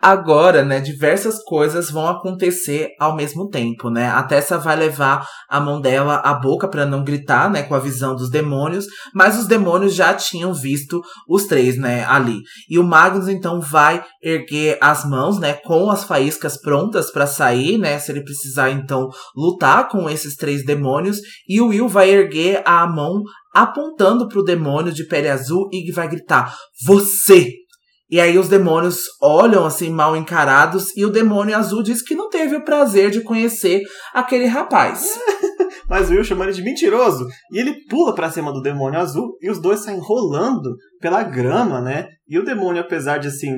[0.00, 4.08] Agora, né, diversas coisas vão acontecer ao mesmo tempo, né?
[4.08, 7.78] A Tessa vai levar a mão dela à boca para não gritar, né, com a
[7.78, 12.40] visão dos demônios, mas os demônios já tinham visto os três, né, ali.
[12.68, 17.78] E o Magnus então vai erguer as mãos, né, com as faíscas prontas para sair,
[17.78, 21.18] né, se ele precisar então lutar com esses três demônios,
[21.48, 23.22] e o Will vai erguer a mão
[23.54, 26.54] apontando pro demônio de pele azul e vai gritar:
[26.84, 27.65] "Você!"
[28.10, 32.28] E aí os demônios olham assim mal encarados e o demônio azul diz que não
[32.28, 33.82] teve o prazer de conhecer
[34.14, 35.18] aquele rapaz.
[35.88, 37.26] Mas o Will chama ele de mentiroso.
[37.52, 41.80] E ele pula pra cima do demônio azul e os dois saem rolando pela grama,
[41.80, 42.08] né?
[42.28, 43.54] E o demônio, apesar de assim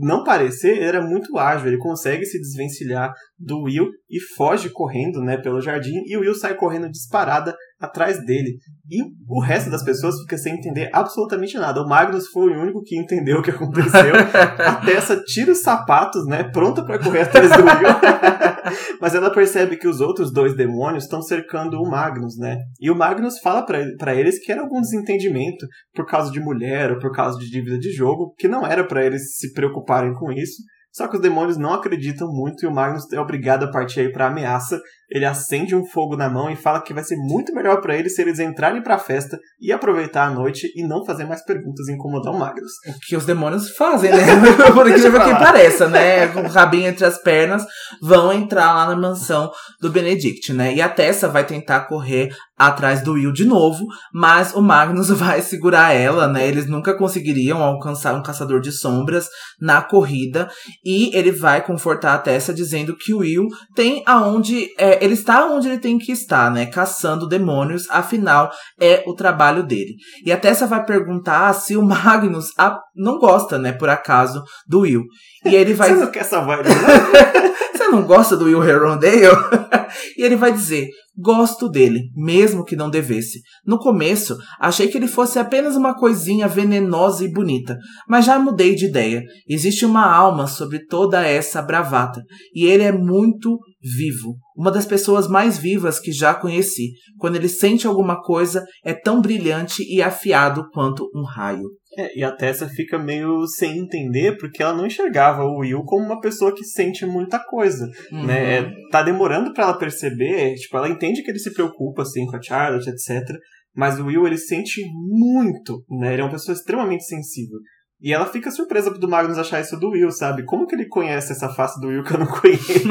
[0.00, 1.68] não parecer, era muito ágil.
[1.68, 6.02] Ele consegue se desvencilhar do Will e foge correndo, né, pelo jardim.
[6.06, 8.58] E o Will sai correndo disparada atrás dele.
[8.90, 11.80] E o resto das pessoas fica sem entender absolutamente nada.
[11.80, 14.14] O Magnus foi o único que entendeu o que aconteceu.
[14.58, 18.98] a Tessa tira os sapatos, né, pronta para correr atrás do Will.
[19.00, 22.58] Mas ela percebe que os outros dois demônios estão cercando o Magnus, né?
[22.80, 26.98] E o Magnus fala para eles que era algum desentendimento por causa de mulher ou
[26.98, 30.62] por causa de dívida de jogo, que não era para eles se preocuparem com isso.
[30.92, 34.12] Só que os demônios não acreditam muito e o Magnus é obrigado a partir aí
[34.12, 34.80] pra ameaça.
[35.10, 38.14] Ele acende um fogo na mão e fala que vai ser muito melhor para eles
[38.14, 41.92] se eles entrarem pra festa e aproveitar a noite e não fazer mais perguntas e
[41.92, 42.72] incomodar o Magnus.
[42.86, 44.18] O que os demônios fazem, né?
[44.74, 46.28] Por incrível que pareça, né?
[46.28, 47.64] Com o rabinho entre as pernas,
[48.02, 50.74] vão entrar lá na mansão do Benedict, né?
[50.74, 55.40] E a Tessa vai tentar correr atrás do Will de novo, mas o Magnus vai
[55.40, 56.46] segurar ela, né?
[56.46, 59.28] Eles nunca conseguiriam alcançar um caçador de sombras
[59.60, 60.50] na corrida
[60.84, 65.46] e ele vai confortar a Tessa dizendo que o Will tem aonde é, ele está
[65.46, 66.66] onde ele tem que estar, né?
[66.66, 68.50] Caçando demônios, afinal
[68.80, 69.94] é o trabalho dele.
[70.24, 73.72] E a Tessa vai perguntar se o Magnus a, não gosta, né?
[73.72, 75.04] Por acaso do Will.
[75.44, 75.90] E ele vai.
[75.94, 76.68] Você não quer essa vibe,
[77.72, 79.22] Você não gosta do Will Herondale?
[80.16, 80.88] e ele vai dizer:
[81.20, 83.40] Gosto dele, mesmo que não devesse.
[83.66, 87.76] No começo, achei que ele fosse apenas uma coisinha venenosa e bonita,
[88.08, 89.24] mas já mudei de ideia.
[89.48, 92.22] Existe uma alma sobre toda essa bravata,
[92.54, 94.36] e ele é muito vivo.
[94.56, 96.92] Uma das pessoas mais vivas que já conheci.
[97.18, 101.68] Quando ele sente alguma coisa, é tão brilhante e afiado quanto um raio.
[101.96, 106.04] É, e a Tessa fica meio sem entender porque ela não enxergava o Will como
[106.04, 108.26] uma pessoa que sente muita coisa, uhum.
[108.26, 108.58] né?
[108.58, 112.36] É, tá demorando para ela perceber, tipo, ela entende que ele se preocupa assim com
[112.36, 113.26] a Charlotte, etc.
[113.74, 116.12] Mas o Will ele sente muito, né?
[116.12, 117.58] Ele é uma pessoa extremamente sensível.
[118.00, 120.44] E ela fica surpresa do Magnus achar isso do Will, sabe?
[120.44, 122.84] Como que ele conhece essa face do Will que eu não conheço?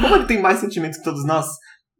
[0.00, 1.46] Como ele tem mais sentimentos que todos nós?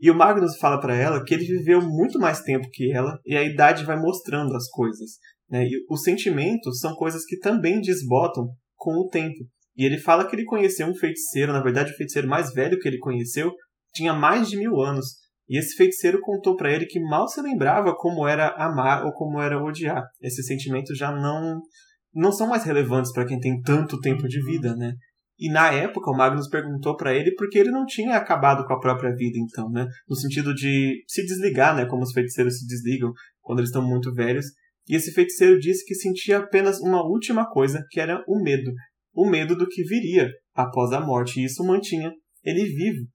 [0.00, 3.36] E o Magnus fala para ela que ele viveu muito mais tempo que ela e
[3.36, 5.12] a idade vai mostrando as coisas.
[5.50, 5.64] Né?
[5.64, 9.38] E os sentimentos são coisas que também desbotam com o tempo.
[9.76, 12.86] E ele fala que ele conheceu um feiticeiro, na verdade, o feiticeiro mais velho que
[12.86, 13.52] ele conheceu
[13.94, 15.06] tinha mais de mil anos.
[15.48, 19.40] E esse feiticeiro contou para ele que mal se lembrava como era amar ou como
[19.40, 20.04] era odiar.
[20.20, 21.60] Esses sentimentos já não
[22.18, 24.92] não são mais relevantes para quem tem tanto tempo de vida, né?
[25.38, 28.80] E na época o Magnus perguntou para ele porque ele não tinha acabado com a
[28.80, 29.86] própria vida, então, né?
[30.08, 31.86] No sentido de se desligar, né?
[31.86, 34.46] Como os feiticeiros se desligam quando eles estão muito velhos.
[34.88, 38.72] E esse feiticeiro disse que sentia apenas uma última coisa, que era o medo.
[39.14, 41.40] O medo do que viria após a morte.
[41.40, 42.10] E isso mantinha
[42.42, 43.06] ele vivo.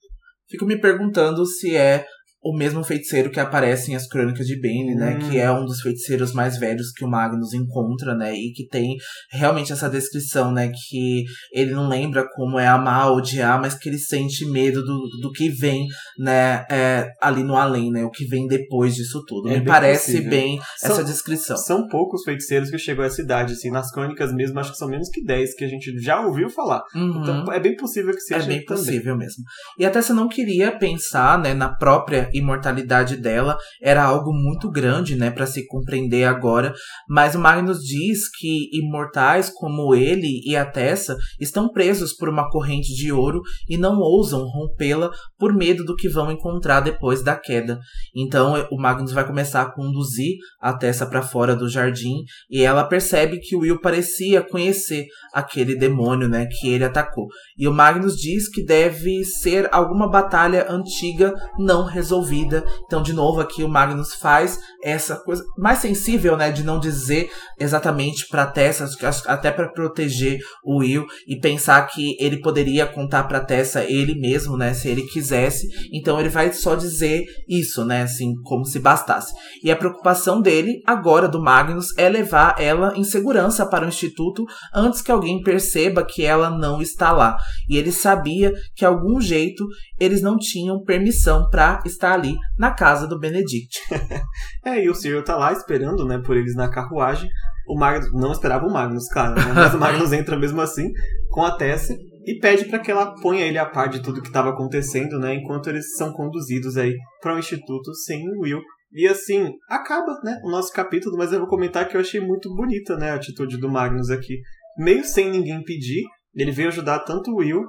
[0.49, 2.05] Fico me perguntando se é
[2.43, 5.15] o mesmo feiticeiro que aparece em As Crônicas de Bane, né?
[5.15, 5.29] Hum.
[5.29, 8.35] Que é um dos feiticeiros mais velhos que o Magnus encontra, né?
[8.35, 8.97] E que tem
[9.31, 10.69] realmente essa descrição, né?
[10.89, 15.31] Que ele não lembra como é amar odiar, mas que ele sente medo do, do
[15.31, 15.87] que vem,
[16.19, 16.65] né?
[16.69, 18.03] É, ali no além, né?
[18.03, 19.49] O que vem depois disso tudo.
[19.49, 20.29] É Me parece possível.
[20.29, 21.55] bem são, essa descrição.
[21.55, 23.71] São poucos feiticeiros que chegou a essa idade, assim.
[23.71, 26.83] Nas crônicas mesmo, acho que são menos que 10 que a gente já ouviu falar.
[26.93, 27.21] Uhum.
[27.21, 28.43] Então é bem possível que seja.
[28.43, 28.83] É bem também.
[28.83, 29.43] possível mesmo.
[29.79, 31.53] E até você não queria pensar, né?
[31.53, 36.73] Na própria imortalidade dela era algo muito grande, né, para se compreender agora,
[37.07, 42.49] mas o Magnus diz que imortais como ele e a Tessa estão presos por uma
[42.49, 47.35] corrente de ouro e não ousam rompê-la por medo do que vão encontrar depois da
[47.35, 47.79] queda.
[48.15, 52.83] Então o Magnus vai começar a conduzir a Tessa para fora do jardim e ela
[52.83, 57.27] percebe que o Will parecia conhecer aquele demônio, né, que ele atacou.
[57.57, 62.63] E o Magnus diz que deve ser alguma batalha antiga não resolvida resolvida.
[62.85, 67.29] Então, de novo, aqui o Magnus faz essa coisa mais sensível, né, de não dizer
[67.59, 68.89] exatamente para Tessa,
[69.27, 74.57] até para proteger o Will e pensar que ele poderia contar para Tessa ele mesmo,
[74.57, 75.67] né, se ele quisesse.
[75.91, 79.33] Então, ele vai só dizer isso, né, assim, como se bastasse.
[79.63, 84.45] E a preocupação dele agora do Magnus é levar ela em segurança para o instituto
[84.73, 87.37] antes que alguém perceba que ela não está lá.
[87.69, 89.65] E ele sabia que algum jeito
[89.99, 93.79] eles não tinham permissão para estar ali na casa do Benedict.
[94.65, 97.29] é, e o Cyril tá lá esperando, né, por eles na carruagem.
[97.67, 99.53] O Magnus não esperava o Magnus, claro, né?
[99.53, 100.91] mas o Magnus entra mesmo assim
[101.29, 101.95] com a Tessa
[102.25, 105.35] e pede para que ela ponha ele a par de tudo que estava acontecendo, né,
[105.35, 108.61] enquanto eles são conduzidos aí para o um instituto sem o Will.
[108.93, 112.53] E assim, acaba, né, o nosso capítulo, mas eu vou comentar que eu achei muito
[112.53, 114.39] bonita, né, a atitude do Magnus aqui.
[114.77, 116.03] Meio sem ninguém pedir,
[116.35, 117.63] ele veio ajudar tanto o Will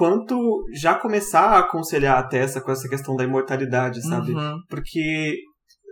[0.00, 4.32] quanto já começar a aconselhar a Tessa com essa questão da imortalidade, sabe?
[4.32, 4.56] Uhum.
[4.66, 5.36] Porque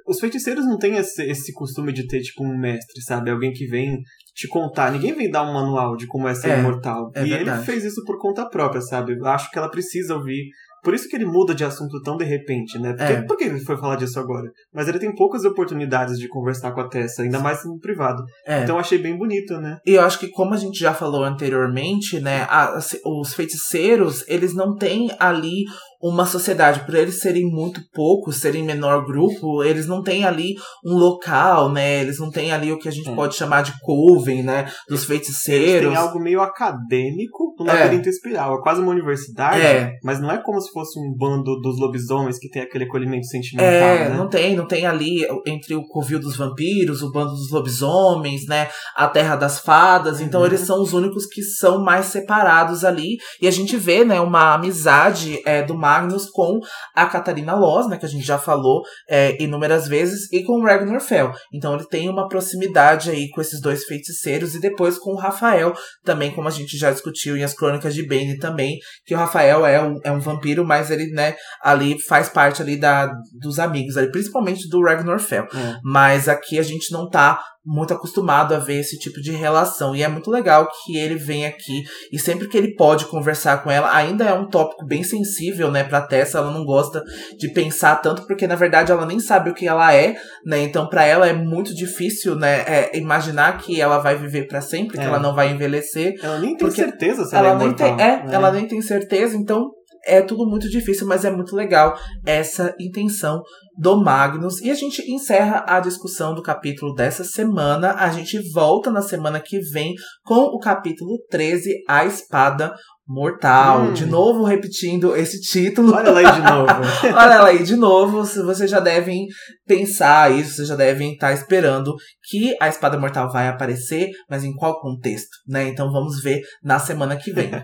[0.07, 3.31] os feiticeiros não têm esse, esse costume de ter, tipo, um mestre, sabe?
[3.31, 3.99] Alguém que vem
[4.35, 4.91] te contar.
[4.93, 7.11] Ninguém vem dar um manual de como é ser É, imortal.
[7.15, 7.59] é e verdade.
[7.59, 9.13] ele fez isso por conta própria, sabe?
[9.13, 10.49] Eu acho que ela precisa ouvir.
[10.89, 12.95] Por isso que ele muda de assunto tão de repente, né?
[12.95, 13.21] Porque, É.
[13.21, 14.51] Por que ele foi falar disso agora?
[14.73, 18.23] Mas ele tem poucas oportunidades de conversar com a Tessa, ainda mais no privado.
[18.47, 18.63] É.
[18.63, 19.77] Então eu achei bem bonito, né?
[19.87, 24.25] E eu acho que, como a gente já falou anteriormente, né, a- assim, os feiticeiros,
[24.29, 25.65] eles não têm ali
[26.01, 26.85] uma sociedade.
[26.87, 30.55] Por eles serem muito poucos, serem menor grupo, eles não têm ali
[30.85, 32.01] um local, né?
[32.01, 33.15] Eles não têm ali o que a gente É.
[33.15, 34.71] pode chamar de coven, né?
[34.89, 35.89] Dos feiticeiros.
[35.93, 37.75] Tem algo meio acadêmico no É.
[37.85, 38.55] labirinto espiral.
[38.59, 39.93] É quase uma universidade, É.
[40.05, 43.69] mas não é como se fosse um bando dos lobisomens que tem aquele acolhimento sentimental,
[43.69, 44.17] É, né?
[44.17, 48.69] não tem, não tem ali entre o covil dos vampiros, o bando dos lobisomens, né,
[48.95, 50.47] a terra das fadas, então Uhum.
[50.47, 54.55] eles são os únicos que são mais separados ali, e a gente vê, né, uma
[54.55, 56.61] amizade é, do Magnus com
[56.95, 60.65] a Catarina Loz, né, que a gente já falou é, inúmeras vezes, e com o
[60.65, 65.13] Ragnar Fell, então ele tem uma proximidade aí com esses dois feiticeiros, e depois com
[65.13, 65.73] o Rafael,
[66.05, 69.65] também como a gente já discutiu em as Crônicas de Bane também, que o Rafael
[69.65, 73.11] é um, é um vampiro, mas ele, né, ali faz parte ali da,
[73.41, 75.45] dos amigos, ali, principalmente do Ragnar Fell.
[75.45, 75.79] É.
[75.83, 77.41] Mas aqui a gente não tá
[77.71, 79.95] muito acostumado a ver esse tipo de relação.
[79.95, 83.71] E é muito legal que ele vem aqui e sempre que ele pode conversar com
[83.71, 86.39] ela, ainda é um tópico bem sensível, né, pra Tessa.
[86.39, 87.03] Ela não gosta
[87.39, 90.17] de pensar tanto, porque na verdade ela nem sabe o que ela é,
[90.47, 90.61] né?
[90.63, 94.97] Então pra ela é muito difícil, né, é, imaginar que ela vai viver pra sempre,
[94.97, 95.07] que É.
[95.07, 96.15] ela não vai envelhecer.
[96.23, 97.97] Ela nem tem certeza se ela, Ela é imortal.
[97.97, 98.35] tem, é, né?
[98.35, 99.69] ela nem tem certeza, então
[100.07, 103.43] é tudo muito difícil, mas é muito legal essa intenção
[103.79, 104.61] do Magnus.
[104.61, 107.95] E a gente encerra a discussão do capítulo dessa semana.
[107.95, 109.95] A gente volta na semana que vem
[110.25, 112.75] com o capítulo 13, A Espada
[113.09, 113.85] Mortal.
[113.85, 113.93] Hum.
[113.95, 115.95] De novo repetindo esse título.
[115.95, 116.73] Olha lá aí de novo.
[117.17, 119.27] Olha ela aí de novo, vocês já devem
[119.67, 121.95] pensar isso, vocês já devem estar esperando
[122.29, 125.69] que a espada mortal vai aparecer, mas em qual contexto, né?
[125.69, 127.51] Então vamos ver na semana que vem.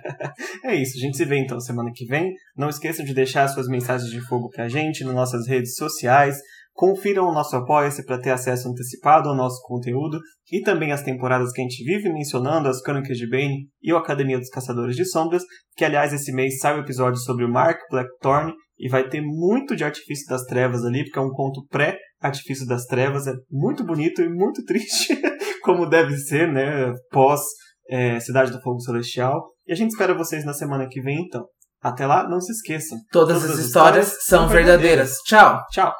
[0.65, 2.33] É isso, a gente se vê então semana que vem.
[2.57, 6.39] Não esqueçam de deixar suas mensagens de fogo pra gente nas nossas redes sociais.
[6.73, 10.19] Confiram o nosso Apoia-se para ter acesso antecipado ao nosso conteúdo
[10.51, 13.97] e também as temporadas que a gente vive mencionando, as Crônicas de Bane e o
[13.97, 15.43] Academia dos Caçadores de Sombras,
[15.77, 19.77] que aliás esse mês sai o episódio sobre o Mark Blackthorn e vai ter muito
[19.77, 24.21] de Artifício das Trevas ali, porque é um conto pré-Artifício das Trevas, é muito bonito
[24.21, 25.19] e muito triste,
[25.63, 27.41] como deve ser, né, pós
[27.89, 29.53] é, Cidade do Fogo Celestial.
[29.67, 31.45] E a gente espera vocês na semana que vem então.
[31.81, 32.99] Até lá, não se esqueçam.
[33.13, 35.17] Todas, as histórias são verdadeiras.
[35.27, 35.61] Tchau!
[35.71, 35.95] Tchau!